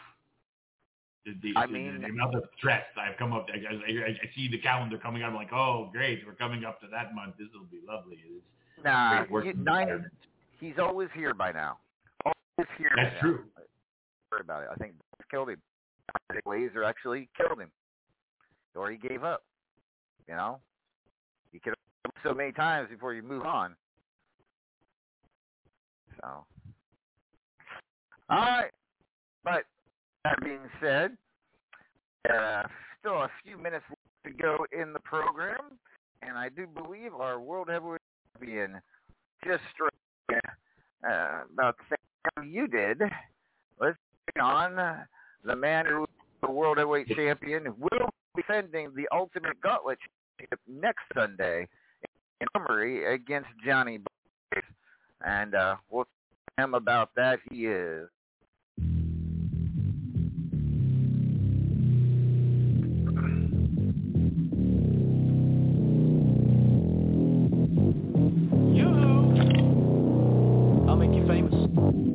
[1.26, 3.48] the, the, I mean- the amount of stress I've come up.
[3.52, 5.30] I, I, I see the calendar coming up.
[5.30, 7.36] I'm like, oh, great, we're coming up to that month.
[7.40, 8.18] This will be lovely.
[8.78, 10.06] It's Nah, great working you- nine,
[10.60, 11.78] he's always here by now.
[12.26, 12.92] Always here.
[12.96, 13.46] That's true.
[14.32, 14.70] Worry about it.
[14.72, 14.94] I think
[15.32, 15.62] killed him.
[16.14, 17.72] I think Laser actually killed him,
[18.76, 19.44] or he gave up.
[20.28, 20.60] You know,
[21.52, 21.74] you have
[22.24, 23.76] so many times before you move on.
[26.22, 26.46] So,
[28.30, 28.72] all right,
[29.44, 29.64] but
[30.26, 31.12] that being said,
[32.34, 32.64] uh,
[33.00, 33.86] still a few minutes
[34.26, 35.78] to go in the program,
[36.24, 38.02] and I do believe our world heavyweight
[38.34, 38.82] champion
[39.46, 39.94] just struck
[40.32, 43.02] uh, about the same time you did.
[43.80, 43.98] Let's
[44.34, 45.06] bring on
[45.44, 46.10] the man who is
[46.42, 50.00] the world heavyweight champion will be defending the Ultimate Gauntlet
[50.40, 51.68] Championship next Sunday
[52.02, 54.64] in Montgomery against Johnny Blaze.
[55.24, 56.08] And uh, we'll
[56.58, 57.38] tell him about that.
[57.52, 58.10] He is
[71.28, 72.15] famous.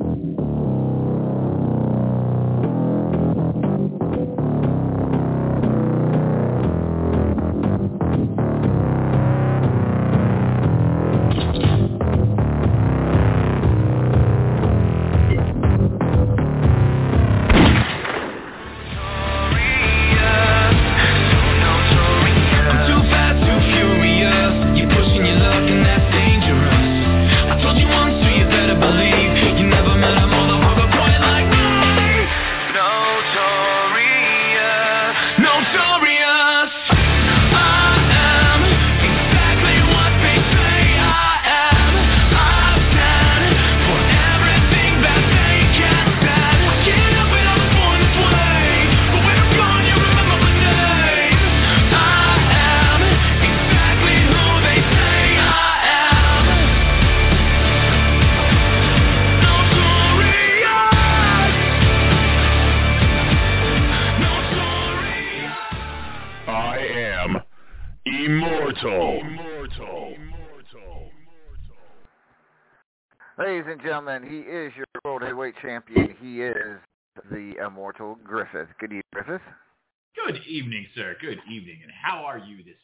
[81.11, 81.17] Sir.
[81.21, 81.79] Good evening.
[81.83, 82.75] And how are you this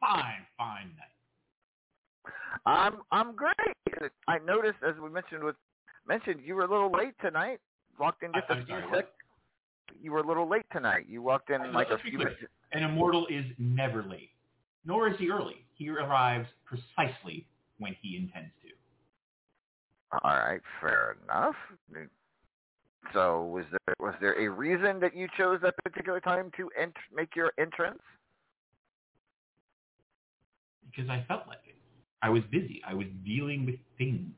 [0.00, 2.32] fine, fine night?
[2.64, 3.54] I'm I'm great.
[4.28, 5.56] I noticed, as we mentioned with
[6.06, 7.58] mentioned, you were a little late tonight.
[7.98, 8.90] Walked in just I- a few sorry, sec.
[8.92, 9.12] what?
[10.02, 11.06] You were a little late tonight.
[11.08, 12.36] You walked in like a few minutes.
[12.72, 14.30] An immortal is never late,
[14.84, 15.64] nor is he early.
[15.74, 17.46] He arrives precisely
[17.78, 20.18] when he intends to.
[20.24, 21.54] All right, fair enough.
[23.12, 26.96] So, was there was there a reason that you chose that particular time to ent-
[27.14, 28.00] make your entrance?
[30.96, 31.74] because I felt like it.
[32.22, 32.82] I was busy.
[32.86, 34.30] I was dealing with things.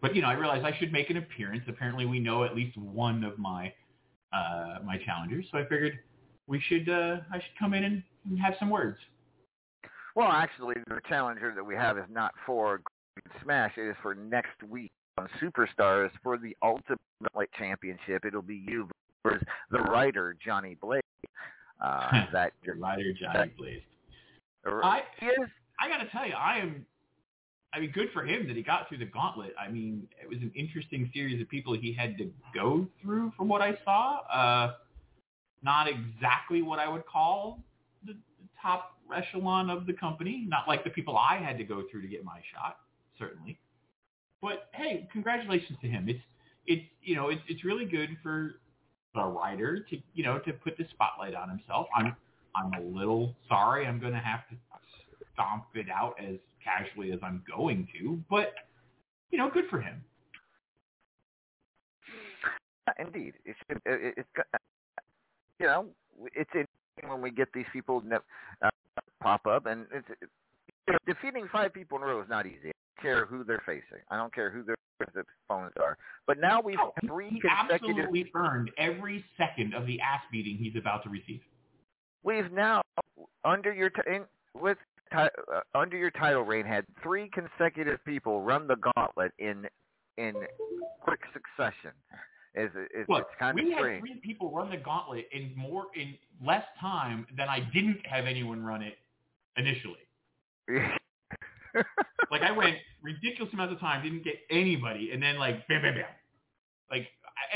[0.00, 1.62] But you know, I realized I should make an appearance.
[1.68, 3.72] Apparently, we know at least one of my
[4.32, 5.98] uh, my challengers, so I figured
[6.46, 8.98] we should uh, I should come in and, and have some words.
[10.14, 12.80] Well, actually, the challenger that we have is not for
[13.42, 13.72] Smash.
[13.76, 14.92] It is for next week
[15.40, 16.98] Superstars for the Ultimate
[17.34, 18.24] Light Championship.
[18.24, 18.88] It'll be you
[19.22, 21.02] versus the rider Johnny Blake.
[21.80, 23.82] Uh, that the rider Johnny that- Blaze.
[24.66, 25.48] I is.
[25.80, 26.84] I got to tell you, I am.
[27.72, 29.54] I mean, good for him that he got through the gauntlet.
[29.58, 33.48] I mean, it was an interesting series of people he had to go through, from
[33.48, 34.18] what I saw.
[34.26, 34.74] Uh,
[35.62, 37.62] not exactly what I would call
[38.04, 40.44] the, the top echelon of the company.
[40.48, 42.78] Not like the people I had to go through to get my shot,
[43.18, 43.58] certainly.
[44.42, 46.08] But hey, congratulations to him.
[46.08, 46.20] It's
[46.66, 48.56] it's you know it's it's really good for
[49.14, 51.86] the rider to you know to put the spotlight on himself.
[51.94, 52.16] I'm
[52.54, 53.86] I'm a little sorry.
[53.86, 54.56] I'm going to have to
[55.32, 58.54] stomp it out as casually as I'm going to, but
[59.30, 60.02] you know, good for him.
[62.98, 64.28] Indeed, it's it, it's
[65.60, 65.86] you know
[66.34, 68.02] it's interesting when we get these people
[68.62, 68.68] uh,
[69.22, 72.72] pop up, and it's it, defeating five people in a row is not easy.
[73.02, 74.02] Care who they're facing.
[74.10, 74.76] I don't care who their
[75.48, 75.96] opponents are.
[76.26, 77.98] But now we've three He consecutive.
[77.98, 81.40] absolutely earned every second of the ass beating he's about to receive.
[82.22, 82.82] We've now
[83.44, 84.24] under your t- in,
[84.54, 84.76] with
[85.10, 89.66] ti- uh, under your title reign had three consecutive people run the gauntlet in
[90.18, 90.34] in
[91.00, 91.92] quick succession.
[92.54, 94.00] Is is Look, it's kind we of had strange.
[94.02, 96.14] three people run the gauntlet in more in
[96.44, 98.98] less time than I didn't have anyone run it
[99.56, 100.00] initially.
[102.30, 105.94] like I went ridiculous amount of time, didn't get anybody, and then like bam, bam,
[105.94, 106.04] bam.
[106.90, 107.06] Like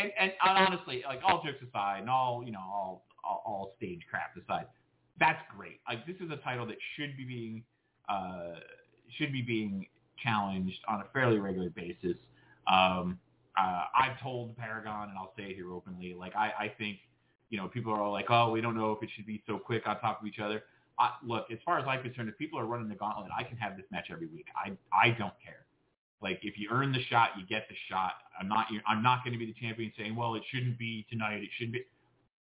[0.01, 4.01] and, and honestly, like all jokes aside, and all you know, all, all all stage
[4.11, 4.66] crap aside,
[5.19, 5.81] that's great.
[5.89, 7.65] Like this is a title that should be being
[8.09, 8.55] uh,
[9.19, 9.86] should be being
[10.23, 12.16] challenged on a fairly regular basis.
[12.66, 13.19] Um,
[13.57, 16.99] uh, I've told Paragon, and I'll say it here openly, like I, I think,
[17.51, 19.59] you know, people are all like, oh, we don't know if it should be so
[19.59, 20.62] quick on top of each other.
[20.98, 23.56] I, look, as far as I'm concerned, if people are running the gauntlet, I can
[23.56, 24.46] have this match every week.
[24.54, 25.66] I, I don't care.
[26.22, 28.12] Like if you earn the shot, you get the shot.
[28.40, 31.42] I'm not, I'm not going to be the champion saying, well, it shouldn't be tonight.
[31.42, 31.84] It shouldn't be.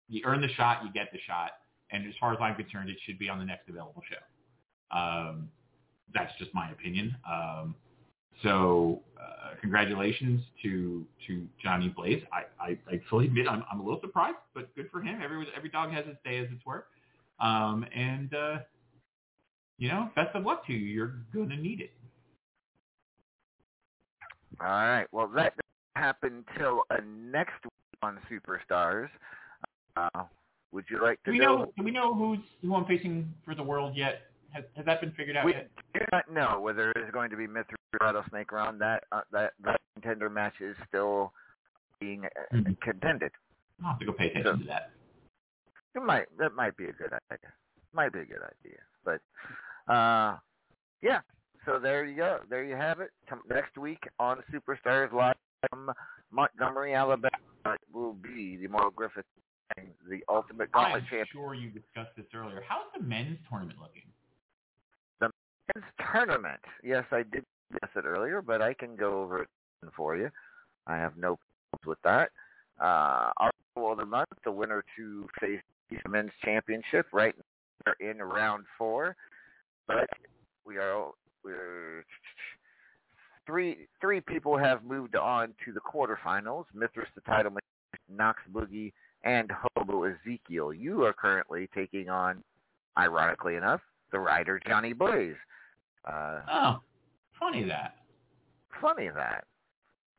[0.09, 1.51] you earn the shot, you get the shot,
[1.91, 4.97] and as far as I'm concerned, it should be on the next available show.
[4.97, 5.49] Um,
[6.13, 7.15] that's just my opinion.
[7.29, 7.75] Um,
[8.43, 12.23] so uh, congratulations to to Johnny Blaze.
[12.31, 15.19] I, I, I fully admit I'm, I'm a little surprised, but good for him.
[15.23, 16.85] Every every dog has its day, as it's were.
[17.39, 18.57] Um, and uh,
[19.77, 20.79] you know, best of luck to you.
[20.79, 21.91] You're gonna need it.
[24.59, 25.05] All right.
[25.11, 29.09] Well, that doesn't happen till uh, next week on Superstars.
[29.95, 30.23] Uh,
[30.71, 31.71] would you like to Do we know?
[31.77, 34.21] Do we know who's who I'm facing for the world yet?
[34.51, 35.69] Has has that been figured out We yet?
[35.93, 38.81] do not know whether it is going to be Mithra Rattlesnake Round.
[38.81, 41.33] That uh, that that contender match is still
[41.99, 42.73] being uh, Mm-hmm.
[42.81, 43.31] contended.
[43.83, 44.91] I'll have to go pay attention So- to that.
[45.95, 47.49] It might that might be a good idea.
[47.93, 48.79] Might be a good idea.
[49.03, 49.21] But
[49.91, 50.37] uh
[51.01, 51.21] yeah.
[51.65, 52.39] So there you go.
[52.49, 53.11] There you have it.
[53.29, 55.35] Tom- Next week on Superstars Live
[55.69, 55.91] from
[56.31, 57.29] Montgomery, Alabama
[57.65, 59.25] it will be the Mortal Griffith
[59.75, 61.27] and the Ultimate Gauntlet I'm Champion.
[61.33, 62.63] sure you discussed this earlier.
[62.67, 64.03] How's the men's tournament looking?
[65.19, 65.29] The
[65.75, 66.61] men's tournament.
[66.83, 69.49] Yes, I did discuss it earlier, but I can go over it
[69.95, 70.29] for you.
[70.85, 71.37] I have no
[71.71, 72.29] problems with that.
[72.79, 75.61] Uh, our the month, the winner to face
[76.07, 77.35] men's championship, right
[77.85, 79.15] now we're in round four,
[79.87, 80.09] but
[80.65, 81.07] we are
[81.43, 82.03] we're
[83.45, 86.65] three three people have moved on to the quarterfinals.
[86.73, 87.51] Mithras, the title,
[88.09, 88.91] Knox Boogie,
[89.23, 90.73] and Hobo Ezekiel.
[90.73, 92.43] You are currently taking on,
[92.97, 93.81] ironically enough,
[94.11, 95.35] the rider Johnny Blaze.
[96.05, 96.79] Uh, Oh,
[97.39, 97.95] funny that.
[98.81, 99.45] funny that.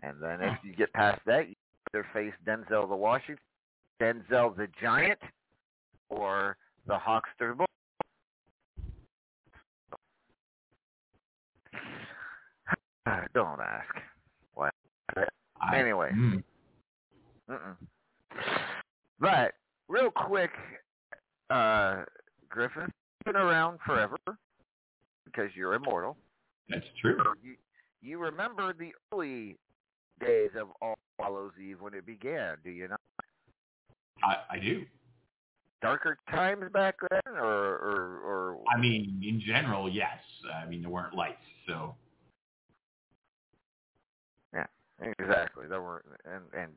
[0.03, 1.55] And then if you get past that, you
[1.93, 3.43] either face Denzel the Washington,
[4.01, 5.19] Denzel the Giant,
[6.11, 6.57] or
[6.87, 7.67] the Hawkster Bull.
[13.35, 13.95] Don't ask.
[14.55, 14.73] What?
[15.75, 16.11] Anyway.
[16.15, 16.43] mm.
[17.51, 17.77] Mm-mm.
[19.21, 19.55] But
[19.89, 20.51] real quick,
[21.51, 22.05] uh,
[22.55, 22.71] you've
[23.25, 24.17] been around forever
[25.25, 26.17] because you're immortal.
[26.69, 27.19] That's true.
[27.43, 27.55] You,
[28.03, 29.57] you remember the early
[30.21, 33.01] days of All Hallows Eve when it began, do you not?
[34.23, 34.85] I, I do.
[35.81, 40.19] Darker times back then, or or, or I mean, in general, yes.
[40.63, 41.37] I mean, there weren't lights,
[41.69, 41.95] so
[44.53, 44.67] yeah,
[45.01, 45.67] exactly.
[45.69, 46.73] There were and and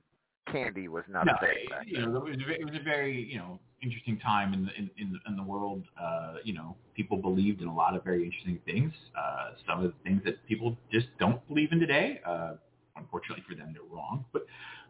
[0.51, 2.83] candy was not no, a thing back you know, it was, a, it was a
[2.83, 5.83] very you know interesting time in the in in, the- in the world.
[5.99, 8.93] Uh, you know, people believed in a lot of very interesting things.
[9.17, 12.19] Uh, some of the things that people just don't believe in today.
[12.25, 12.53] Uh,
[12.97, 14.25] unfortunately for them, they're wrong.
[14.33, 14.45] But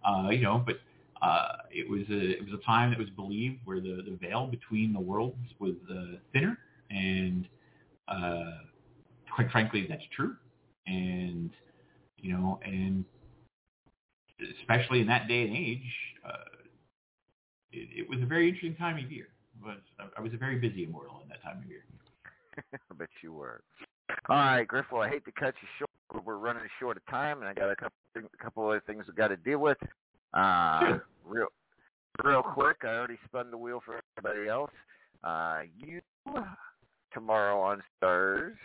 [0.05, 0.77] uh, you know, but
[1.21, 4.47] uh, it was a it was a time that was believed where the the veil
[4.47, 6.57] between the worlds was uh, thinner,
[6.89, 7.47] and
[8.07, 8.57] uh,
[9.33, 10.35] quite frankly, that's true.
[10.87, 11.51] And
[12.17, 13.05] you know, and
[14.59, 15.93] especially in that day and age,
[16.27, 16.51] uh,
[17.71, 19.27] it, it was a very interesting time of year.
[19.63, 19.77] Was
[20.17, 21.83] I was a very busy immortal in that time of year.
[22.73, 23.61] I bet you were.
[24.27, 24.85] All right, Griff.
[24.91, 25.89] Well, I hate to cut you short.
[26.11, 29.05] but We're running short of time, and I got a couple a couple other things
[29.07, 29.77] we got to deal with.
[30.33, 31.47] Uh, real
[32.23, 32.77] real quick.
[32.83, 34.71] I already spun the wheel for everybody else.
[35.23, 36.01] Uh, you
[37.13, 38.57] tomorrow on Stars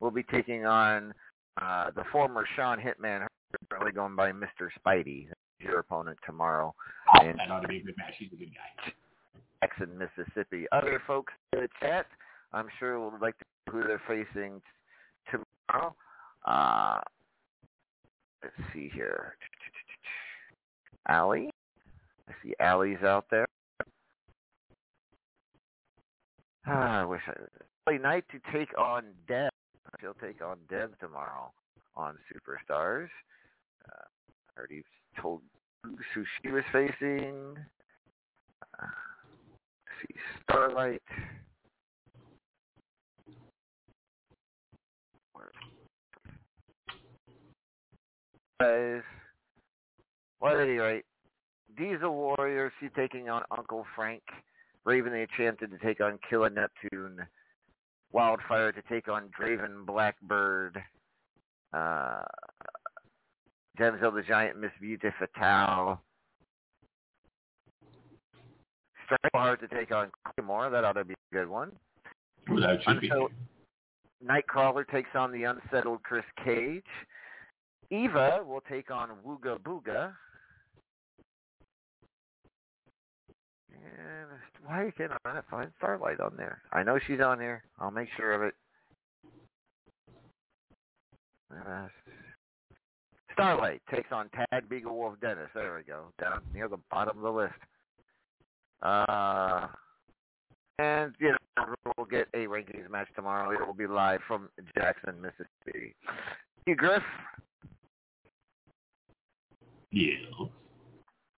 [0.00, 1.12] will be taking on
[1.60, 3.26] uh, the former Sean Hitman,
[3.68, 4.68] currently going by Mr.
[4.78, 5.28] Spidey.
[5.60, 6.74] Your opponent tomorrow.
[7.20, 8.14] in That ought to be a good match.
[8.18, 8.92] He's a good guy.
[9.60, 10.64] Jackson, Mississippi.
[10.72, 12.06] Other folks in the chat,
[12.54, 14.62] I'm sure would like to know who they're facing
[15.30, 15.94] tomorrow.
[16.46, 17.00] Uh,
[18.42, 19.36] let's see here.
[21.10, 21.50] Allie.
[22.28, 23.46] I see Allie's out there.
[26.66, 27.32] Ah, I wish I
[27.88, 29.50] Allie Knight to take on Deb.
[30.00, 31.50] She'll take on Deb tomorrow
[31.96, 33.08] on Superstars.
[33.88, 34.04] Uh,
[34.56, 34.84] I already
[35.20, 35.42] told
[35.82, 37.56] who she was facing.
[38.80, 38.86] Uh,
[40.00, 40.14] see
[40.44, 41.02] Starlight.
[48.60, 49.02] Guys,
[50.40, 51.04] well, at any rate,
[51.76, 54.22] Diesel Warrior, she's taking on Uncle Frank.
[54.84, 57.20] Raven the Enchanted to take on Killa Neptune.
[58.12, 60.82] Wildfire to take on Draven Blackbird.
[61.72, 62.22] Uh,
[63.78, 66.00] Denzel the Giant, Miss Beauty Fatale.
[69.06, 70.70] Strangleheart to take on Claymore.
[70.70, 71.72] That ought to be a good one.
[72.50, 73.10] Ooh, that should be.
[74.24, 76.84] Nightcrawler takes on the unsettled Chris Cage.
[77.90, 80.12] Eva will take on Wooga Booga.
[83.82, 84.28] And
[84.64, 86.62] why can't I not find Starlight on there?
[86.72, 87.62] I know she's on here.
[87.78, 88.54] I'll make sure of it.
[91.52, 91.86] Uh,
[93.32, 95.48] Starlight takes on Tad Beagle Wolf Dennis.
[95.54, 97.54] There we go, down near the bottom of the list.
[98.82, 99.66] Uh,
[100.78, 101.64] and you know
[101.96, 103.50] we'll get a rankings match tomorrow.
[103.50, 105.94] It will be live from Jackson, Mississippi.
[106.66, 107.02] You Griff.
[109.90, 110.46] Yeah.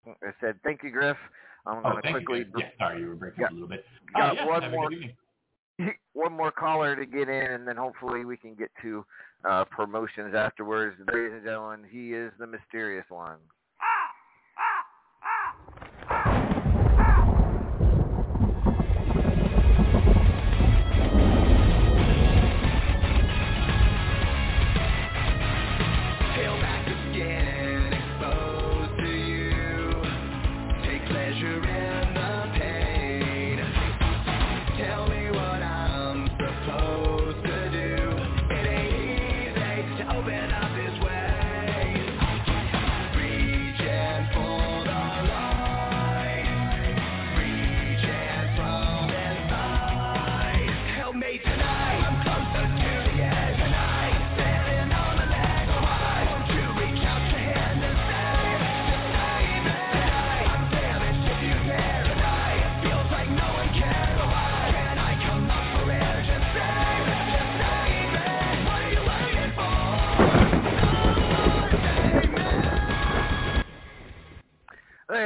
[0.07, 1.17] I said thank you, Griff.
[1.67, 2.53] I'm Oh, going to thank you, quickly.
[2.59, 3.47] Yeah, sorry, you were breaking Yeah.
[3.47, 3.85] up a little bit.
[4.15, 4.91] Got Oh, yeah, one more.
[6.13, 9.05] one more caller to get in, and then hopefully we can get to
[9.49, 10.97] uh, promotions afterwards.
[11.13, 13.39] Ladies and gentlemen, he is the mysterious one.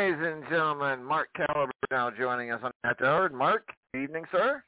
[0.06, 3.28] Ladies and gentlemen, Mark Caliber now joining us on that hour.
[3.28, 4.62] Mark, good evening, sir.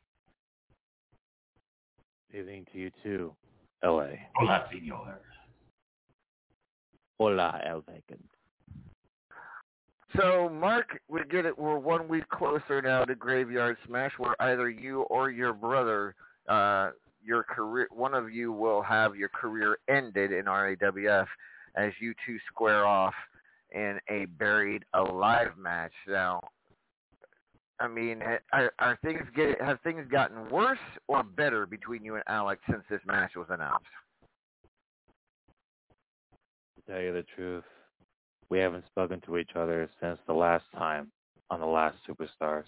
[2.36, 3.32] Evening to you too,
[3.84, 4.18] L.A.
[4.34, 5.20] Hola, senor.
[7.20, 8.24] Hola, El Vacant.
[10.16, 11.56] So, Mark, we get it.
[11.56, 16.16] We're one week closer now to Graveyard Smash, where either you or your brother,
[16.48, 16.90] uh,
[17.24, 21.26] your career, one of you will have your career ended in RAWF
[21.76, 23.14] as you two square off
[23.72, 25.92] in a buried alive match.
[26.06, 26.40] Now,
[27.80, 28.22] I mean,
[28.52, 32.82] are, are things get have things gotten worse or better between you and Alex since
[32.90, 33.86] this match was announced?
[36.76, 37.64] To tell you the truth,
[38.50, 41.10] we haven't spoken to each other since the last time
[41.50, 42.64] on the last Superstars.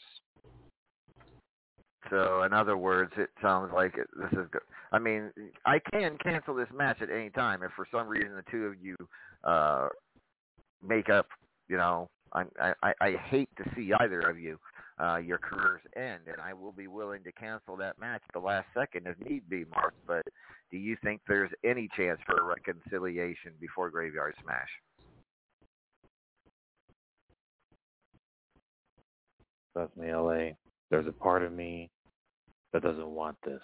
[2.09, 4.63] So, in other words, it sounds like it, this is good.
[4.91, 5.31] I mean,
[5.67, 8.75] I can cancel this match at any time if for some reason the two of
[8.81, 8.97] you
[9.45, 9.89] uh,
[10.87, 11.27] make up.
[11.69, 12.45] You know, I,
[12.83, 14.59] I I hate to see either of you
[15.01, 18.45] uh, your careers end, and I will be willing to cancel that match at the
[18.47, 19.95] last second if need be, Mark.
[20.07, 20.23] But
[20.71, 24.69] do you think there's any chance for a reconciliation before Graveyard Smash?
[29.73, 30.51] Trust me, LA.
[30.91, 31.91] There's a part of me
[32.73, 33.63] that doesn't want this,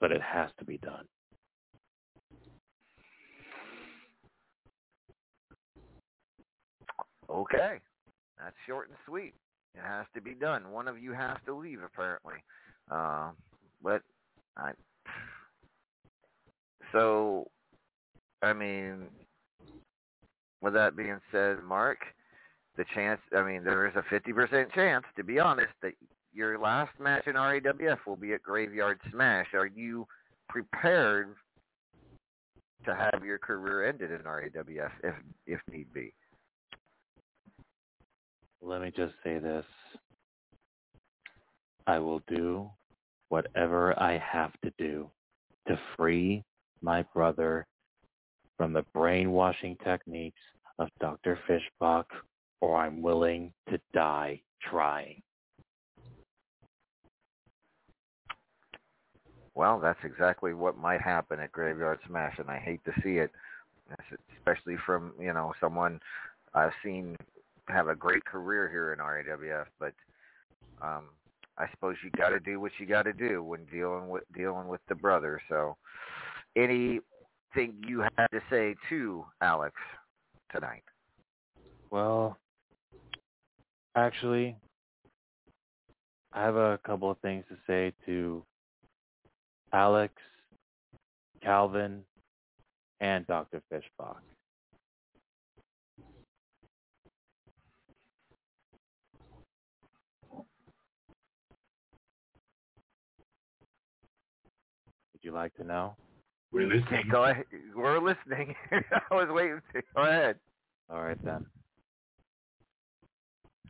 [0.00, 1.06] but it has to be done.
[7.28, 7.78] Okay,
[8.38, 9.34] that's short and sweet.
[9.74, 10.70] It has to be done.
[10.70, 12.36] One of you has to leave, apparently.
[12.90, 13.30] Uh,
[13.82, 14.02] but
[14.56, 14.72] I.
[16.92, 17.48] So,
[18.42, 19.02] I mean,
[20.62, 21.98] with that being said, Mark,
[22.76, 23.20] the chance.
[23.36, 25.92] I mean, there is a fifty percent chance, to be honest, that
[26.32, 29.48] your last match in RAWF will be at Graveyard Smash.
[29.54, 30.06] Are you
[30.48, 31.34] prepared
[32.84, 35.14] to have your career ended in RAWF if
[35.46, 36.12] if need be?
[38.62, 39.64] Let me just say this.
[41.86, 42.68] I will do
[43.28, 45.10] whatever I have to do
[45.68, 46.42] to free
[46.82, 47.66] my brother
[48.56, 50.40] from the brainwashing techniques
[50.78, 51.38] of Dr.
[51.48, 52.04] Fishbach,
[52.60, 55.22] or I'm willing to die trying.
[59.54, 63.30] Well, that's exactly what might happen at Graveyard Smash, and I hate to see it,
[64.36, 65.98] especially from you know someone
[66.52, 67.16] I've seen
[67.68, 69.66] have a great career here in RAWF.
[69.78, 69.92] But
[70.82, 71.04] um,
[71.58, 74.68] I suppose you got to do what you got to do when dealing with dealing
[74.68, 75.40] with the brother.
[75.48, 75.76] So,
[76.54, 77.00] anything
[77.86, 79.74] you had to say to Alex
[80.52, 80.82] tonight?
[81.90, 82.36] Well,
[83.96, 84.56] actually,
[86.32, 88.42] I have a couple of things to say to
[89.72, 90.12] Alex,
[91.42, 92.02] Calvin,
[93.00, 93.62] and Dr.
[93.72, 94.16] Fishbach.
[105.12, 105.94] Would you like to know?
[106.52, 107.04] We're listening.
[107.10, 107.44] Go ahead.
[107.74, 108.54] We're listening.
[109.10, 109.60] I was waiting.
[109.74, 110.36] To, go ahead.
[110.88, 111.44] All right then.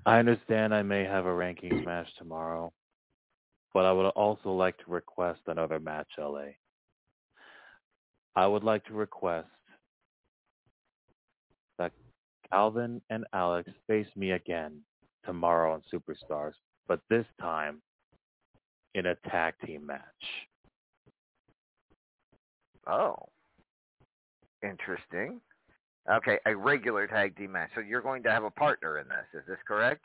[0.05, 2.73] I understand I may have a rankings match tomorrow,
[3.75, 6.53] but I would also like to request another match, LA.
[8.37, 9.49] I would like to request
[11.79, 11.91] that
[12.53, 14.81] Calvin and Alex face me again
[15.25, 16.53] tomorrow on Superstars,
[16.87, 17.81] but this time
[18.95, 20.03] in a tag team match.
[22.87, 23.17] Oh,
[24.63, 25.41] interesting.
[26.11, 27.71] Okay, a regular tag team match.
[27.75, 29.41] So you're going to have a partner in this.
[29.43, 30.05] Is this correct?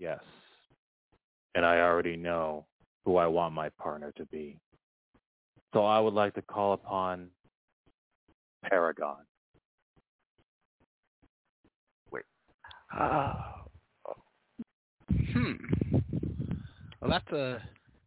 [0.00, 0.20] Yes.
[1.54, 2.66] And I already know
[3.04, 4.58] who I want my partner to be.
[5.72, 7.28] So I would like to call upon
[8.68, 9.18] Paragon.
[12.10, 12.24] Wait.
[12.96, 13.34] Uh,
[15.32, 15.52] hmm.
[17.00, 17.62] Well, that's a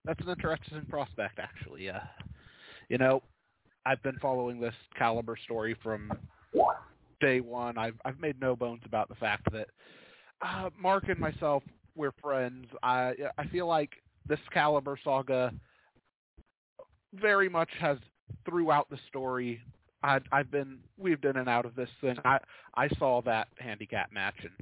[0.05, 1.89] that's an interesting prospect, actually.
[1.89, 1.99] Uh,
[2.89, 3.21] you know,
[3.85, 6.11] I've been following this Caliber story from
[7.21, 7.77] day one.
[7.77, 9.67] I've I've made no bones about the fact that
[10.41, 11.63] uh, Mark and myself
[11.95, 12.67] we're friends.
[12.83, 13.91] I I feel like
[14.27, 15.53] this Caliber saga
[17.13, 17.97] very much has
[18.45, 19.61] throughout the story.
[20.03, 22.17] I, I've been weaved in and out of this thing.
[22.23, 22.39] I
[22.75, 24.53] I saw that handicap match, and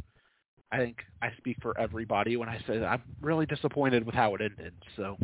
[0.72, 4.34] I think I speak for everybody when I say that I'm really disappointed with how
[4.36, 4.74] it ended.
[4.96, 5.18] So,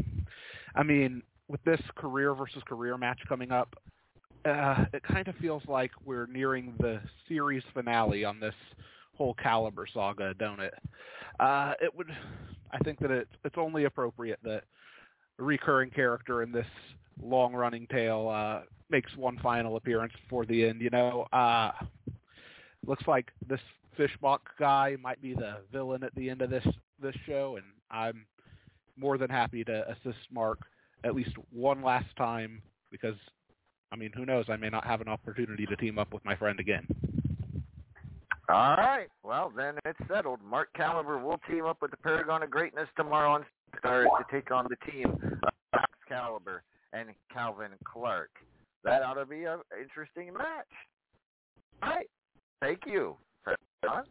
[0.76, 3.76] I mean, with this career versus career match coming up,
[4.46, 8.56] uh, it kind of feels like we're nearing the series finale on this
[9.16, 10.74] whole Caliber saga, don't it?
[11.40, 12.08] Uh, it would,
[12.72, 14.64] I think that it, it's only appropriate that
[15.38, 16.66] a recurring character in this
[17.22, 20.82] long-running tale uh, makes one final appearance before the end.
[20.82, 21.72] You know, uh,
[22.88, 23.60] looks like this
[24.00, 26.66] Fishbach guy might be the villain at the end of this
[27.02, 28.26] this show, and I'm
[28.96, 30.60] more than happy to assist Mark
[31.04, 32.62] at least one last time
[32.92, 33.16] because,
[33.92, 34.46] I mean, who knows?
[34.50, 36.86] I may not have an opportunity to team up with my friend again.
[38.50, 39.08] All right.
[39.24, 40.40] Well, then it's settled.
[40.44, 43.46] Mark Caliber will team up with the Paragon of Greatness tomorrow on
[43.80, 45.22] Stars to take on the team of
[45.74, 48.32] Max Caliber and Calvin Clark.
[48.84, 50.66] That ought to be an interesting match.
[51.82, 52.10] All right.
[52.60, 53.16] Thank you.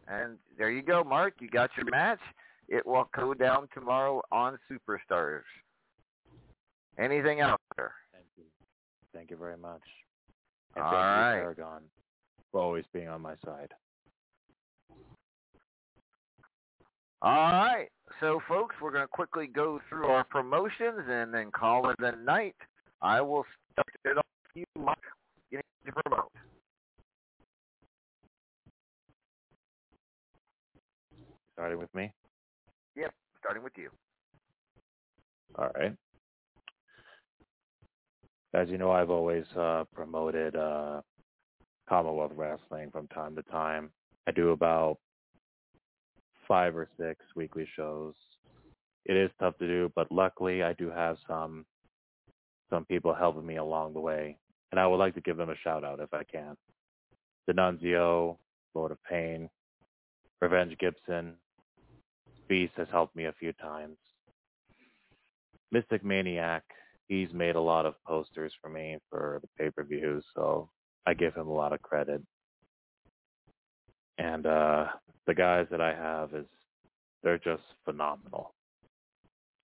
[0.09, 1.35] And there you go, Mark.
[1.41, 2.19] You got your match.
[2.69, 5.43] It will go down tomorrow on Superstars.
[6.99, 7.93] Anything else there?
[8.13, 8.45] Thank you.
[9.15, 9.83] Thank you very much.
[10.77, 11.35] And All thank right.
[11.37, 11.83] you, Paragon,
[12.53, 13.73] for always being on my side.
[17.23, 17.89] All right.
[18.21, 22.17] So, folks, we're going to quickly go through our promotions and then call it a
[22.17, 22.57] night.
[23.03, 24.97] I will start it off with you, Mike.
[25.51, 26.31] You need to promote.
[31.55, 32.11] Starting with me.
[32.97, 33.91] Yep, starting with you.
[35.57, 35.93] All right.
[38.53, 41.03] As you know, I've always uh, promoted uh,
[41.89, 43.91] Commonwealth Wrestling from time to time.
[44.27, 44.99] I do about
[46.49, 48.15] five or six weekly shows.
[49.07, 51.65] It is tough to do, but luckily I do have some
[52.71, 54.37] some people helping me along the way,
[54.71, 56.57] and I would like to give them a shout out if I can.
[57.49, 58.37] Denunzio,
[58.75, 59.49] Lord of Pain,
[60.41, 61.35] Revenge Gibson,
[62.49, 63.97] Beast has helped me a few times.
[65.73, 66.65] Mystic Maniac,
[67.11, 70.71] he's made a lot of posters for me for the pay-per-views, so
[71.07, 72.23] I give him a lot of credit.
[74.17, 74.87] And uh
[75.27, 76.47] the guys that I have is
[77.23, 78.55] they're just phenomenal.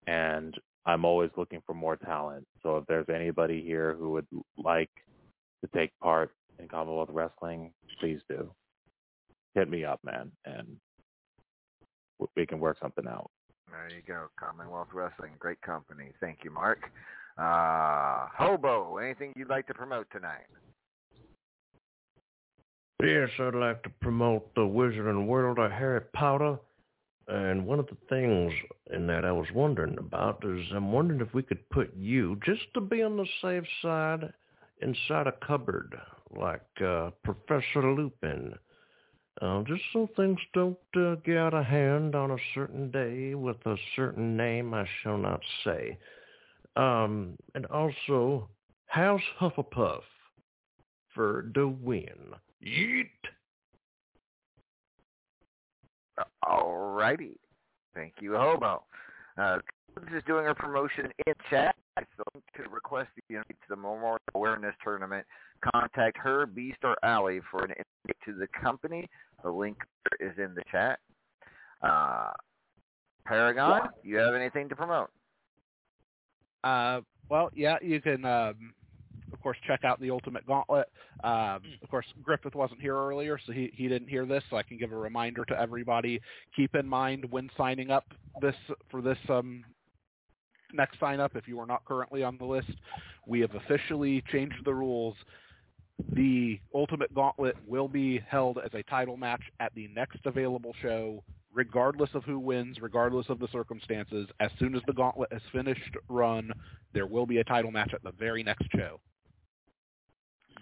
[0.06, 0.54] And
[0.84, 2.46] I'm always looking for more talent.
[2.62, 4.26] So if there's anybody here who would
[4.58, 4.90] like
[5.62, 8.52] to take part in Commonwealth Wrestling, please do.
[9.54, 10.76] Hit me up, man, and
[12.36, 13.30] we can work something out.
[13.70, 14.26] There you go.
[14.38, 15.32] Commonwealth Wrestling.
[15.38, 16.12] Great company.
[16.20, 16.90] Thank you, Mark.
[17.38, 20.46] Uh, Hobo, anything you'd like to promote tonight?
[23.02, 26.58] Yes, I'd like to promote the Wizarding World of Harry Potter.
[27.28, 28.52] And one of the things
[28.94, 32.62] in that I was wondering about is I'm wondering if we could put you, just
[32.74, 34.32] to be on the safe side,
[34.80, 35.94] inside a cupboard
[36.34, 38.54] like uh, Professor Lupin.
[39.42, 43.58] Uh, just so things don't uh, get out of hand on a certain day with
[43.66, 45.98] a certain name I shall not say.
[46.76, 48.48] Um, and also,
[48.86, 50.02] House Hufflepuff
[51.14, 52.34] for the win.
[52.64, 53.08] Yeet!
[56.46, 57.38] All righty.
[57.94, 58.82] Thank you, Hobo.
[59.38, 59.58] Uh,
[59.94, 61.74] Constance is doing her promotion in chat.
[62.18, 62.24] So
[62.56, 65.24] to request the you to the Memorial Awareness Tournament,
[65.72, 69.08] contact her, Beast, or Allie for an invite to the company.
[69.42, 69.78] The link
[70.20, 70.98] is in the chat.
[71.82, 72.32] Uh,
[73.24, 75.10] Paragon, do you have anything to promote?
[76.66, 78.74] Uh, well, yeah, you can, um,
[79.32, 80.88] of course, check out the Ultimate Gauntlet.
[81.22, 84.64] Um, of course, Griffith wasn't here earlier, so he, he didn't hear this, so I
[84.64, 86.20] can give a reminder to everybody.
[86.56, 88.04] Keep in mind when signing up
[88.40, 88.54] this
[88.90, 89.64] for this um,
[90.72, 92.72] next sign up, if you are not currently on the list,
[93.26, 95.14] we have officially changed the rules.
[96.12, 101.22] The Ultimate Gauntlet will be held as a title match at the next available show,
[101.52, 104.28] regardless of who wins, regardless of the circumstances.
[104.40, 106.52] As soon as the Gauntlet is finished run,
[106.92, 109.00] there will be a title match at the very next show.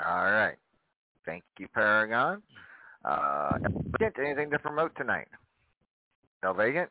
[0.05, 0.57] All right.
[1.27, 2.43] Thank you, Paragon.
[3.05, 3.59] Uh,
[4.19, 5.29] anything to promote tonight?
[6.43, 6.91] No vacant?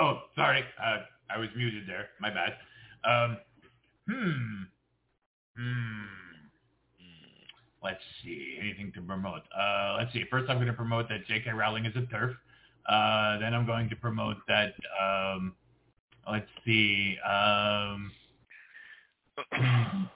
[0.00, 0.62] Oh, sorry.
[0.82, 0.98] Uh,
[1.34, 2.08] I was muted there.
[2.20, 2.52] My bad.
[3.04, 3.36] Um,
[4.08, 4.62] hmm.
[5.56, 6.31] Hmm.
[7.82, 8.58] Let's see.
[8.60, 9.42] Anything to promote?
[9.56, 10.24] Uh, let's see.
[10.30, 11.50] First, I'm going to promote that J.K.
[11.50, 12.34] Rowling is a TERF.
[12.88, 14.74] Uh, then I'm going to promote that.
[15.00, 15.54] Um,
[16.30, 17.16] let's see.
[17.28, 18.12] Um,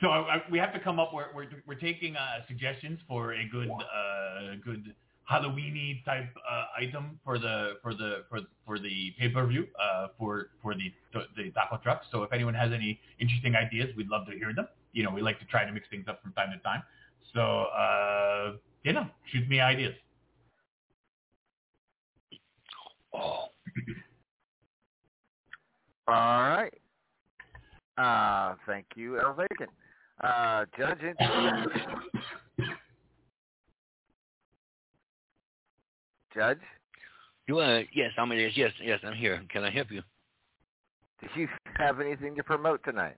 [0.00, 1.12] so I, I, we have to come up.
[1.12, 4.94] We're we're, we're taking uh, suggestions for a good uh, good
[5.30, 10.08] Halloweeny type uh, item for the for the for for the pay per view uh,
[10.18, 10.92] for for the
[11.36, 12.02] the taco truck.
[12.12, 14.68] So if anyone has any interesting ideas, we'd love to hear them.
[14.96, 16.82] You know, we like to try to mix things up from time to time.
[17.34, 18.52] So uh,
[18.82, 19.94] you know, shoot me ideas.
[23.12, 23.48] Oh.
[26.08, 26.72] All right.
[27.98, 29.70] Uh, thank you, El Vacant.
[30.24, 31.66] Uh, Judge, anything-
[36.34, 36.58] Judge,
[37.46, 39.42] You uh, yes, I'm yes, yes, yes, I'm here.
[39.50, 40.02] Can I help you?
[41.20, 43.16] do you have anything to promote tonight?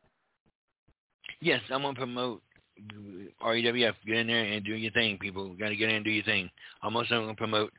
[1.40, 2.42] Yes, I'm gonna promote
[3.42, 3.94] RAWF.
[4.06, 5.54] Get in there and do your thing, people.
[5.54, 6.50] Got to get in and do your thing.
[6.82, 7.72] I'm also gonna promote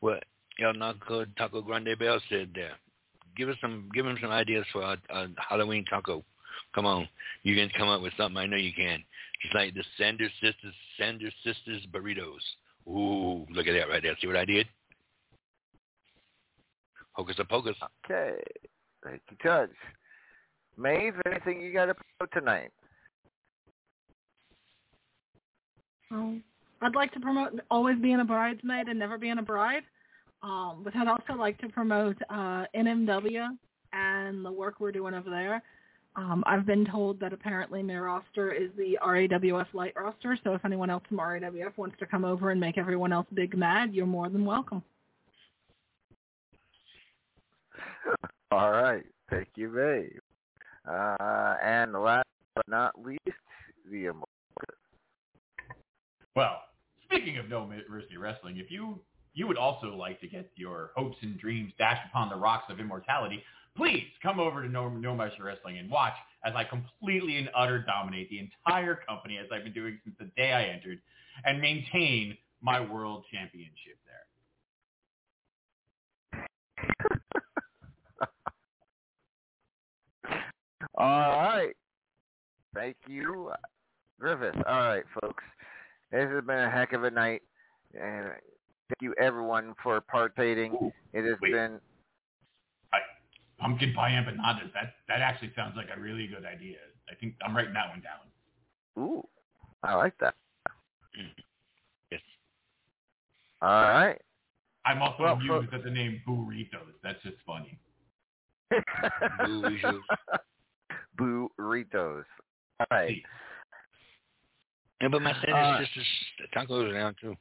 [0.00, 0.24] what
[0.60, 2.72] El Naco Taco Grande Bell said there.
[3.36, 6.24] Give us some, give him some ideas for a, a Halloween taco.
[6.74, 7.08] Come on,
[7.42, 8.36] you can come up with something.
[8.36, 9.02] I know you can.
[9.42, 12.40] Just like the Sanders Sisters, Sanders Sisters burritos.
[12.88, 14.16] Ooh, look at that right there.
[14.20, 14.66] See what I did?
[17.12, 17.76] Hocus pocus.
[18.04, 18.40] Okay.
[19.04, 19.70] Thank you, Judge.
[20.76, 22.72] Maeve, anything you got to promote tonight?
[26.82, 29.82] I'd like to promote always being a bridesmaid and never being a bride.
[30.42, 33.48] Um, but I'd also like to promote uh, NMW
[33.92, 35.62] and the work we're doing over there.
[36.16, 40.64] Um, I've been told that apparently their roster is the RAWF light roster, so if
[40.64, 44.06] anyone else from RAWF wants to come over and make everyone else big mad, you're
[44.06, 44.82] more than welcome.
[48.52, 49.04] All right.
[49.30, 50.20] Thank you, Maeve.
[50.86, 53.20] Uh, and last but not least,
[53.90, 54.12] the.
[56.36, 56.62] Well,
[57.04, 59.00] speaking of No Mercy Wrestling, if you
[59.34, 62.78] you would also like to get your hopes and dreams dashed upon the rocks of
[62.78, 63.42] immortality,
[63.76, 67.80] please come over to No, no Mercy Wrestling and watch as I completely and utter
[67.82, 70.98] dominate the entire company as I've been doing since the day I entered
[71.44, 73.98] and maintain my world championship
[76.32, 76.46] there.
[80.96, 81.74] All right.
[82.74, 83.52] Thank you,
[84.18, 84.54] Griffith.
[84.66, 85.42] All right, folks.
[86.14, 87.42] This has been a heck of a night.
[87.92, 90.92] And thank you, everyone, for participating.
[91.12, 91.52] It has Wait.
[91.52, 91.80] been.
[93.58, 94.72] Pumpkin pie empanadas.
[94.74, 96.76] That that actually sounds like a really good idea.
[97.10, 99.02] I think I'm writing that one down.
[99.02, 99.26] Ooh,
[99.82, 100.34] I like that.
[101.18, 101.30] Mm.
[102.10, 102.20] Yes.
[103.62, 104.20] All right.
[104.84, 106.92] I'm also Well, amused at the name burritos.
[107.02, 107.78] That's just funny.
[109.40, 110.00] Burritos.
[111.18, 112.24] Burritos.
[112.80, 113.22] All right.
[115.00, 116.06] Yeah, but my Sanders Uh, sisters
[116.54, 117.36] tacos are down too.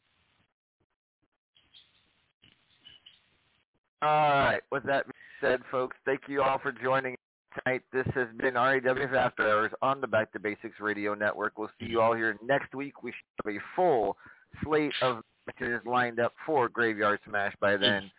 [4.02, 4.62] All right.
[4.72, 7.16] With that being said, folks, thank you all for joining
[7.64, 7.84] tonight.
[7.94, 11.58] This has been RAWF After Hours on the Back to Basics Radio Network.
[11.58, 13.02] We'll see you all here next week.
[13.04, 14.18] We should have a full
[14.64, 18.12] slate of matches lined up for Graveyard Smash by then.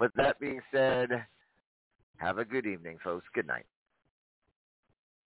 [0.00, 1.08] With that being said,
[2.16, 3.26] have a good evening, folks.
[3.34, 3.66] Good night.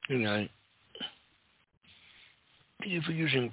[0.09, 0.51] Good night.
[2.87, 3.51] Thank you for using.